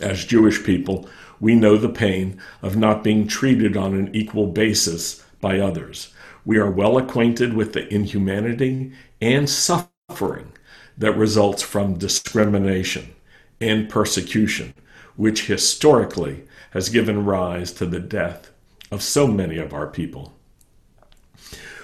As 0.00 0.24
Jewish 0.24 0.64
people, 0.64 1.08
we 1.40 1.54
know 1.54 1.76
the 1.76 1.88
pain 1.88 2.40
of 2.62 2.76
not 2.76 3.04
being 3.04 3.26
treated 3.26 3.76
on 3.76 3.94
an 3.94 4.14
equal 4.14 4.46
basis 4.46 5.24
by 5.40 5.58
others. 5.58 6.12
We 6.44 6.58
are 6.58 6.70
well 6.70 6.98
acquainted 6.98 7.54
with 7.54 7.72
the 7.72 7.92
inhumanity 7.92 8.92
and 9.20 9.48
suffering 9.48 10.52
that 10.98 11.16
results 11.16 11.62
from 11.62 11.98
discrimination 11.98 13.14
and 13.60 13.88
persecution, 13.88 14.74
which 15.16 15.46
historically 15.46 16.44
has 16.70 16.88
given 16.88 17.24
rise 17.24 17.72
to 17.72 17.86
the 17.86 18.00
death 18.00 18.50
of 18.94 19.02
so 19.02 19.26
many 19.26 19.58
of 19.58 19.74
our 19.74 19.88
people. 19.88 20.32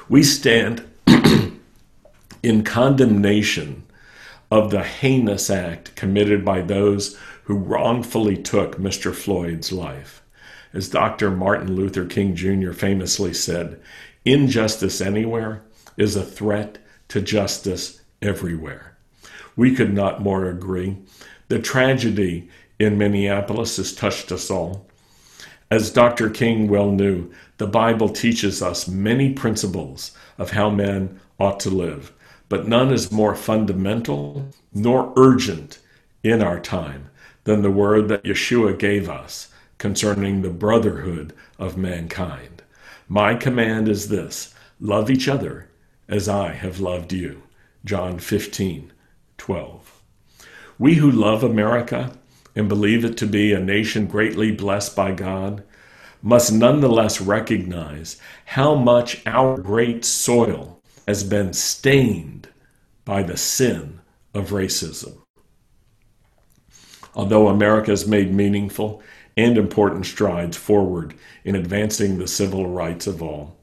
We 0.08 0.22
stand 0.22 0.88
in 2.42 2.62
condemnation 2.62 3.82
of 4.48 4.70
the 4.70 4.84
heinous 4.84 5.50
act 5.50 5.94
committed 5.96 6.44
by 6.44 6.62
those 6.62 7.18
who 7.44 7.56
wrongfully 7.56 8.36
took 8.36 8.78
Mr. 8.78 9.12
Floyd's 9.12 9.72
life. 9.72 10.22
As 10.72 10.88
Dr. 10.88 11.32
Martin 11.32 11.74
Luther 11.74 12.04
King 12.04 12.36
Jr. 12.36 12.70
famously 12.72 13.34
said, 13.34 13.80
injustice 14.24 15.00
anywhere 15.00 15.62
is 15.96 16.14
a 16.14 16.24
threat 16.24 16.78
to 17.08 17.20
justice 17.20 18.00
everywhere. 18.22 18.96
We 19.56 19.74
could 19.74 19.92
not 19.92 20.22
more 20.22 20.48
agree. 20.48 20.98
The 21.48 21.58
tragedy 21.58 22.48
in 22.78 22.98
Minneapolis 22.98 23.78
has 23.78 23.92
touched 23.92 24.30
us 24.30 24.48
all. 24.48 24.86
As 25.70 25.90
Dr. 25.90 26.30
King 26.30 26.68
well 26.68 26.90
knew, 26.90 27.30
the 27.58 27.66
Bible 27.68 28.08
teaches 28.08 28.60
us 28.60 28.88
many 28.88 29.32
principles 29.32 30.10
of 30.36 30.50
how 30.50 30.68
men 30.68 31.20
ought 31.38 31.60
to 31.60 31.70
live, 31.70 32.12
but 32.48 32.66
none 32.66 32.92
is 32.92 33.12
more 33.12 33.36
fundamental 33.36 34.48
nor 34.74 35.12
urgent 35.16 35.78
in 36.24 36.42
our 36.42 36.58
time 36.58 37.08
than 37.44 37.62
the 37.62 37.70
word 37.70 38.08
that 38.08 38.24
Yeshua 38.24 38.76
gave 38.76 39.08
us 39.08 39.48
concerning 39.78 40.42
the 40.42 40.50
brotherhood 40.50 41.32
of 41.56 41.76
mankind. 41.76 42.62
My 43.08 43.36
command 43.36 43.86
is 43.86 44.08
this 44.08 44.52
love 44.80 45.08
each 45.08 45.28
other 45.28 45.68
as 46.08 46.28
I 46.28 46.52
have 46.52 46.80
loved 46.80 47.12
you. 47.12 47.42
John 47.84 48.18
15, 48.18 48.92
12. 49.38 50.02
We 50.80 50.94
who 50.94 51.10
love 51.10 51.44
America 51.44 52.12
and 52.54 52.68
believe 52.68 53.04
it 53.04 53.16
to 53.18 53.26
be 53.26 53.52
a 53.52 53.60
nation 53.60 54.06
greatly 54.06 54.50
blessed 54.50 54.96
by 54.96 55.12
God, 55.12 55.62
must 56.22 56.52
nonetheless 56.52 57.20
recognize 57.20 58.16
how 58.44 58.74
much 58.74 59.22
our 59.26 59.56
great 59.56 60.04
soil 60.04 60.82
has 61.06 61.24
been 61.24 61.52
stained 61.52 62.48
by 63.04 63.22
the 63.22 63.36
sin 63.36 64.00
of 64.34 64.50
racism. 64.50 65.18
Although 67.14 67.48
America 67.48 67.90
has 67.90 68.06
made 68.06 68.32
meaningful 68.32 69.02
and 69.36 69.56
important 69.56 70.06
strides 70.06 70.56
forward 70.56 71.14
in 71.44 71.56
advancing 71.56 72.18
the 72.18 72.28
civil 72.28 72.66
rights 72.66 73.06
of 73.06 73.22
all, 73.22 73.56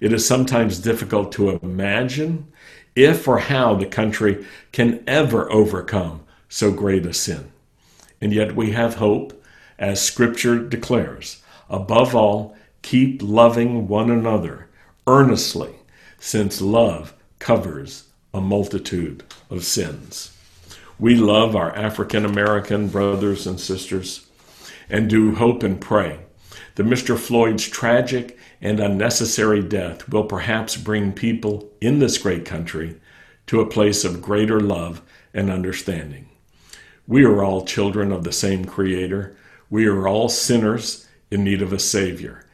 it 0.00 0.12
is 0.12 0.26
sometimes 0.26 0.78
difficult 0.80 1.32
to 1.32 1.50
imagine 1.50 2.52
if 2.96 3.26
or 3.28 3.38
how 3.38 3.74
the 3.74 3.86
country 3.86 4.44
can 4.72 5.02
ever 5.06 5.50
overcome 5.52 6.24
so 6.48 6.72
great 6.72 7.06
a 7.06 7.14
sin. 7.14 7.51
And 8.22 8.32
yet 8.32 8.54
we 8.54 8.70
have 8.70 8.94
hope, 8.94 9.44
as 9.80 10.00
Scripture 10.00 10.56
declares. 10.56 11.42
Above 11.68 12.14
all, 12.14 12.56
keep 12.80 13.20
loving 13.20 13.88
one 13.88 14.12
another 14.12 14.68
earnestly, 15.08 15.74
since 16.20 16.62
love 16.62 17.14
covers 17.40 18.04
a 18.32 18.40
multitude 18.40 19.24
of 19.50 19.64
sins. 19.64 20.30
We 21.00 21.16
love 21.16 21.56
our 21.56 21.74
African 21.74 22.24
American 22.24 22.86
brothers 22.86 23.44
and 23.44 23.58
sisters 23.58 24.24
and 24.88 25.10
do 25.10 25.34
hope 25.34 25.64
and 25.64 25.80
pray 25.80 26.20
that 26.76 26.86
Mr. 26.86 27.18
Floyd's 27.18 27.66
tragic 27.66 28.38
and 28.60 28.78
unnecessary 28.78 29.62
death 29.62 30.08
will 30.08 30.24
perhaps 30.24 30.76
bring 30.76 31.12
people 31.12 31.72
in 31.80 31.98
this 31.98 32.18
great 32.18 32.44
country 32.44 33.00
to 33.48 33.60
a 33.60 33.68
place 33.68 34.04
of 34.04 34.22
greater 34.22 34.60
love 34.60 35.02
and 35.34 35.50
understanding. 35.50 36.28
We 37.06 37.24
are 37.24 37.42
all 37.42 37.64
children 37.64 38.12
of 38.12 38.24
the 38.24 38.32
same 38.32 38.64
Creator. 38.64 39.36
We 39.68 39.86
are 39.86 40.06
all 40.06 40.28
sinners 40.28 41.08
in 41.30 41.44
need 41.44 41.62
of 41.62 41.72
a 41.72 41.78
Savior. 41.78 42.44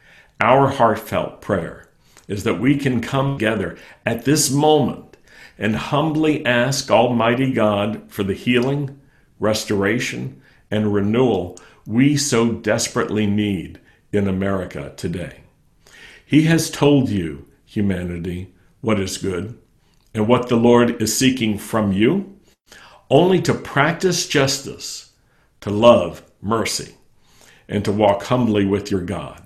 Our 0.41 0.69
heartfelt 0.69 1.41
prayer 1.41 1.89
is 2.27 2.43
that 2.43 2.59
we 2.59 2.77
can 2.77 3.01
come 3.01 3.37
together 3.37 3.77
at 4.05 4.25
this 4.25 4.49
moment 4.49 5.17
and 5.57 5.75
humbly 5.75 6.45
ask 6.45 6.89
Almighty 6.89 7.51
God 7.51 8.03
for 8.07 8.23
the 8.23 8.33
healing, 8.33 8.99
restoration, 9.39 10.41
and 10.71 10.93
renewal 10.93 11.57
we 11.85 12.15
so 12.15 12.51
desperately 12.51 13.25
need 13.25 13.79
in 14.11 14.27
America 14.27 14.93
today. 14.95 15.41
He 16.25 16.43
has 16.43 16.69
told 16.69 17.09
you, 17.09 17.47
humanity, 17.65 18.53
what 18.81 18.99
is 18.99 19.17
good 19.17 19.57
and 20.13 20.27
what 20.27 20.49
the 20.49 20.55
Lord 20.55 21.01
is 21.01 21.17
seeking 21.17 21.57
from 21.57 21.91
you, 21.91 22.38
only 23.09 23.41
to 23.41 23.53
practice 23.53 24.27
justice, 24.27 25.11
to 25.61 25.69
love 25.69 26.23
mercy, 26.41 26.95
and 27.67 27.83
to 27.85 27.91
walk 27.91 28.23
humbly 28.23 28.65
with 28.65 28.91
your 28.91 29.01
God. 29.01 29.41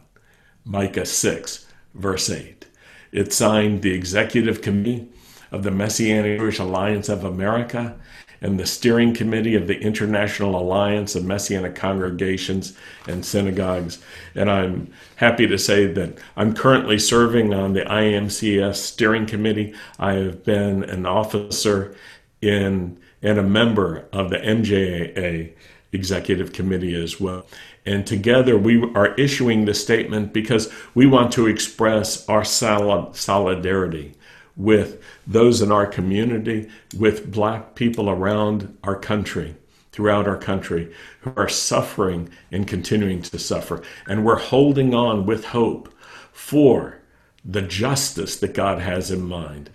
Micah 0.65 1.05
6, 1.05 1.65
verse 1.93 2.29
8. 2.29 2.65
It 3.11 3.33
signed 3.33 3.81
the 3.81 3.93
Executive 3.93 4.61
Committee 4.61 5.07
of 5.51 5.63
the 5.63 5.71
Messianic 5.71 6.39
Jewish 6.39 6.59
Alliance 6.59 7.09
of 7.09 7.23
America 7.23 7.95
and 8.41 8.59
the 8.59 8.65
steering 8.65 9.13
committee 9.13 9.55
of 9.55 9.67
the 9.67 9.79
International 9.79 10.59
Alliance 10.59 11.15
of 11.15 11.23
Messianic 11.23 11.75
Congregations 11.75 12.77
and 13.07 13.25
Synagogues. 13.25 13.99
And 14.35 14.51
I'm 14.51 14.91
happy 15.15 15.47
to 15.47 15.57
say 15.57 15.85
that 15.87 16.17
I'm 16.35 16.53
currently 16.53 16.99
serving 16.99 17.53
on 17.53 17.73
the 17.73 17.85
IMCS 17.85 18.75
steering 18.75 19.25
committee. 19.25 19.73
I 19.97 20.13
have 20.13 20.43
been 20.43 20.83
an 20.83 21.05
officer 21.05 21.95
in 22.41 22.99
and 23.23 23.39
a 23.39 23.43
member 23.43 24.05
of 24.11 24.29
the 24.29 24.37
MJAA 24.37 25.53
executive 25.93 26.51
committee 26.53 27.01
as 27.01 27.19
well. 27.19 27.45
And 27.85 28.05
together 28.05 28.57
we 28.57 28.83
are 28.93 29.15
issuing 29.15 29.65
this 29.65 29.81
statement 29.81 30.33
because 30.33 30.71
we 30.93 31.05
want 31.05 31.31
to 31.33 31.47
express 31.47 32.27
our 32.27 32.43
solidarity 32.43 34.13
with 34.55 35.01
those 35.25 35.61
in 35.61 35.71
our 35.71 35.87
community, 35.87 36.69
with 36.97 37.31
black 37.31 37.75
people 37.75 38.09
around 38.09 38.77
our 38.83 38.95
country, 38.95 39.55
throughout 39.91 40.27
our 40.27 40.37
country, 40.37 40.93
who 41.21 41.33
are 41.35 41.49
suffering 41.49 42.29
and 42.51 42.67
continuing 42.67 43.21
to 43.21 43.39
suffer. 43.39 43.81
And 44.07 44.25
we're 44.25 44.37
holding 44.37 44.93
on 44.93 45.25
with 45.25 45.45
hope 45.45 45.93
for 46.31 46.99
the 47.45 47.61
justice 47.61 48.37
that 48.37 48.53
God 48.53 48.79
has 48.79 49.11
in 49.11 49.21
mind 49.21 49.69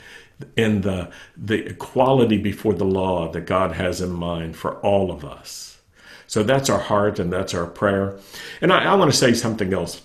and 0.57 0.83
the, 0.83 1.11
the 1.37 1.67
equality 1.67 2.39
before 2.39 2.75
the 2.75 2.85
law 2.85 3.31
that 3.33 3.43
God 3.43 3.73
has 3.73 4.01
in 4.01 4.11
mind 4.11 4.57
for 4.57 4.77
all 4.81 5.11
of 5.11 5.25
us. 5.25 5.79
So 6.27 6.43
that's 6.43 6.69
our 6.69 6.79
heart 6.79 7.19
and 7.19 7.33
that's 7.33 7.55
our 7.55 7.67
prayer. 7.67 8.19
And 8.61 8.73
I, 8.73 8.85
I 8.85 8.95
want 8.95 9.11
to 9.11 9.17
say 9.17 9.33
something 9.33 9.73
else, 9.73 10.03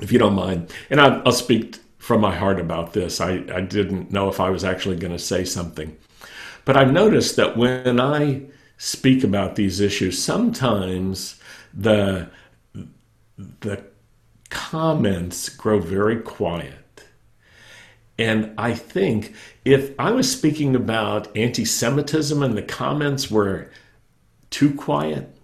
if 0.00 0.12
you 0.12 0.18
don't 0.18 0.34
mind. 0.34 0.72
And 0.90 1.00
I, 1.00 1.20
I'll 1.24 1.32
speak 1.32 1.78
from 1.98 2.20
my 2.20 2.34
heart 2.34 2.60
about 2.60 2.92
this. 2.92 3.20
I, 3.20 3.42
I 3.52 3.62
didn't 3.62 4.12
know 4.12 4.28
if 4.28 4.38
I 4.38 4.50
was 4.50 4.62
actually 4.62 4.96
going 4.96 5.12
to 5.12 5.18
say 5.18 5.44
something. 5.44 5.96
But 6.64 6.76
I've 6.76 6.92
noticed 6.92 7.36
that 7.36 7.56
when 7.56 7.98
I 7.98 8.42
speak 8.76 9.24
about 9.24 9.56
these 9.56 9.80
issues, 9.80 10.22
sometimes 10.22 11.40
the, 11.72 12.28
the 13.60 13.84
comments 14.50 15.48
grow 15.48 15.80
very 15.80 16.20
quiet. 16.20 16.85
And 18.18 18.54
I 18.56 18.74
think 18.74 19.34
if 19.64 19.92
I 19.98 20.10
was 20.10 20.30
speaking 20.30 20.74
about 20.74 21.36
anti 21.36 21.64
Semitism 21.64 22.42
and 22.42 22.56
the 22.56 22.62
comments 22.62 23.30
were 23.30 23.70
too 24.50 24.74
quiet, 24.74 25.36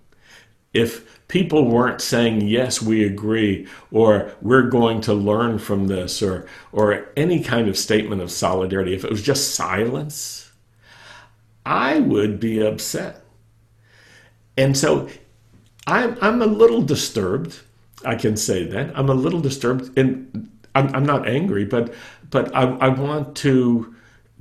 if 0.72 1.22
people 1.28 1.66
weren't 1.66 2.00
saying 2.00 2.42
yes 2.42 2.82
we 2.82 3.04
agree 3.04 3.66
or 3.90 4.32
we're 4.42 4.68
going 4.68 5.00
to 5.00 5.14
learn 5.14 5.58
from 5.58 5.86
this 5.86 6.22
or 6.22 6.46
or 6.72 7.08
any 7.16 7.42
kind 7.42 7.68
of 7.68 7.76
statement 7.76 8.20
of 8.20 8.30
solidarity 8.30 8.94
if 8.94 9.04
it 9.04 9.10
was 9.10 9.22
just 9.22 9.54
silence 9.54 10.52
i 11.64 11.98
would 12.00 12.40
be 12.40 12.60
upset. 12.60 13.22
And 14.58 14.76
so 14.76 15.08
i'm 15.86 16.18
i'm 16.20 16.42
a 16.42 16.46
little 16.46 16.82
disturbed 16.82 17.60
i 18.04 18.14
can 18.14 18.36
say 18.36 18.64
that. 18.66 18.96
I'm 18.98 19.08
a 19.08 19.14
little 19.14 19.40
disturbed 19.40 19.96
and 19.98 20.50
i'm, 20.74 20.94
I'm 20.94 21.06
not 21.06 21.26
angry 21.26 21.64
but 21.64 21.94
but 22.32 22.54
I, 22.56 22.64
I 22.78 22.88
want 22.90 23.36
to 23.38 23.96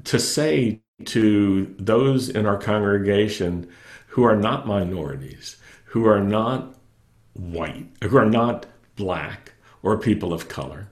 to 0.06 0.20
say 0.20 0.82
to 1.06 1.76
those 1.80 2.30
in 2.30 2.48
our 2.48 2.58
congregation 2.60 3.70
who 4.10 4.24
are 4.26 4.38
not 4.38 4.68
minorities 4.68 5.58
who 5.86 6.08
are 6.08 6.22
not 6.22 6.76
white, 7.34 7.88
who 8.04 8.18
are 8.18 8.30
not 8.30 8.66
black 8.98 9.54
or 9.84 9.98
people 10.00 10.34
of 10.34 10.50
color. 10.50 10.88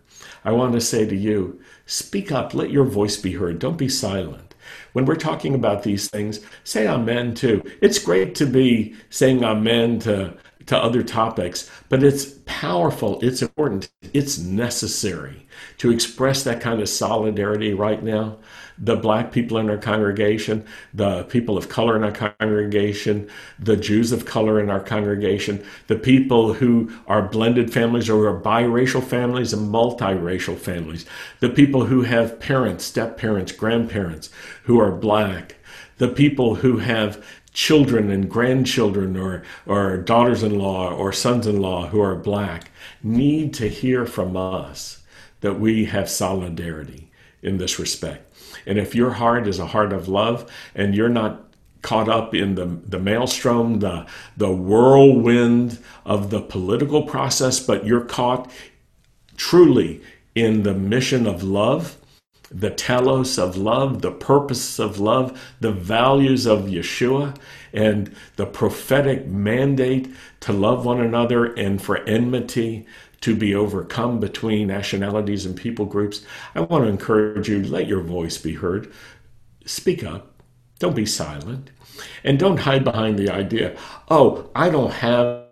I 0.46 0.54
want 0.54 0.74
to 0.74 0.82
say 0.82 1.06
to 1.08 1.16
you, 1.16 1.62
speak 1.86 2.32
up, 2.32 2.54
let 2.56 2.72
your 2.72 2.86
voice 2.86 3.18
be 3.18 3.34
heard, 3.34 3.60
don't 3.60 3.78
be 3.78 3.90
silent. 3.90 4.56
When 4.94 5.06
we're 5.06 5.16
talking 5.16 5.56
about 5.56 5.84
these 5.84 6.10
things, 6.10 6.42
say 6.64 6.88
amen 6.88 7.36
too. 7.36 7.64
It's 7.82 8.00
great 8.00 8.36
to 8.36 8.48
be 8.48 8.96
saying 9.10 9.44
amen 9.44 10.00
to, 10.02 10.38
to 10.70 10.78
other 10.78 11.02
topics, 11.02 11.68
but 11.90 12.04
it's 12.04 12.36
powerful, 12.46 13.20
it's 13.24 13.41
important, 13.41 13.90
it's 14.14 14.38
necessary 14.38 15.48
to 15.80 15.90
express 15.90 16.44
that 16.44 16.62
kind 16.62 16.80
of 16.80 16.88
solidarity 16.88 17.74
right 17.74 18.04
now. 18.04 18.38
The 18.78 18.96
black 18.96 19.32
people 19.32 19.58
in 19.58 19.68
our 19.68 19.80
congregation, 19.80 20.64
the 20.94 21.24
people 21.24 21.58
of 21.58 21.70
color 21.70 21.96
in 21.96 22.04
our 22.04 22.12
congregation, 22.12 23.28
the 23.58 23.78
Jews 23.78 24.12
of 24.12 24.28
color 24.28 24.60
in 24.60 24.70
our 24.70 24.80
congregation, 24.80 25.66
the 25.88 25.96
people 25.96 26.54
who 26.54 26.91
are 27.08 27.24
blended 27.24 27.74
families 27.74 28.08
or 28.08 28.28
are 28.30 28.40
biracial 28.40 29.04
families 29.04 29.54
and 29.54 29.74
multiracial 29.74 30.56
families, 30.56 31.04
the 31.40 31.50
people 31.50 31.86
who 31.86 32.04
have 32.04 32.40
parents, 32.40 32.86
step 32.86 33.18
parents, 33.18 33.52
grandparents 33.52 34.30
who 34.66 34.80
are 34.80 34.91
black, 34.91 35.56
the 35.98 36.08
people 36.08 36.56
who 36.56 36.78
have 36.78 37.24
children 37.54 38.10
and 38.12 38.30
grandchildren 38.30 39.18
or, 39.18 39.44
or 39.66 39.98
daughters 39.98 40.44
in 40.44 40.58
law 40.58 40.94
or 40.94 41.12
sons 41.12 41.48
in 41.48 41.60
law 41.60 41.88
who 41.88 42.02
are 42.02 42.16
black 42.16 42.72
need 43.04 43.54
to 43.54 43.68
hear 43.68 44.06
from 44.06 44.38
us 44.38 45.02
that 45.41 45.60
we 45.60 45.86
have 45.86 46.10
solidarity 46.10 47.10
in 47.41 47.58
this 47.58 47.80
respect. 47.80 48.34
And 48.66 48.78
if 48.78 48.94
your 48.94 49.12
heart 49.12 49.48
is 49.48 49.60
a 49.60 49.68
heart 49.68 49.94
of 49.94 50.08
love 50.08 50.50
and 50.76 50.96
you're 50.96 51.10
not 51.10 51.46
caught 51.82 52.10
up 52.10 52.36
in 52.36 52.56
the, 52.56 52.66
the 52.66 53.00
maelstrom, 53.00 53.80
the, 53.80 54.06
the 54.36 54.52
whirlwind 54.52 55.80
of 56.06 56.30
the 56.30 56.41
political 56.41 57.04
process, 57.04 57.60
but 57.60 57.86
you're 57.86 58.02
caught 58.02 58.52
truly 59.38 60.02
in 60.36 60.64
the 60.64 60.74
mission 60.74 61.26
of 61.26 61.41
love, 61.41 61.98
the 62.52 62.72
telos 62.72 63.38
of 63.38 63.56
love, 63.56 64.02
the 64.02 64.12
purpose 64.12 64.80
of 64.80 65.00
love, 65.00 65.40
the 65.60 65.72
values 65.72 66.46
of 66.46 66.62
Yeshua, 66.62 67.38
and 67.74 68.16
the 68.38 68.46
prophetic 68.46 69.28
mandate 69.28 70.10
to 70.42 70.54
love 70.54 70.86
one 70.86 71.00
another 71.00 71.46
and 71.54 71.82
for 71.82 71.98
enmity 72.06 72.88
to 73.22 73.36
be 73.36 73.54
overcome 73.54 74.20
between 74.20 74.68
nationalities 74.68 75.46
and 75.46 75.56
people 75.56 75.86
groups, 75.86 76.22
I 76.56 76.62
want 76.62 76.86
to 76.86 76.90
encourage 76.90 77.50
you 77.50 77.64
let 77.64 77.88
your 77.88 78.02
voice 78.02 78.38
be 78.38 78.54
heard. 78.54 78.92
Speak 79.66 80.04
up. 80.04 80.42
Don't 80.80 80.96
be 80.96 81.06
silent. 81.06 81.72
And 82.24 82.40
don't 82.40 82.62
hide 82.62 82.86
behind 82.86 83.20
the 83.20 83.30
idea, 83.30 83.78
oh, 84.10 84.50
I 84.56 84.70
don't 84.70 84.94
have 84.94 85.48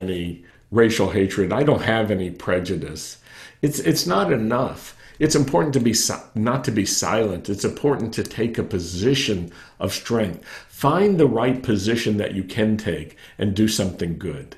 any 0.00 0.44
racial 0.72 1.10
hatred. 1.10 1.52
I 1.52 1.62
don't 1.62 1.82
have 1.82 2.10
any 2.10 2.30
prejudice. 2.30 3.18
It's, 3.62 3.78
it's 3.78 4.06
not 4.06 4.32
enough. 4.32 4.96
It's 5.18 5.36
important 5.36 5.74
to 5.74 5.80
be 5.80 5.94
not 6.34 6.64
to 6.64 6.70
be 6.70 6.84
silent. 6.84 7.48
It's 7.48 7.64
important 7.64 8.12
to 8.14 8.24
take 8.24 8.58
a 8.58 8.64
position 8.64 9.52
of 9.78 9.92
strength. 9.92 10.44
Find 10.68 11.18
the 11.18 11.28
right 11.28 11.62
position 11.62 12.16
that 12.16 12.34
you 12.34 12.44
can 12.44 12.76
take 12.76 13.16
and 13.38 13.54
do 13.54 13.68
something 13.68 14.18
good. 14.18 14.56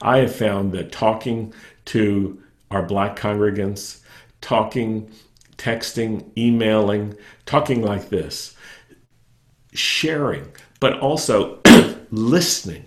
I 0.00 0.18
have 0.18 0.34
found 0.34 0.72
that 0.72 0.92
talking 0.92 1.52
to 1.86 2.42
our 2.70 2.82
black 2.82 3.18
congregants, 3.18 4.00
talking, 4.40 5.10
texting, 5.56 6.24
emailing, 6.36 7.16
talking 7.46 7.82
like 7.82 8.08
this, 8.08 8.54
sharing, 9.72 10.48
but 10.80 10.98
also 11.00 11.60
listening 12.10 12.84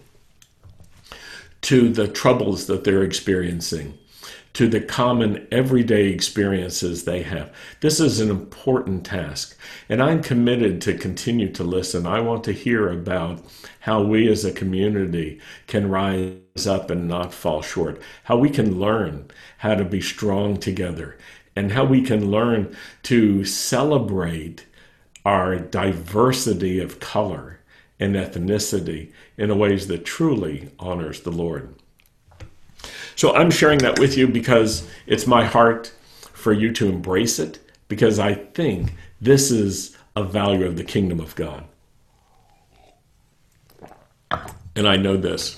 to 1.61 1.89
the 1.89 2.07
troubles 2.07 2.67
that 2.67 2.83
they're 2.83 3.03
experiencing, 3.03 3.97
to 4.53 4.67
the 4.67 4.81
common 4.81 5.47
everyday 5.51 6.07
experiences 6.07 7.03
they 7.03 7.23
have. 7.23 7.53
This 7.79 7.99
is 7.99 8.19
an 8.19 8.29
important 8.29 9.05
task, 9.05 9.57
and 9.87 10.01
I'm 10.01 10.21
committed 10.21 10.81
to 10.81 10.97
continue 10.97 11.51
to 11.53 11.63
listen. 11.63 12.05
I 12.05 12.19
want 12.19 12.43
to 12.45 12.51
hear 12.51 12.89
about 12.89 13.41
how 13.81 14.01
we 14.01 14.29
as 14.29 14.43
a 14.43 14.51
community 14.51 15.39
can 15.67 15.89
rise 15.89 16.67
up 16.67 16.89
and 16.89 17.07
not 17.07 17.33
fall 17.33 17.61
short, 17.61 18.01
how 18.25 18.37
we 18.37 18.49
can 18.49 18.79
learn 18.79 19.31
how 19.59 19.75
to 19.75 19.85
be 19.85 20.01
strong 20.01 20.57
together, 20.57 21.17
and 21.55 21.71
how 21.71 21.85
we 21.85 22.01
can 22.01 22.29
learn 22.29 22.75
to 23.03 23.45
celebrate 23.45 24.65
our 25.23 25.57
diversity 25.57 26.79
of 26.79 26.99
color 26.99 27.59
and 27.99 28.15
ethnicity 28.15 29.11
in 29.37 29.49
a 29.49 29.55
ways 29.55 29.87
that 29.87 30.03
truly 30.03 30.71
honors 30.79 31.21
the 31.21 31.31
Lord. 31.31 31.75
So 33.15 33.33
I'm 33.33 33.51
sharing 33.51 33.79
that 33.79 33.99
with 33.99 34.17
you 34.17 34.27
because 34.27 34.87
it's 35.05 35.27
my 35.27 35.45
heart 35.45 35.93
for 36.33 36.53
you 36.53 36.71
to 36.73 36.89
embrace 36.89 37.39
it 37.39 37.59
because 37.87 38.19
I 38.19 38.33
think 38.33 38.93
this 39.19 39.51
is 39.51 39.95
a 40.15 40.23
value 40.23 40.65
of 40.65 40.77
the 40.77 40.83
kingdom 40.83 41.19
of 41.19 41.35
God. 41.35 41.65
And 44.75 44.87
I 44.87 44.95
know 44.95 45.17
this. 45.17 45.57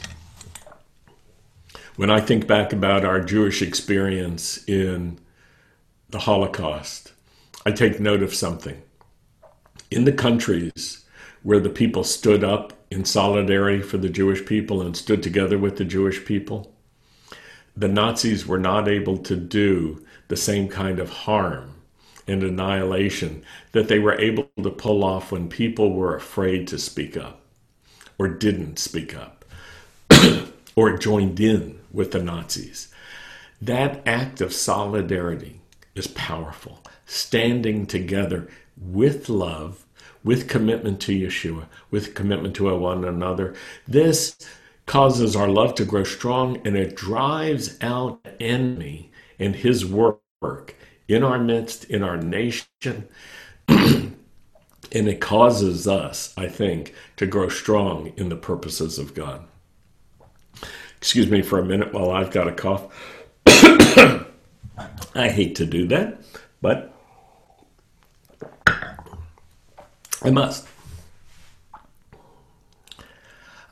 When 1.95 2.09
I 2.09 2.19
think 2.19 2.47
back 2.47 2.73
about 2.73 3.05
our 3.05 3.21
Jewish 3.21 3.61
experience 3.61 4.63
in 4.67 5.19
the 6.09 6.19
Holocaust, 6.19 7.13
I 7.65 7.71
take 7.71 7.99
note 7.99 8.23
of 8.23 8.33
something. 8.33 8.81
In 9.91 10.05
the 10.05 10.11
countries 10.11 11.05
where 11.43 11.59
the 11.59 11.69
people 11.69 12.03
stood 12.03 12.43
up 12.43 12.73
in 12.89 13.05
solidarity 13.05 13.81
for 13.81 13.97
the 13.97 14.09
Jewish 14.09 14.43
people 14.45 14.81
and 14.81 14.97
stood 14.97 15.21
together 15.21 15.57
with 15.57 15.77
the 15.77 15.85
Jewish 15.85 16.25
people, 16.25 16.72
the 17.75 17.87
Nazis 17.87 18.45
were 18.45 18.59
not 18.59 18.87
able 18.87 19.17
to 19.19 19.35
do 19.35 20.03
the 20.27 20.37
same 20.37 20.67
kind 20.67 20.99
of 20.99 21.09
harm 21.09 21.75
and 22.27 22.43
annihilation 22.43 23.43
that 23.71 23.87
they 23.87 23.99
were 23.99 24.19
able 24.19 24.49
to 24.61 24.69
pull 24.69 25.03
off 25.03 25.31
when 25.31 25.49
people 25.49 25.93
were 25.93 26.15
afraid 26.15 26.67
to 26.67 26.77
speak 26.79 27.17
up 27.17 27.41
or 28.17 28.27
didn't 28.27 28.79
speak 28.79 29.15
up 29.15 29.45
or 30.75 30.97
joined 30.97 31.39
in 31.39 31.79
with 31.91 32.11
the 32.11 32.21
Nazis. 32.23 32.93
That 33.61 34.01
act 34.05 34.41
of 34.41 34.53
solidarity 34.53 35.61
is 35.95 36.07
powerful. 36.07 36.81
Standing 37.05 37.85
together 37.85 38.47
with 38.77 39.29
love, 39.29 39.85
with 40.23 40.47
commitment 40.47 40.99
to 41.01 41.11
Yeshua, 41.17 41.65
with 41.91 42.15
commitment 42.15 42.55
to 42.55 42.75
one 42.75 43.03
another. 43.03 43.53
This 43.87 44.35
causes 44.85 45.35
our 45.35 45.47
love 45.47 45.75
to 45.75 45.85
grow 45.85 46.03
strong 46.03 46.61
and 46.65 46.75
it 46.75 46.95
drives 46.95 47.77
out 47.81 48.25
enemy 48.39 49.11
and 49.39 49.55
his 49.55 49.85
work 49.85 50.21
in 51.07 51.23
our 51.23 51.39
midst, 51.39 51.85
in 51.85 52.03
our 52.03 52.17
nation. 52.17 53.07
and 53.67 54.15
it 54.91 55.21
causes 55.21 55.87
us, 55.87 56.33
I 56.37 56.47
think, 56.47 56.93
to 57.17 57.25
grow 57.25 57.49
strong 57.49 58.13
in 58.17 58.29
the 58.29 58.35
purposes 58.35 58.99
of 58.99 59.13
God. 59.13 59.45
Excuse 60.97 61.29
me 61.29 61.41
for 61.41 61.59
a 61.59 61.65
minute 61.65 61.93
while 61.93 62.11
I've 62.11 62.31
got 62.31 62.47
a 62.47 62.51
cough. 62.51 62.87
I 63.45 65.29
hate 65.29 65.55
to 65.55 65.65
do 65.65 65.87
that, 65.87 66.21
but 66.61 66.93
I 70.21 70.29
must. 70.29 70.67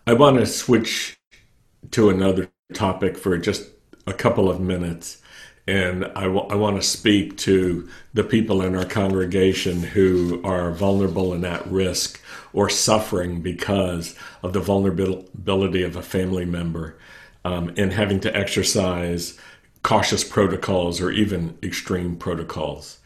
I 0.08 0.14
want 0.14 0.38
to 0.40 0.46
switch 0.48 1.18
to 1.92 2.10
another 2.10 2.50
topic 2.74 3.18
for 3.18 3.38
just 3.38 3.70
a 4.08 4.14
couple 4.14 4.50
of 4.50 4.62
minutes. 4.62 5.22
And 5.68 6.06
I, 6.16 6.24
w- 6.24 6.48
I 6.50 6.56
want 6.56 6.78
to 6.78 6.84
speak 6.88 7.38
to 7.40 7.90
the 8.14 8.24
people 8.24 8.62
in 8.64 8.76
our 8.76 8.86
congregation 8.86 9.84
who 9.84 10.42
are 10.44 10.72
vulnerable 10.72 11.34
and 11.34 11.46
at 11.46 11.68
risk 11.68 12.22
or 12.54 12.70
suffering 12.70 13.42
because 13.42 14.16
of 14.44 14.54
the 14.54 14.62
vulnerability 14.62 15.84
of 15.84 15.96
a 15.98 16.04
family 16.04 16.46
member 16.46 16.98
um, 17.46 17.74
and 17.78 17.94
having 17.94 18.20
to 18.22 18.36
exercise 18.38 19.40
cautious 19.84 20.24
protocols 20.26 21.02
or 21.02 21.12
even 21.12 21.58
extreme 21.64 22.18
protocols. 22.18 23.00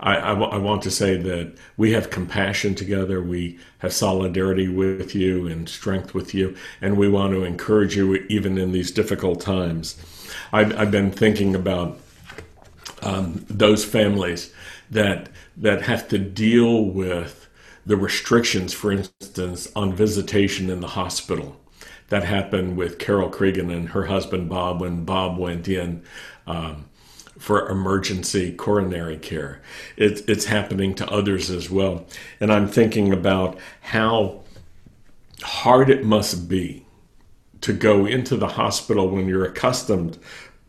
I, 0.00 0.16
I, 0.16 0.28
w- 0.34 0.50
I 0.50 0.58
want 0.58 0.82
to 0.82 0.90
say 0.90 1.16
that 1.16 1.54
we 1.76 1.92
have 1.92 2.10
compassion 2.10 2.74
together. 2.74 3.22
We 3.22 3.58
have 3.78 3.92
solidarity 3.92 4.68
with 4.68 5.14
you 5.14 5.46
and 5.46 5.68
strength 5.68 6.14
with 6.14 6.34
you, 6.34 6.56
and 6.80 6.96
we 6.96 7.08
want 7.08 7.32
to 7.32 7.44
encourage 7.44 7.96
you 7.96 8.14
even 8.28 8.58
in 8.58 8.72
these 8.72 8.90
difficult 8.90 9.40
times. 9.40 9.96
I've, 10.52 10.78
I've 10.78 10.90
been 10.90 11.10
thinking 11.10 11.54
about 11.54 11.98
um, 13.02 13.44
those 13.48 13.84
families 13.84 14.52
that 14.90 15.28
that 15.56 15.82
have 15.82 16.08
to 16.08 16.18
deal 16.18 16.84
with 16.84 17.48
the 17.86 17.96
restrictions, 17.96 18.74
for 18.74 18.92
instance, 18.92 19.70
on 19.74 19.92
visitation 19.94 20.68
in 20.68 20.80
the 20.80 20.88
hospital. 20.88 21.56
That 22.08 22.24
happened 22.24 22.76
with 22.76 22.98
Carol 22.98 23.30
Cregan 23.30 23.70
and 23.70 23.88
her 23.90 24.04
husband 24.06 24.48
Bob 24.48 24.80
when 24.80 25.04
Bob 25.04 25.38
went 25.38 25.66
in. 25.68 26.02
Um, 26.46 26.86
for 27.38 27.68
emergency 27.68 28.52
coronary 28.52 29.18
care. 29.18 29.60
It, 29.96 30.28
it's 30.28 30.46
happening 30.46 30.94
to 30.96 31.10
others 31.10 31.50
as 31.50 31.70
well. 31.70 32.06
And 32.40 32.52
I'm 32.52 32.68
thinking 32.68 33.12
about 33.12 33.58
how 33.80 34.40
hard 35.42 35.90
it 35.90 36.04
must 36.04 36.48
be 36.48 36.86
to 37.60 37.72
go 37.72 38.06
into 38.06 38.36
the 38.36 38.48
hospital 38.48 39.08
when 39.08 39.28
you're 39.28 39.44
accustomed 39.44 40.18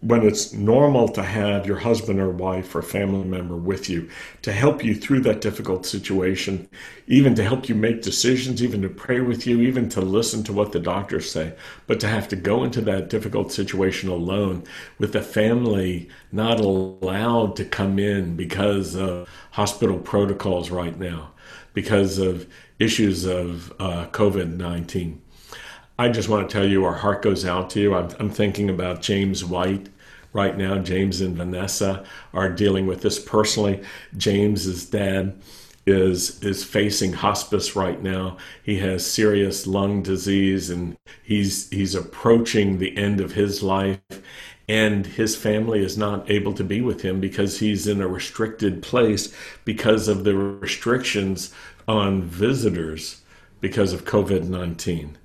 when 0.01 0.23
it's 0.23 0.53
normal 0.53 1.07
to 1.07 1.23
have 1.23 1.65
your 1.65 1.77
husband 1.77 2.19
or 2.19 2.29
wife 2.29 2.75
or 2.75 2.83
family 2.83 3.23
member 3.23 3.55
with 3.55 3.89
you 3.89 4.07
to 4.43 4.51
help 4.51 4.83
you 4.83 4.93
through 4.93 5.19
that 5.21 5.41
difficult 5.41 5.87
situation, 5.87 6.69
even 7.07 7.33
to 7.33 7.43
help 7.43 7.67
you 7.67 7.73
make 7.73 8.03
decisions, 8.03 8.61
even 8.61 8.83
to 8.83 8.89
pray 8.89 9.21
with 9.21 9.47
you, 9.47 9.59
even 9.59 9.89
to 9.89 9.99
listen 9.99 10.43
to 10.43 10.53
what 10.53 10.71
the 10.71 10.79
doctors 10.79 11.31
say, 11.31 11.51
but 11.87 11.99
to 11.99 12.07
have 12.07 12.27
to 12.27 12.35
go 12.35 12.63
into 12.63 12.79
that 12.79 13.09
difficult 13.09 13.51
situation 13.51 14.07
alone 14.07 14.63
with 14.99 15.13
the 15.13 15.21
family 15.21 16.07
not 16.31 16.59
allowed 16.59 17.55
to 17.55 17.65
come 17.65 17.97
in 17.97 18.35
because 18.35 18.95
of 18.95 19.27
hospital 19.51 19.97
protocols 19.97 20.69
right 20.69 20.99
now, 20.99 21.31
because 21.73 22.19
of 22.19 22.47
issues 22.77 23.25
of 23.25 23.73
uh, 23.79 24.05
COVID 24.11 24.55
19. 24.57 25.23
I 25.99 26.09
just 26.09 26.29
want 26.29 26.47
to 26.47 26.53
tell 26.53 26.67
you 26.67 26.85
our 26.85 26.93
heart 26.93 27.23
goes 27.23 27.43
out 27.45 27.71
to 27.71 27.79
you. 27.79 27.95
I'm, 27.95 28.09
I'm 28.19 28.29
thinking 28.29 28.69
about 28.69 29.01
James 29.01 29.43
White 29.43 29.89
right 30.31 30.55
now. 30.55 30.77
James 30.77 31.21
and 31.21 31.35
Vanessa 31.35 32.05
are 32.33 32.49
dealing 32.49 32.85
with 32.85 33.01
this 33.01 33.19
personally. 33.19 33.83
James's 34.15 34.85
dad 34.85 35.35
is 35.87 36.43
is 36.43 36.63
facing 36.63 37.13
hospice 37.13 37.75
right 37.75 38.03
now. 38.03 38.37
He 38.61 38.77
has 38.79 39.09
serious 39.09 39.65
lung 39.65 40.03
disease 40.03 40.69
and 40.69 40.97
he's 41.23 41.69
he's 41.69 41.95
approaching 41.95 42.77
the 42.77 42.95
end 42.97 43.21
of 43.21 43.31
his 43.31 43.63
life 43.63 43.99
and 44.69 45.05
his 45.05 45.35
family 45.35 45.83
is 45.83 45.97
not 45.97 46.29
able 46.29 46.53
to 46.53 46.63
be 46.63 46.81
with 46.81 47.01
him 47.01 47.21
because 47.21 47.59
he's 47.59 47.87
in 47.87 48.01
a 48.01 48.07
restricted 48.07 48.83
place 48.83 49.33
because 49.63 50.07
of 50.09 50.25
the 50.25 50.35
restrictions 50.35 51.53
on 51.87 52.21
visitors 52.21 53.21
because 53.61 53.93
of 53.93 54.05
COVID-19. 54.05 55.15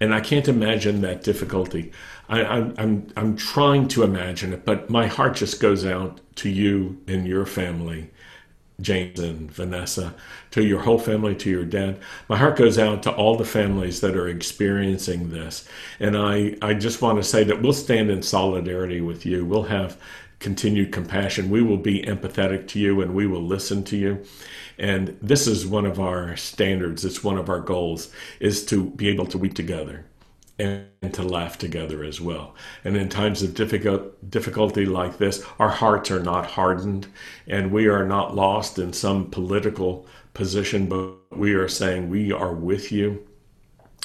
And 0.00 0.14
I 0.14 0.20
can't 0.20 0.48
imagine 0.48 1.00
that 1.00 1.22
difficulty. 1.22 1.92
I, 2.28 2.40
am 2.40 2.74
I'm, 2.78 3.06
I'm 3.16 3.36
trying 3.36 3.88
to 3.88 4.02
imagine 4.02 4.52
it, 4.52 4.64
but 4.64 4.90
my 4.90 5.06
heart 5.06 5.36
just 5.36 5.60
goes 5.60 5.86
out 5.86 6.20
to 6.36 6.50
you 6.50 7.00
and 7.06 7.26
your 7.26 7.46
family, 7.46 8.10
James 8.80 9.20
and 9.20 9.50
Vanessa, 9.50 10.14
to 10.50 10.64
your 10.64 10.80
whole 10.80 10.98
family, 10.98 11.34
to 11.36 11.50
your 11.50 11.64
dad. 11.64 11.98
My 12.28 12.36
heart 12.36 12.56
goes 12.56 12.78
out 12.78 13.02
to 13.04 13.12
all 13.12 13.36
the 13.36 13.44
families 13.44 14.00
that 14.00 14.16
are 14.16 14.28
experiencing 14.28 15.30
this. 15.30 15.68
And 15.98 16.16
I, 16.16 16.56
I 16.60 16.74
just 16.74 17.00
want 17.00 17.18
to 17.18 17.24
say 17.24 17.44
that 17.44 17.62
we'll 17.62 17.72
stand 17.72 18.10
in 18.10 18.22
solidarity 18.22 19.00
with 19.00 19.24
you. 19.24 19.44
We'll 19.44 19.62
have 19.64 19.96
continued 20.46 20.92
compassion. 20.92 21.50
We 21.50 21.60
will 21.60 21.76
be 21.76 22.02
empathetic 22.02 22.68
to 22.68 22.78
you 22.78 23.00
and 23.00 23.12
we 23.16 23.26
will 23.26 23.42
listen 23.42 23.82
to 23.82 23.96
you. 23.96 24.22
And 24.78 25.18
this 25.20 25.48
is 25.48 25.66
one 25.66 25.84
of 25.84 25.98
our 25.98 26.36
standards. 26.36 27.04
It's 27.04 27.24
one 27.24 27.36
of 27.36 27.48
our 27.48 27.58
goals 27.58 28.12
is 28.38 28.64
to 28.66 28.90
be 28.90 29.08
able 29.08 29.26
to 29.26 29.38
weep 29.38 29.54
together 29.54 30.06
and 30.60 30.86
to 31.14 31.24
laugh 31.24 31.58
together 31.58 32.04
as 32.04 32.20
well. 32.20 32.54
And 32.84 32.96
in 32.96 33.08
times 33.08 33.42
of 33.42 33.54
difficult, 33.54 34.30
difficulty 34.30 34.86
like 34.86 35.18
this, 35.18 35.44
our 35.58 35.68
hearts 35.68 36.12
are 36.12 36.22
not 36.22 36.46
hardened 36.46 37.08
and 37.48 37.72
we 37.72 37.88
are 37.88 38.06
not 38.06 38.36
lost 38.36 38.78
in 38.78 38.92
some 38.92 39.28
political 39.28 40.06
position, 40.32 40.86
but 40.86 41.36
we 41.36 41.54
are 41.54 41.66
saying 41.66 42.08
we 42.08 42.30
are 42.30 42.54
with 42.54 42.92
you. 42.92 43.26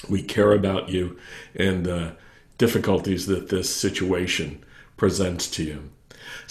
We 0.10 0.24
care 0.24 0.54
about 0.54 0.90
you 0.90 1.20
and 1.54 1.86
the 1.86 2.16
difficulties 2.58 3.28
that 3.28 3.50
this 3.50 3.70
situation 3.70 4.66
presents 4.98 5.48
to 5.52 5.64
you. 5.64 5.92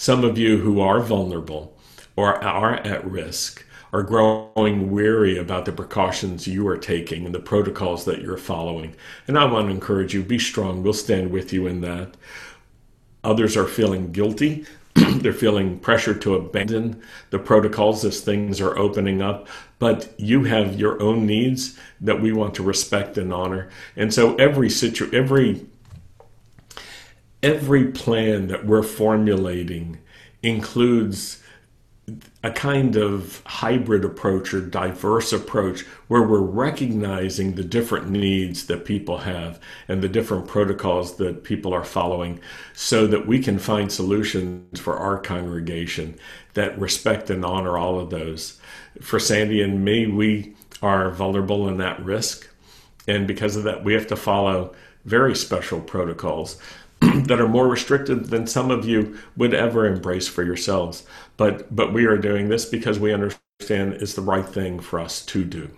Some 0.01 0.23
of 0.23 0.35
you 0.35 0.57
who 0.57 0.81
are 0.81 0.99
vulnerable 0.99 1.77
or 2.15 2.43
are 2.43 2.73
at 2.73 3.05
risk 3.05 3.63
are 3.93 4.01
growing 4.01 4.89
weary 4.89 5.37
about 5.37 5.65
the 5.65 5.71
precautions 5.71 6.47
you 6.47 6.67
are 6.69 6.77
taking 6.77 7.27
and 7.27 7.35
the 7.35 7.39
protocols 7.39 8.03
that 8.05 8.19
you're 8.19 8.35
following. 8.35 8.95
And 9.27 9.37
I 9.37 9.45
want 9.45 9.67
to 9.67 9.71
encourage 9.71 10.15
you 10.15 10.23
be 10.23 10.39
strong. 10.39 10.81
We'll 10.81 10.93
stand 10.93 11.29
with 11.29 11.53
you 11.53 11.67
in 11.67 11.81
that. 11.81 12.17
Others 13.23 13.55
are 13.55 13.67
feeling 13.67 14.11
guilty. 14.11 14.65
They're 14.95 15.33
feeling 15.33 15.77
pressure 15.77 16.15
to 16.15 16.33
abandon 16.33 16.99
the 17.29 17.37
protocols 17.37 18.03
as 18.03 18.21
things 18.21 18.59
are 18.59 18.79
opening 18.79 19.21
up. 19.21 19.47
But 19.77 20.15
you 20.17 20.45
have 20.45 20.79
your 20.79 20.99
own 20.99 21.27
needs 21.27 21.77
that 21.99 22.19
we 22.19 22.31
want 22.31 22.55
to 22.55 22.63
respect 22.63 23.19
and 23.19 23.31
honor. 23.31 23.69
And 23.95 24.11
so 24.11 24.35
every 24.37 24.71
situ 24.71 25.11
every 25.13 25.67
every 27.43 27.91
plan 27.91 28.47
that 28.47 28.65
we're 28.65 28.83
formulating 28.83 29.99
includes 30.43 31.41
a 32.43 32.51
kind 32.51 32.95
of 32.95 33.41
hybrid 33.45 34.03
approach 34.03 34.53
or 34.53 34.59
diverse 34.59 35.31
approach 35.31 35.81
where 36.07 36.23
we're 36.23 36.39
recognizing 36.39 37.53
the 37.53 37.63
different 37.63 38.09
needs 38.09 38.65
that 38.65 38.83
people 38.83 39.19
have 39.19 39.59
and 39.87 40.01
the 40.01 40.09
different 40.09 40.47
protocols 40.47 41.17
that 41.17 41.43
people 41.43 41.73
are 41.73 41.83
following 41.83 42.39
so 42.73 43.05
that 43.07 43.27
we 43.27 43.39
can 43.39 43.59
find 43.59 43.91
solutions 43.91 44.79
for 44.79 44.97
our 44.97 45.19
congregation 45.19 46.17
that 46.53 46.77
respect 46.79 47.29
and 47.29 47.45
honor 47.45 47.77
all 47.77 47.99
of 47.99 48.09
those. 48.09 48.59
For 48.99 49.19
Sandy 49.19 49.61
and 49.61 49.85
me, 49.85 50.07
we 50.07 50.55
are 50.81 51.11
vulnerable 51.11 51.69
in 51.69 51.77
that 51.77 52.03
risk. 52.03 52.49
And 53.07 53.27
because 53.27 53.55
of 53.55 53.63
that, 53.63 53.83
we 53.83 53.93
have 53.93 54.07
to 54.07 54.15
follow 54.15 54.73
very 55.05 55.35
special 55.35 55.79
protocols. 55.79 56.57
that 57.25 57.41
are 57.41 57.47
more 57.47 57.67
restricted 57.67 58.25
than 58.25 58.45
some 58.45 58.69
of 58.69 58.85
you 58.85 59.17
would 59.35 59.53
ever 59.53 59.85
embrace 59.85 60.27
for 60.27 60.43
yourselves. 60.43 61.03
But 61.37 61.75
but 61.75 61.93
we 61.93 62.05
are 62.05 62.17
doing 62.17 62.49
this 62.49 62.65
because 62.65 62.99
we 62.99 63.13
understand 63.13 63.93
it's 63.93 64.13
the 64.13 64.21
right 64.21 64.45
thing 64.45 64.79
for 64.79 64.99
us 64.99 65.25
to 65.27 65.43
do. 65.43 65.69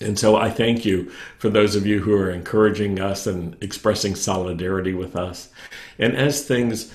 And 0.00 0.18
so 0.18 0.36
I 0.36 0.50
thank 0.50 0.84
you 0.84 1.10
for 1.38 1.48
those 1.48 1.76
of 1.76 1.86
you 1.86 2.00
who 2.00 2.14
are 2.14 2.30
encouraging 2.30 3.00
us 3.00 3.26
and 3.26 3.56
expressing 3.62 4.14
solidarity 4.14 4.92
with 4.92 5.16
us. 5.16 5.48
And 5.98 6.16
as 6.16 6.44
things 6.44 6.92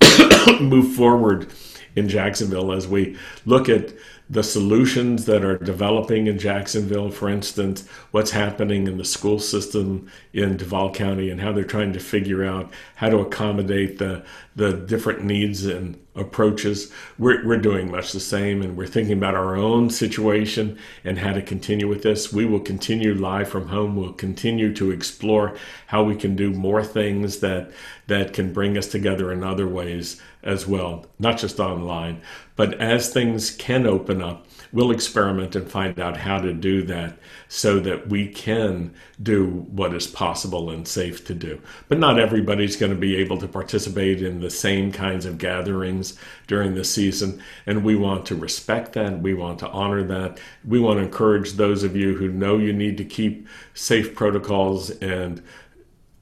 move 0.60 0.94
forward 0.94 1.48
in 1.94 2.08
Jacksonville, 2.08 2.72
as 2.72 2.88
we 2.88 3.16
look 3.46 3.68
at 3.68 3.92
the 4.32 4.42
solutions 4.42 5.26
that 5.26 5.44
are 5.44 5.58
developing 5.58 6.26
in 6.26 6.38
Jacksonville, 6.38 7.10
for 7.10 7.28
instance, 7.28 7.86
what's 8.12 8.30
happening 8.30 8.86
in 8.86 8.96
the 8.96 9.04
school 9.04 9.38
system 9.38 10.10
in 10.32 10.56
Duval 10.56 10.94
County 10.94 11.28
and 11.28 11.38
how 11.38 11.52
they're 11.52 11.64
trying 11.64 11.92
to 11.92 12.00
figure 12.00 12.42
out 12.42 12.72
how 12.94 13.10
to 13.10 13.18
accommodate 13.18 13.98
the, 13.98 14.24
the 14.54 14.72
different 14.72 15.24
needs 15.24 15.64
and 15.64 15.98
approaches. 16.14 16.92
We're, 17.18 17.46
we're 17.46 17.56
doing 17.56 17.90
much 17.90 18.12
the 18.12 18.20
same 18.20 18.60
and 18.60 18.76
we're 18.76 18.86
thinking 18.86 19.16
about 19.16 19.34
our 19.34 19.56
own 19.56 19.88
situation 19.88 20.78
and 21.04 21.18
how 21.18 21.32
to 21.32 21.40
continue 21.40 21.88
with 21.88 22.02
this. 22.02 22.32
We 22.32 22.44
will 22.44 22.60
continue 22.60 23.14
live 23.14 23.48
from 23.48 23.68
home. 23.68 23.96
We'll 23.96 24.12
continue 24.12 24.74
to 24.74 24.90
explore 24.90 25.56
how 25.86 26.04
we 26.04 26.16
can 26.16 26.36
do 26.36 26.50
more 26.50 26.84
things 26.84 27.40
that, 27.40 27.70
that 28.08 28.34
can 28.34 28.52
bring 28.52 28.76
us 28.76 28.88
together 28.88 29.32
in 29.32 29.42
other 29.42 29.66
ways 29.66 30.20
as 30.42 30.66
well, 30.66 31.06
not 31.18 31.38
just 31.38 31.58
online. 31.58 32.20
But 32.56 32.74
as 32.74 33.10
things 33.10 33.50
can 33.50 33.86
open 33.86 34.20
up, 34.20 34.46
we'll 34.72 34.90
experiment 34.90 35.54
and 35.54 35.70
find 35.70 36.00
out 36.00 36.16
how 36.16 36.38
to 36.38 36.52
do 36.52 36.82
that 36.82 37.16
so 37.48 37.78
that 37.80 38.08
we 38.08 38.26
can 38.26 38.94
do 39.22 39.46
what 39.70 39.94
is 39.94 40.06
possible 40.06 40.70
and 40.70 40.88
safe 40.88 41.24
to 41.26 41.34
do. 41.34 41.60
But 41.88 41.98
not 41.98 42.18
everybody's 42.18 42.76
going 42.76 42.92
to 42.92 42.98
be 42.98 43.16
able 43.16 43.38
to 43.38 43.48
participate 43.48 44.22
in 44.22 44.40
the 44.40 44.50
same 44.50 44.90
kinds 44.90 45.26
of 45.26 45.38
gatherings 45.38 46.18
during 46.46 46.74
the 46.74 46.84
season. 46.84 47.42
And 47.66 47.84
we 47.84 47.96
want 47.96 48.24
to 48.26 48.34
respect 48.34 48.94
that. 48.94 49.20
We 49.20 49.34
want 49.34 49.58
to 49.60 49.68
honor 49.68 50.02
that. 50.04 50.38
We 50.64 50.80
want 50.80 50.98
to 50.98 51.04
encourage 51.04 51.52
those 51.52 51.82
of 51.82 51.94
you 51.94 52.14
who 52.14 52.28
know 52.28 52.56
you 52.58 52.72
need 52.72 52.96
to 52.98 53.04
keep 53.04 53.46
safe 53.74 54.14
protocols 54.14 54.90
and 54.90 55.42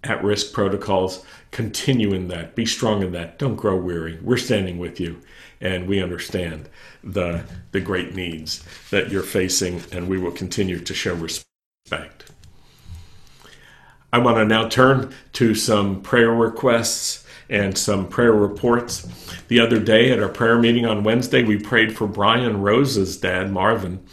at 0.05 0.25
risk 0.25 0.53
protocols. 0.53 1.25
Continue 1.51 2.13
in 2.13 2.29
that. 2.29 2.55
Be 2.55 2.65
strong 2.65 3.03
in 3.03 3.13
that. 3.13 3.39
Don't 3.39 3.57
grow 3.57 3.77
weary. 3.77 4.19
We're 4.23 4.37
standing 4.37 4.79
with 4.79 5.01
you 5.01 5.21
and 5.61 5.87
we 5.87 6.03
understand 6.03 6.69
the, 7.05 7.45
the 7.73 7.81
great 7.81 8.15
needs 8.15 8.65
that 8.91 9.11
you're 9.11 9.23
facing, 9.23 9.83
and 9.93 10.09
we 10.09 10.19
will 10.19 10.33
continue 10.33 10.79
to 10.81 10.95
show 10.95 11.15
respect. 11.15 12.33
I 14.13 14.19
want 14.19 14.39
to 14.39 14.45
now 14.45 14.69
turn 14.69 15.15
to 15.35 15.55
some 15.55 16.03
prayer 16.03 16.33
requests 16.33 17.27
and 17.49 17.77
some 17.77 18.09
prayer 18.09 18.33
reports. 18.33 19.03
The 19.49 19.61
other 19.61 19.79
day 19.79 20.11
at 20.11 20.23
our 20.23 20.29
prayer 20.29 20.59
meeting 20.59 20.87
on 20.87 21.05
Wednesday, 21.05 21.43
we 21.43 21.59
prayed 21.59 21.97
for 21.97 22.07
Brian 22.07 22.61
Rose's 22.61 23.17
dad, 23.17 23.53
Marvin. 23.53 24.05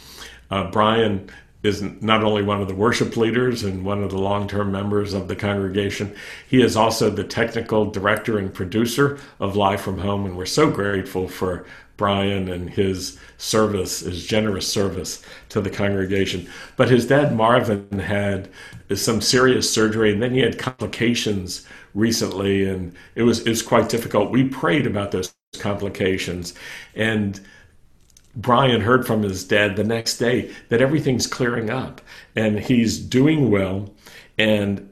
Uh, 0.50 0.70
Brian 0.70 1.30
is 1.62 1.82
not 1.82 2.22
only 2.22 2.42
one 2.42 2.60
of 2.62 2.68
the 2.68 2.74
worship 2.74 3.16
leaders 3.16 3.64
and 3.64 3.84
one 3.84 4.02
of 4.02 4.10
the 4.10 4.18
long 4.18 4.46
term 4.46 4.70
members 4.70 5.12
of 5.12 5.28
the 5.28 5.36
congregation, 5.36 6.14
he 6.48 6.62
is 6.62 6.76
also 6.76 7.10
the 7.10 7.24
technical 7.24 7.90
director 7.90 8.38
and 8.38 8.54
producer 8.54 9.18
of 9.40 9.56
Live 9.56 9.80
from 9.80 9.98
Home. 9.98 10.24
And 10.24 10.36
we're 10.36 10.46
so 10.46 10.70
grateful 10.70 11.26
for 11.26 11.66
Brian 11.96 12.48
and 12.48 12.70
his 12.70 13.18
service, 13.38 14.00
his 14.00 14.24
generous 14.24 14.72
service 14.72 15.22
to 15.48 15.60
the 15.60 15.68
congregation. 15.68 16.48
But 16.76 16.90
his 16.90 17.06
dad, 17.06 17.34
Marvin, 17.34 17.98
had 17.98 18.48
some 18.94 19.20
serious 19.20 19.68
surgery 19.70 20.12
and 20.12 20.22
then 20.22 20.32
he 20.32 20.40
had 20.40 20.58
complications 20.58 21.66
recently, 21.94 22.68
and 22.68 22.94
it 23.16 23.24
was, 23.24 23.40
it 23.40 23.48
was 23.48 23.62
quite 23.62 23.88
difficult. 23.88 24.30
We 24.30 24.44
prayed 24.44 24.86
about 24.86 25.10
those 25.10 25.34
complications. 25.58 26.54
And 26.94 27.40
Brian 28.38 28.80
heard 28.80 29.06
from 29.06 29.22
his 29.24 29.44
dad 29.44 29.74
the 29.74 29.84
next 29.84 30.18
day 30.18 30.54
that 30.68 30.80
everything's 30.80 31.26
clearing 31.26 31.70
up 31.70 32.00
and 32.36 32.60
he's 32.60 32.98
doing 32.98 33.50
well. 33.50 33.90
And 34.38 34.88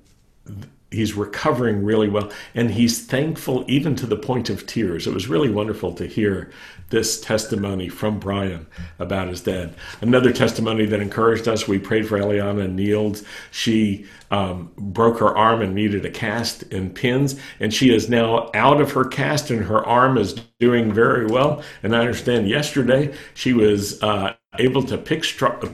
he's 0.97 1.15
recovering 1.15 1.85
really 1.85 2.09
well 2.09 2.31
and 2.55 2.71
he's 2.71 3.05
thankful 3.05 3.65
even 3.69 3.95
to 3.97 4.07
the 4.07 4.17
point 4.17 4.51
of 4.51 4.67
tears. 4.67 5.07
It 5.07 5.15
was 5.15 5.29
really 5.29 5.51
wonderful 5.51 5.93
to 5.95 6.07
hear 6.07 6.51
this 6.91 7.21
testimony 7.21 7.89
from 7.89 8.19
Brian 8.19 8.67
about 8.99 9.29
his 9.29 9.41
dad. 9.41 9.75
Another 10.01 10.33
testimony 10.33 10.87
that 10.87 11.01
encouraged 11.01 11.49
us, 11.49 11.67
we 11.67 11.79
prayed 11.79 12.07
for 12.07 12.19
Eliana 12.19 12.65
and 12.65 12.77
Niels. 12.77 13.25
She 13.51 14.07
um, 14.31 14.71
broke 14.77 15.19
her 15.19 15.37
arm 15.37 15.63
and 15.63 15.75
needed 15.75 16.05
a 16.05 16.11
cast 16.11 16.63
and 16.73 16.95
pins, 16.95 17.39
and 17.59 17.75
she 17.75 17.95
is 17.95 18.09
now 18.09 18.51
out 18.55 18.81
of 18.81 18.93
her 18.93 19.05
cast, 19.05 19.51
and 19.51 19.65
her 19.65 19.85
arm 19.85 20.17
is 20.17 20.35
doing 20.61 20.93
very 20.93 21.27
well. 21.27 21.63
And 21.83 21.95
I 21.95 22.01
understand 22.01 22.49
yesterday 22.49 23.13
she 23.35 23.53
was 23.53 24.01
uh, 24.03 24.35
able 24.59 24.83
to 24.85 24.97
pick, 24.97 25.25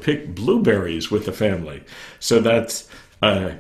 pick 0.00 0.34
blueberries 0.34 1.10
with 1.10 1.26
the 1.26 1.32
family. 1.32 1.82
So 2.20 2.40
that's 2.40 2.88
uh, 3.20 3.52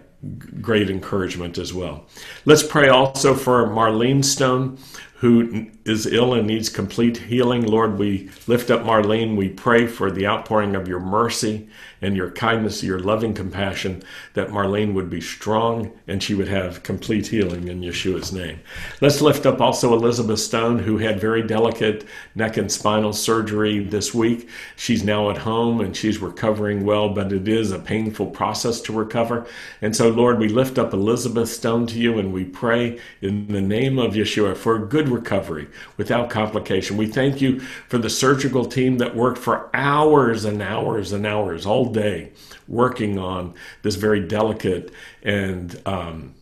great 0.60 0.88
encouragement 0.88 1.58
as 1.58 1.74
well. 1.74 2.06
Let's 2.44 2.62
pray 2.62 2.88
also 2.88 3.34
for 3.34 3.66
Marlene 3.66 4.24
Stone, 4.24 4.78
who 5.16 5.70
is 5.84 6.06
ill 6.06 6.34
and 6.34 6.46
needs 6.46 6.68
complete 6.68 7.16
healing. 7.16 7.66
Lord, 7.66 7.98
we 7.98 8.30
lift 8.46 8.70
up 8.70 8.82
Marlene. 8.82 9.36
We 9.36 9.48
pray 9.48 9.86
for 9.86 10.10
the 10.10 10.26
outpouring 10.26 10.74
of 10.76 10.88
your 10.88 11.00
mercy 11.00 11.68
and 12.02 12.16
your 12.16 12.30
kindness, 12.32 12.82
your 12.82 12.98
loving 12.98 13.32
compassion, 13.32 14.02
that 14.34 14.48
Marlene 14.48 14.92
would 14.92 15.08
be 15.08 15.20
strong 15.20 15.90
and 16.08 16.22
she 16.22 16.34
would 16.34 16.48
have 16.48 16.82
complete 16.82 17.28
healing 17.28 17.68
in 17.68 17.80
Yeshua's 17.80 18.32
name. 18.32 18.60
Let's 19.00 19.20
lift 19.20 19.46
up 19.46 19.60
also 19.60 19.94
Elizabeth 19.94 20.40
Stone, 20.40 20.80
who 20.80 20.98
had 20.98 21.20
very 21.20 21.42
delicate 21.42 22.04
neck 22.34 22.56
and 22.56 22.70
spinal 22.70 23.12
surgery 23.12 23.78
this 23.78 24.12
week. 24.12 24.48
She's 24.76 25.04
now 25.04 25.30
at 25.30 25.38
home 25.38 25.80
and 25.80 25.96
she's 25.96 26.18
recovering 26.18 26.84
well, 26.84 27.08
but 27.10 27.32
it 27.32 27.46
is 27.46 27.70
a 27.70 27.78
painful 27.78 28.26
process 28.26 28.80
to 28.82 28.92
recover. 28.92 29.46
And 29.80 29.94
so, 29.94 30.08
Lord, 30.08 30.38
we 30.38 30.48
lift 30.48 30.78
up 30.78 30.92
Elizabeth 30.92 31.48
Stone 31.48 31.86
to 31.88 31.98
you 31.98 32.18
and 32.18 32.32
we 32.32 32.44
pray 32.44 32.98
in 33.20 33.46
the 33.48 33.60
name 33.60 33.98
of 33.98 34.14
Yeshua 34.14 34.56
for 34.56 34.76
a 34.76 34.86
good 34.86 35.08
recovery 35.08 35.68
without 35.96 36.30
complication. 36.30 36.96
We 36.96 37.06
thank 37.06 37.40
you 37.40 37.60
for 37.60 37.98
the 37.98 38.10
surgical 38.10 38.64
team 38.64 38.98
that 38.98 39.14
worked 39.14 39.38
for 39.38 39.70
hours 39.72 40.44
and 40.44 40.60
hours 40.60 41.12
and 41.12 41.24
hours 41.24 41.64
all 41.64 41.91
day 41.92 42.32
working 42.66 43.18
on 43.18 43.54
this 43.82 43.94
very 43.96 44.20
delicate 44.20 44.90
and 45.22 45.80
um, 45.86 46.34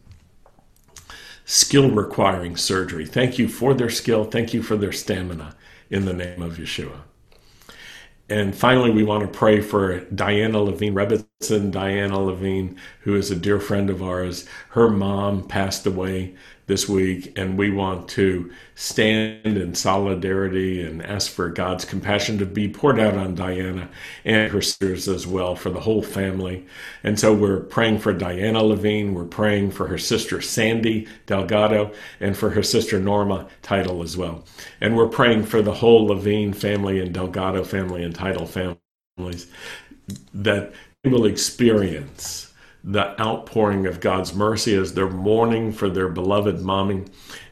skill 1.44 1.90
requiring 1.90 2.56
surgery. 2.56 3.04
Thank 3.04 3.38
you 3.38 3.48
for 3.48 3.74
their 3.74 3.90
skill. 3.90 4.24
Thank 4.24 4.54
you 4.54 4.62
for 4.62 4.76
their 4.76 4.92
stamina 4.92 5.56
in 5.90 6.04
the 6.04 6.12
name 6.12 6.42
of 6.42 6.56
Yeshua. 6.56 7.00
And 8.30 8.54
finally, 8.54 8.92
we 8.92 9.02
want 9.02 9.22
to 9.22 9.38
pray 9.38 9.60
for 9.60 9.98
Diana 10.04 10.62
Levine 10.62 10.94
Rebitson. 10.94 11.72
Diana 11.72 12.20
Levine, 12.20 12.76
who 13.00 13.16
is 13.16 13.32
a 13.32 13.36
dear 13.36 13.58
friend 13.58 13.90
of 13.90 14.04
ours, 14.04 14.46
her 14.70 14.88
mom 14.88 15.48
passed 15.48 15.84
away 15.84 16.36
this 16.70 16.88
week, 16.88 17.36
and 17.36 17.58
we 17.58 17.68
want 17.68 18.08
to 18.08 18.48
stand 18.76 19.58
in 19.58 19.74
solidarity 19.74 20.80
and 20.80 21.04
ask 21.04 21.32
for 21.32 21.48
God's 21.48 21.84
compassion 21.84 22.38
to 22.38 22.46
be 22.46 22.68
poured 22.68 23.00
out 23.00 23.14
on 23.14 23.34
Diana 23.34 23.88
and 24.24 24.52
her 24.52 24.62
sisters 24.62 25.08
as 25.08 25.26
well, 25.26 25.56
for 25.56 25.70
the 25.70 25.80
whole 25.80 26.00
family. 26.00 26.64
And 27.02 27.18
so 27.18 27.34
we're 27.34 27.58
praying 27.58 27.98
for 27.98 28.12
Diana 28.12 28.62
Levine, 28.62 29.14
we're 29.14 29.24
praying 29.24 29.72
for 29.72 29.88
her 29.88 29.98
sister 29.98 30.40
Sandy 30.40 31.08
Delgado, 31.26 31.92
and 32.20 32.36
for 32.36 32.50
her 32.50 32.62
sister 32.62 33.00
Norma 33.00 33.48
Title 33.62 34.00
as 34.04 34.16
well. 34.16 34.44
And 34.80 34.96
we're 34.96 35.08
praying 35.08 35.46
for 35.46 35.62
the 35.62 35.74
whole 35.74 36.06
Levine 36.06 36.52
family 36.52 37.00
and 37.00 37.12
Delgado 37.12 37.64
family 37.64 38.04
and 38.04 38.14
Title 38.14 38.46
families 38.46 39.48
that 40.32 40.72
they 41.02 41.10
will 41.10 41.26
experience 41.26 42.49
the 42.82 43.20
outpouring 43.20 43.86
of 43.86 44.00
God's 44.00 44.34
mercy 44.34 44.74
as 44.74 44.94
they're 44.94 45.08
mourning 45.08 45.72
for 45.72 45.90
their 45.90 46.08
beloved 46.08 46.60
mommy 46.60 47.04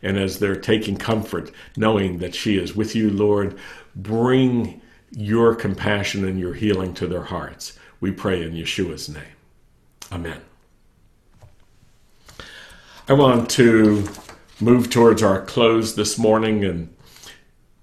and 0.03 0.19
as 0.19 0.39
they're 0.39 0.57
taking 0.57 0.97
comfort 0.97 1.51
knowing 1.77 2.19
that 2.19 2.35
she 2.35 2.57
is 2.57 2.75
with 2.75 2.95
you, 2.95 3.11
Lord. 3.11 3.59
Bring 3.95 4.81
your 5.11 5.55
compassion 5.55 6.27
and 6.27 6.39
your 6.39 6.55
healing 6.55 6.95
to 6.95 7.07
their 7.07 7.25
hearts. 7.25 7.79
We 8.01 8.11
pray 8.13 8.43
in 8.43 8.53
Yeshua's 8.53 9.09
name. 9.09 9.23
Amen. 10.13 10.41
I 13.09 13.13
want 13.15 13.51
to 13.51 14.07
move 14.61 14.91
towards 14.91 15.23
our 15.23 15.45
close 15.45 15.95
this 15.95 16.19
morning 16.19 16.65
and 16.65 16.95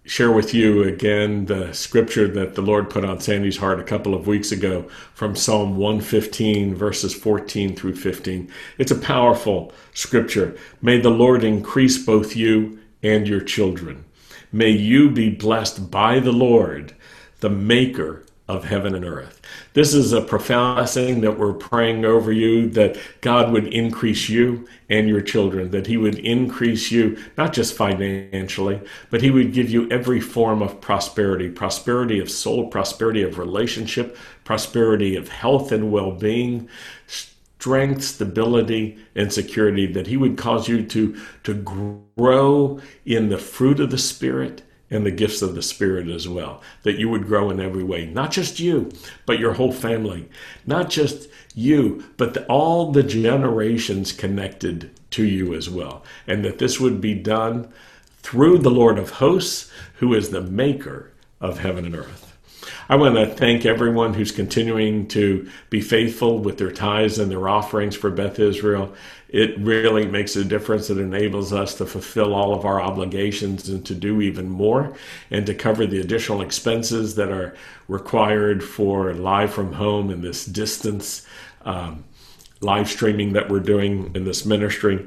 share 0.05 0.31
with 0.31 0.53
you 0.53 0.83
again 0.83 1.45
the 1.45 1.73
scripture 1.73 2.27
that 2.27 2.53
the 2.53 2.61
Lord 2.61 2.89
put 2.89 3.03
on 3.03 3.19
Sandy's 3.19 3.57
heart 3.57 3.79
a 3.79 3.83
couple 3.83 4.13
of 4.13 4.27
weeks 4.27 4.51
ago 4.51 4.83
from 5.13 5.35
Psalm 5.35 5.77
115, 5.77 6.75
verses 6.75 7.13
14 7.13 7.75
through 7.75 7.95
15. 7.95 8.51
It's 8.77 8.91
a 8.91 8.95
powerful 8.95 9.73
scripture. 9.93 10.55
May 10.81 10.99
the 10.99 11.09
Lord 11.09 11.43
increase 11.43 11.97
both 11.97 12.35
you 12.35 12.79
and 13.01 13.27
your 13.27 13.41
children. 13.41 14.05
May 14.51 14.69
you 14.69 15.09
be 15.09 15.29
blessed 15.31 15.89
by 15.89 16.19
the 16.19 16.31
Lord, 16.31 16.93
the 17.39 17.49
maker 17.49 18.24
of 18.47 18.65
heaven 18.65 18.93
and 18.93 19.03
earth. 19.03 19.41
This 19.73 19.93
is 19.93 20.13
a 20.13 20.21
profound 20.21 20.77
blessing 20.77 21.21
that 21.21 21.39
we're 21.39 21.53
praying 21.53 22.05
over 22.05 22.31
you 22.31 22.69
that 22.69 22.97
God 23.21 23.51
would 23.51 23.67
increase 23.67 24.29
you 24.29 24.67
and 24.87 25.09
your 25.09 25.21
children, 25.21 25.71
that 25.71 25.87
He 25.87 25.97
would 25.97 26.19
increase 26.19 26.91
you, 26.91 27.17
not 27.37 27.53
just 27.53 27.75
financially, 27.75 28.81
but 29.09 29.23
He 29.23 29.31
would 29.31 29.51
give 29.51 29.71
you 29.71 29.89
every 29.89 30.19
form 30.19 30.61
of 30.61 30.79
prosperity 30.79 31.49
prosperity 31.49 32.19
of 32.19 32.29
soul, 32.29 32.67
prosperity 32.67 33.23
of 33.23 33.39
relationship, 33.39 34.15
prosperity 34.43 35.15
of 35.15 35.29
health 35.29 35.71
and 35.71 35.91
well 35.91 36.11
being. 36.11 36.69
Strength, 37.07 38.03
stability, 38.03 38.99
and 39.15 39.33
security, 39.33 39.87
that 39.87 40.05
He 40.05 40.17
would 40.17 40.37
cause 40.37 40.67
you 40.67 40.85
to, 40.85 41.19
to 41.43 41.53
grow 42.15 42.79
in 43.07 43.29
the 43.29 43.39
fruit 43.39 43.79
of 43.79 43.89
the 43.89 43.97
Spirit 43.97 44.61
and 44.89 45.05
the 45.05 45.11
gifts 45.11 45.41
of 45.41 45.55
the 45.55 45.61
Spirit 45.61 46.07
as 46.07 46.27
well. 46.27 46.61
That 46.83 46.97
you 46.97 47.09
would 47.09 47.27
grow 47.27 47.49
in 47.49 47.59
every 47.59 47.83
way, 47.83 48.05
not 48.05 48.31
just 48.31 48.59
you, 48.59 48.91
but 49.25 49.39
your 49.39 49.53
whole 49.53 49.71
family. 49.71 50.29
Not 50.65 50.89
just 50.89 51.27
you, 51.55 52.03
but 52.17 52.33
the, 52.33 52.45
all 52.45 52.91
the 52.91 53.03
generations 53.03 54.11
connected 54.11 54.91
to 55.11 55.23
you 55.23 55.53
as 55.53 55.69
well. 55.69 56.03
And 56.27 56.43
that 56.45 56.59
this 56.59 56.79
would 56.79 57.01
be 57.01 57.13
done 57.13 57.71
through 58.21 58.59
the 58.59 58.71
Lord 58.71 58.97
of 58.97 59.11
hosts, 59.11 59.71
who 59.95 60.13
is 60.13 60.29
the 60.29 60.41
maker 60.41 61.11
of 61.39 61.59
heaven 61.59 61.85
and 61.85 61.95
earth. 61.95 62.25
I 62.89 62.95
want 62.95 63.15
to 63.15 63.27
thank 63.27 63.65
everyone 63.65 64.13
who's 64.13 64.31
continuing 64.31 65.07
to 65.09 65.49
be 65.69 65.81
faithful 65.81 66.39
with 66.39 66.57
their 66.57 66.71
tithes 66.71 67.17
and 67.17 67.31
their 67.31 67.47
offerings 67.47 67.95
for 67.95 68.11
Beth 68.11 68.39
Israel. 68.39 68.93
It 69.35 69.59
really 69.59 70.07
makes 70.07 70.37
a 70.37 70.45
difference. 70.45 70.89
It 70.89 70.97
enables 70.97 71.51
us 71.51 71.75
to 71.75 71.85
fulfill 71.85 72.33
all 72.33 72.53
of 72.53 72.63
our 72.63 72.79
obligations 72.79 73.67
and 73.67 73.85
to 73.85 73.93
do 73.93 74.21
even 74.21 74.49
more 74.49 74.95
and 75.29 75.45
to 75.45 75.53
cover 75.53 75.85
the 75.85 75.99
additional 75.99 76.41
expenses 76.41 77.15
that 77.15 77.29
are 77.29 77.53
required 77.89 78.63
for 78.63 79.13
live 79.13 79.51
from 79.51 79.73
home 79.73 80.09
in 80.09 80.21
this 80.21 80.45
distance 80.45 81.27
um, 81.65 82.05
live 82.61 82.87
streaming 82.87 83.33
that 83.33 83.49
we're 83.49 83.59
doing 83.59 84.09
in 84.15 84.23
this 84.23 84.45
ministry 84.45 85.05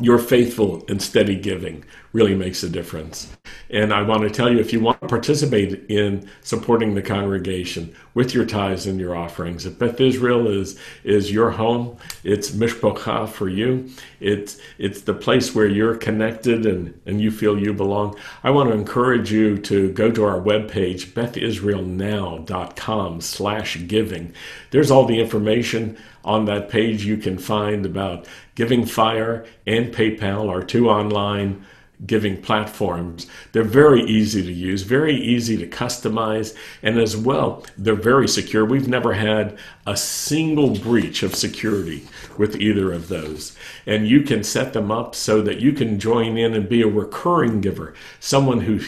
your 0.00 0.18
faithful 0.18 0.84
and 0.88 1.02
steady 1.02 1.36
giving 1.36 1.84
really 2.12 2.34
makes 2.34 2.62
a 2.62 2.68
difference. 2.68 3.34
And 3.70 3.92
I 3.92 4.02
want 4.02 4.22
to 4.22 4.30
tell 4.30 4.52
you 4.52 4.58
if 4.58 4.72
you 4.72 4.80
want 4.80 5.00
to 5.00 5.06
participate 5.06 5.90
in 5.90 6.28
supporting 6.42 6.94
the 6.94 7.02
congregation 7.02 7.94
with 8.14 8.34
your 8.34 8.44
tithes 8.44 8.86
and 8.86 9.00
your 9.00 9.16
offerings, 9.16 9.64
if 9.64 9.78
Beth 9.78 10.00
Israel 10.00 10.48
is 10.48 10.78
is 11.04 11.32
your 11.32 11.50
home, 11.50 11.96
it's 12.22 12.50
mishpocha 12.50 13.28
for 13.28 13.48
you. 13.48 13.88
It's 14.20 14.58
it's 14.78 15.02
the 15.02 15.14
place 15.14 15.54
where 15.54 15.66
you're 15.66 15.96
connected 15.96 16.66
and, 16.66 17.00
and 17.06 17.20
you 17.20 17.30
feel 17.30 17.58
you 17.58 17.72
belong. 17.72 18.16
I 18.44 18.50
want 18.50 18.70
to 18.70 18.76
encourage 18.76 19.32
you 19.32 19.56
to 19.58 19.90
go 19.92 20.10
to 20.10 20.24
our 20.24 20.40
webpage, 20.40 21.12
bethisraelnow.com 21.12 23.20
slash 23.20 23.78
giving. 23.86 24.34
There's 24.70 24.90
all 24.90 25.06
the 25.06 25.20
information 25.20 25.96
on 26.24 26.44
that 26.44 26.68
page 26.68 27.04
you 27.04 27.16
can 27.16 27.38
find 27.38 27.84
about 27.84 28.26
Giving 28.54 28.84
Fire 28.84 29.46
and 29.66 29.92
PayPal, 29.92 30.48
are 30.48 30.62
two 30.62 30.88
online 30.88 31.64
giving 32.06 32.40
platforms. 32.42 33.26
They're 33.52 33.62
very 33.62 34.02
easy 34.02 34.42
to 34.42 34.52
use, 34.52 34.82
very 34.82 35.14
easy 35.14 35.56
to 35.58 35.66
customize, 35.66 36.56
and 36.82 36.98
as 36.98 37.16
well, 37.16 37.64
they're 37.78 37.94
very 37.94 38.28
secure. 38.28 38.64
We've 38.64 38.88
never 38.88 39.14
had 39.14 39.56
a 39.86 39.96
single 39.96 40.70
breach 40.70 41.22
of 41.22 41.34
security 41.34 42.08
with 42.36 42.56
either 42.56 42.92
of 42.92 43.08
those. 43.08 43.56
And 43.86 44.08
you 44.08 44.22
can 44.22 44.42
set 44.42 44.72
them 44.72 44.90
up 44.90 45.14
so 45.14 45.42
that 45.42 45.60
you 45.60 45.72
can 45.72 46.00
join 46.00 46.36
in 46.36 46.54
and 46.54 46.68
be 46.68 46.82
a 46.82 46.88
recurring 46.88 47.60
giver, 47.60 47.94
someone 48.18 48.62
who 48.62 48.80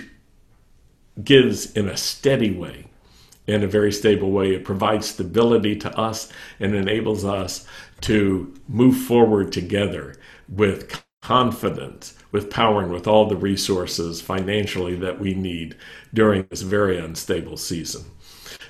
gives 1.23 1.73
in 1.73 1.89
a 1.89 1.97
steady 1.97 2.51
way. 2.51 2.84
In 3.47 3.63
a 3.63 3.67
very 3.67 3.93
stable 3.93 4.31
way. 4.31 4.55
It 4.55 4.65
provides 4.65 5.07
stability 5.07 5.77
to 5.77 5.99
us 5.99 6.33
and 6.61 6.75
enables 6.75 7.25
us 7.27 7.67
to 8.03 8.55
move 8.69 8.97
forward 8.97 9.53
together 9.53 10.15
with 10.49 11.05
confidence, 11.21 12.15
with 12.33 12.51
power, 12.51 12.83
and 12.83 12.93
with 12.93 13.07
all 13.07 13.27
the 13.27 13.37
resources 13.37 14.21
financially 14.21 14.95
that 14.97 15.19
we 15.19 15.35
need 15.35 15.77
during 16.13 16.47
this 16.51 16.63
very 16.63 16.99
unstable 16.99 17.57
season. 17.57 18.05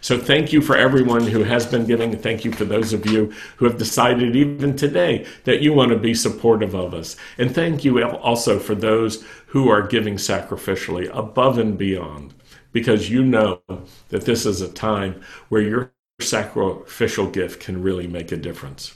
So, 0.01 0.19
thank 0.19 0.53
you 0.53 0.61
for 0.61 0.77
everyone 0.77 1.27
who 1.27 1.45
has 1.45 1.67
been 1.67 1.87
giving. 1.87 2.17
Thank 2.19 2.45
you 2.45 2.53
for 2.53 2.65
those 2.65 2.93
of 2.93 3.07
you 3.07 3.33
who 3.57 3.65
have 3.65 3.79
decided, 3.79 4.37
even 4.37 4.77
today, 4.77 5.27
that 5.45 5.63
you 5.63 5.73
want 5.73 5.93
to 5.93 5.99
be 5.99 6.15
supportive 6.15 6.75
of 6.75 6.95
us. 6.95 7.17
And 7.39 7.55
thank 7.55 7.85
you 7.85 8.05
also 8.05 8.59
for 8.59 8.75
those 8.75 9.25
who 9.47 9.69
are 9.69 9.87
giving 9.87 10.17
sacrificially 10.17 11.09
above 11.17 11.59
and 11.59 11.79
beyond, 11.79 12.35
because 12.75 13.09
you 13.09 13.25
know 13.25 13.63
that 14.09 14.27
this 14.27 14.45
is 14.45 14.61
a 14.61 14.69
time 14.69 15.23
where 15.49 15.63
your 15.63 15.93
sacrificial 16.21 17.31
gift 17.31 17.61
can 17.61 17.81
really 17.81 18.09
make 18.09 18.33
a 18.33 18.37
difference. 18.37 18.95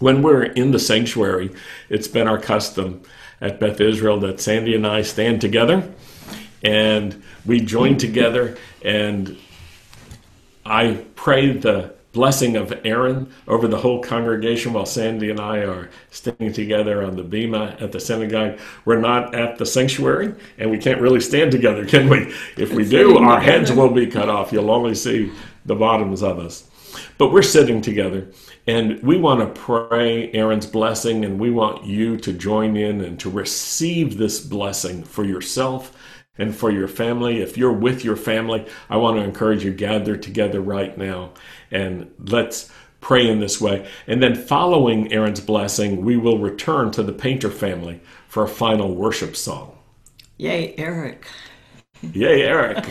When 0.00 0.22
we're 0.22 0.44
in 0.44 0.72
the 0.72 0.78
sanctuary, 0.78 1.52
it's 1.90 2.08
been 2.08 2.26
our 2.26 2.40
custom 2.40 3.02
at 3.40 3.60
Beth 3.60 3.80
Israel 3.80 4.18
that 4.20 4.40
Sandy 4.40 4.74
and 4.74 4.86
I 4.86 5.02
stand 5.02 5.40
together 5.40 5.92
and 6.64 7.22
we 7.44 7.60
join 7.60 7.98
together 7.98 8.56
and 8.82 9.36
I 10.64 11.04
pray 11.14 11.52
the 11.52 11.94
blessing 12.12 12.56
of 12.56 12.72
Aaron 12.84 13.32
over 13.48 13.66
the 13.66 13.78
whole 13.78 14.02
congregation 14.02 14.72
while 14.72 14.86
Sandy 14.86 15.30
and 15.30 15.40
I 15.40 15.58
are 15.58 15.90
standing 16.10 16.52
together 16.52 17.02
on 17.02 17.16
the 17.16 17.22
bema 17.22 17.76
at 17.80 17.92
the 17.92 18.00
synagogue. 18.00 18.58
We're 18.84 19.00
not 19.00 19.34
at 19.34 19.58
the 19.58 19.66
sanctuary 19.66 20.34
and 20.58 20.70
we 20.70 20.78
can't 20.78 21.00
really 21.00 21.20
stand 21.20 21.52
together, 21.52 21.84
can 21.86 22.08
we? 22.08 22.34
If 22.56 22.72
we 22.72 22.88
do, 22.88 23.18
our 23.18 23.40
heads 23.40 23.72
will 23.72 23.90
be 23.90 24.06
cut 24.06 24.28
off. 24.28 24.52
You'll 24.52 24.70
only 24.70 24.94
see 24.94 25.32
the 25.64 25.74
bottoms 25.74 26.22
of 26.22 26.38
us. 26.38 26.68
But 27.16 27.32
we're 27.32 27.42
sitting 27.42 27.80
together 27.80 28.28
and 28.66 29.02
we 29.02 29.16
want 29.16 29.40
to 29.40 29.60
pray 29.60 30.30
Aaron's 30.32 30.66
blessing, 30.66 31.24
and 31.24 31.40
we 31.40 31.50
want 31.50 31.84
you 31.84 32.16
to 32.18 32.32
join 32.32 32.76
in 32.76 33.00
and 33.00 33.18
to 33.18 33.28
receive 33.28 34.18
this 34.18 34.38
blessing 34.38 35.02
for 35.02 35.24
yourself 35.24 35.96
and 36.38 36.54
for 36.54 36.70
your 36.70 36.88
family. 36.88 37.42
If 37.42 37.56
you're 37.58 37.72
with 37.72 38.04
your 38.04 38.16
family, 38.16 38.66
I 38.88 38.96
want 38.96 39.18
to 39.18 39.24
encourage 39.24 39.64
you 39.64 39.72
gather 39.72 40.16
together 40.16 40.60
right 40.60 40.96
now 40.96 41.32
and 41.70 42.10
let's 42.18 42.70
pray 43.00 43.28
in 43.28 43.40
this 43.40 43.60
way. 43.60 43.86
And 44.06 44.22
then 44.22 44.34
following 44.34 45.12
Aaron's 45.12 45.40
blessing, 45.40 46.04
we 46.04 46.16
will 46.16 46.38
return 46.38 46.90
to 46.92 47.02
the 47.02 47.12
Painter 47.12 47.50
family 47.50 48.00
for 48.28 48.44
a 48.44 48.48
final 48.48 48.94
worship 48.94 49.36
song. 49.36 49.76
Yay, 50.38 50.74
Eric. 50.78 51.26
Yay, 52.00 52.42
Eric. 52.42 52.84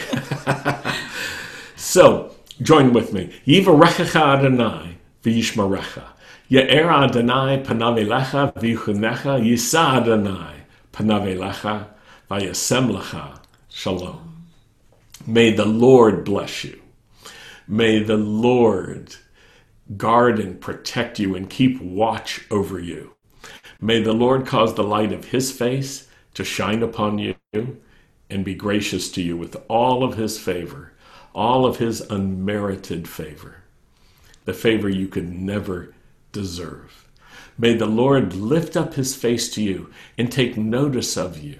so 1.76 2.35
join 2.61 2.93
with 2.93 3.11
me. 3.11 3.34
Yivarechecha 3.47 4.38
Adonai 4.38 4.97
v'yishmarecha. 5.23 6.03
Ye'er 6.47 6.91
Adonai 6.91 7.63
panav 7.63 7.97
v'yichunecha 8.53 9.41
yisa 9.43 10.01
Adonai 10.01 10.57
v'yasem 12.31 12.89
lecha 12.97 13.39
shalom. 13.67 14.45
May 15.27 15.51
the 15.51 15.65
Lord 15.65 16.23
bless 16.23 16.63
you. 16.63 16.81
May 17.67 18.01
the 18.01 18.15
Lord 18.15 19.15
guard 19.97 20.39
and 20.39 20.61
protect 20.61 21.19
you 21.19 21.35
and 21.35 21.49
keep 21.49 21.81
watch 21.81 22.45
over 22.49 22.79
you. 22.79 23.15
May 23.81 24.01
the 24.01 24.13
Lord 24.13 24.45
cause 24.45 24.75
the 24.75 24.83
light 24.83 25.11
of 25.11 25.25
his 25.25 25.51
face 25.51 26.07
to 26.33 26.45
shine 26.45 26.81
upon 26.81 27.17
you 27.19 27.35
and 27.53 28.45
be 28.45 28.55
gracious 28.55 29.11
to 29.11 29.21
you 29.21 29.35
with 29.35 29.57
all 29.67 30.01
of 30.01 30.15
his 30.15 30.39
favor, 30.39 30.93
all 31.35 31.65
of 31.65 31.77
his 31.77 31.99
unmerited 31.99 33.09
favor, 33.09 33.63
the 34.45 34.53
favor 34.53 34.87
you 34.87 35.07
could 35.09 35.29
never 35.29 35.93
deserve. 36.31 37.09
May 37.57 37.73
the 37.75 37.87
Lord 37.87 38.33
lift 38.33 38.77
up 38.77 38.93
his 38.93 39.15
face 39.15 39.49
to 39.55 39.61
you 39.61 39.89
and 40.17 40.31
take 40.31 40.55
notice 40.55 41.17
of 41.17 41.37
you 41.37 41.59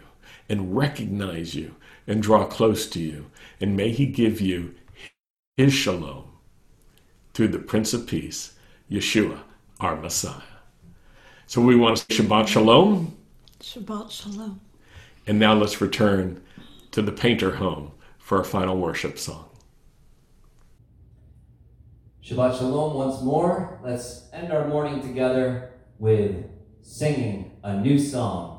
and 0.52 0.76
recognize 0.76 1.56
you 1.56 1.74
and 2.06 2.22
draw 2.22 2.46
close 2.46 2.86
to 2.90 3.00
you. 3.00 3.32
And 3.62 3.78
may 3.78 3.90
he 3.90 4.06
give 4.06 4.42
you 4.42 4.76
his 5.56 5.74
shalom 5.74 6.26
through 7.34 7.48
the 7.48 7.60
Prince 7.60 7.94
of 7.94 8.06
Peace, 8.06 8.54
Yeshua, 8.92 9.40
our 9.80 9.96
Messiah. 9.96 10.42
So 11.48 11.62
we 11.62 11.78
want 11.78 11.98
to 11.98 12.04
say 12.04 12.22
Shabbat 12.22 12.50
Shalom. 12.50 13.16
Shabbat 13.62 14.12
Shalom. 14.12 14.60
And 15.26 15.40
now 15.40 15.54
let's 15.54 15.80
return 15.80 16.44
to 16.92 17.02
the 17.02 17.14
painter 17.14 17.56
home 17.56 17.94
for 18.18 18.40
our 18.40 18.44
final 18.44 18.78
worship 18.78 19.18
song. 19.18 19.50
Shabbat 22.26 22.58
Shalom 22.58 22.98
once 22.98 23.22
more. 23.22 23.80
Let's 23.82 24.28
end 24.34 24.52
our 24.52 24.68
morning 24.68 25.02
together 25.02 25.72
with 25.98 26.44
singing 26.82 27.58
a 27.64 27.80
new 27.80 27.98
song. 27.98 28.51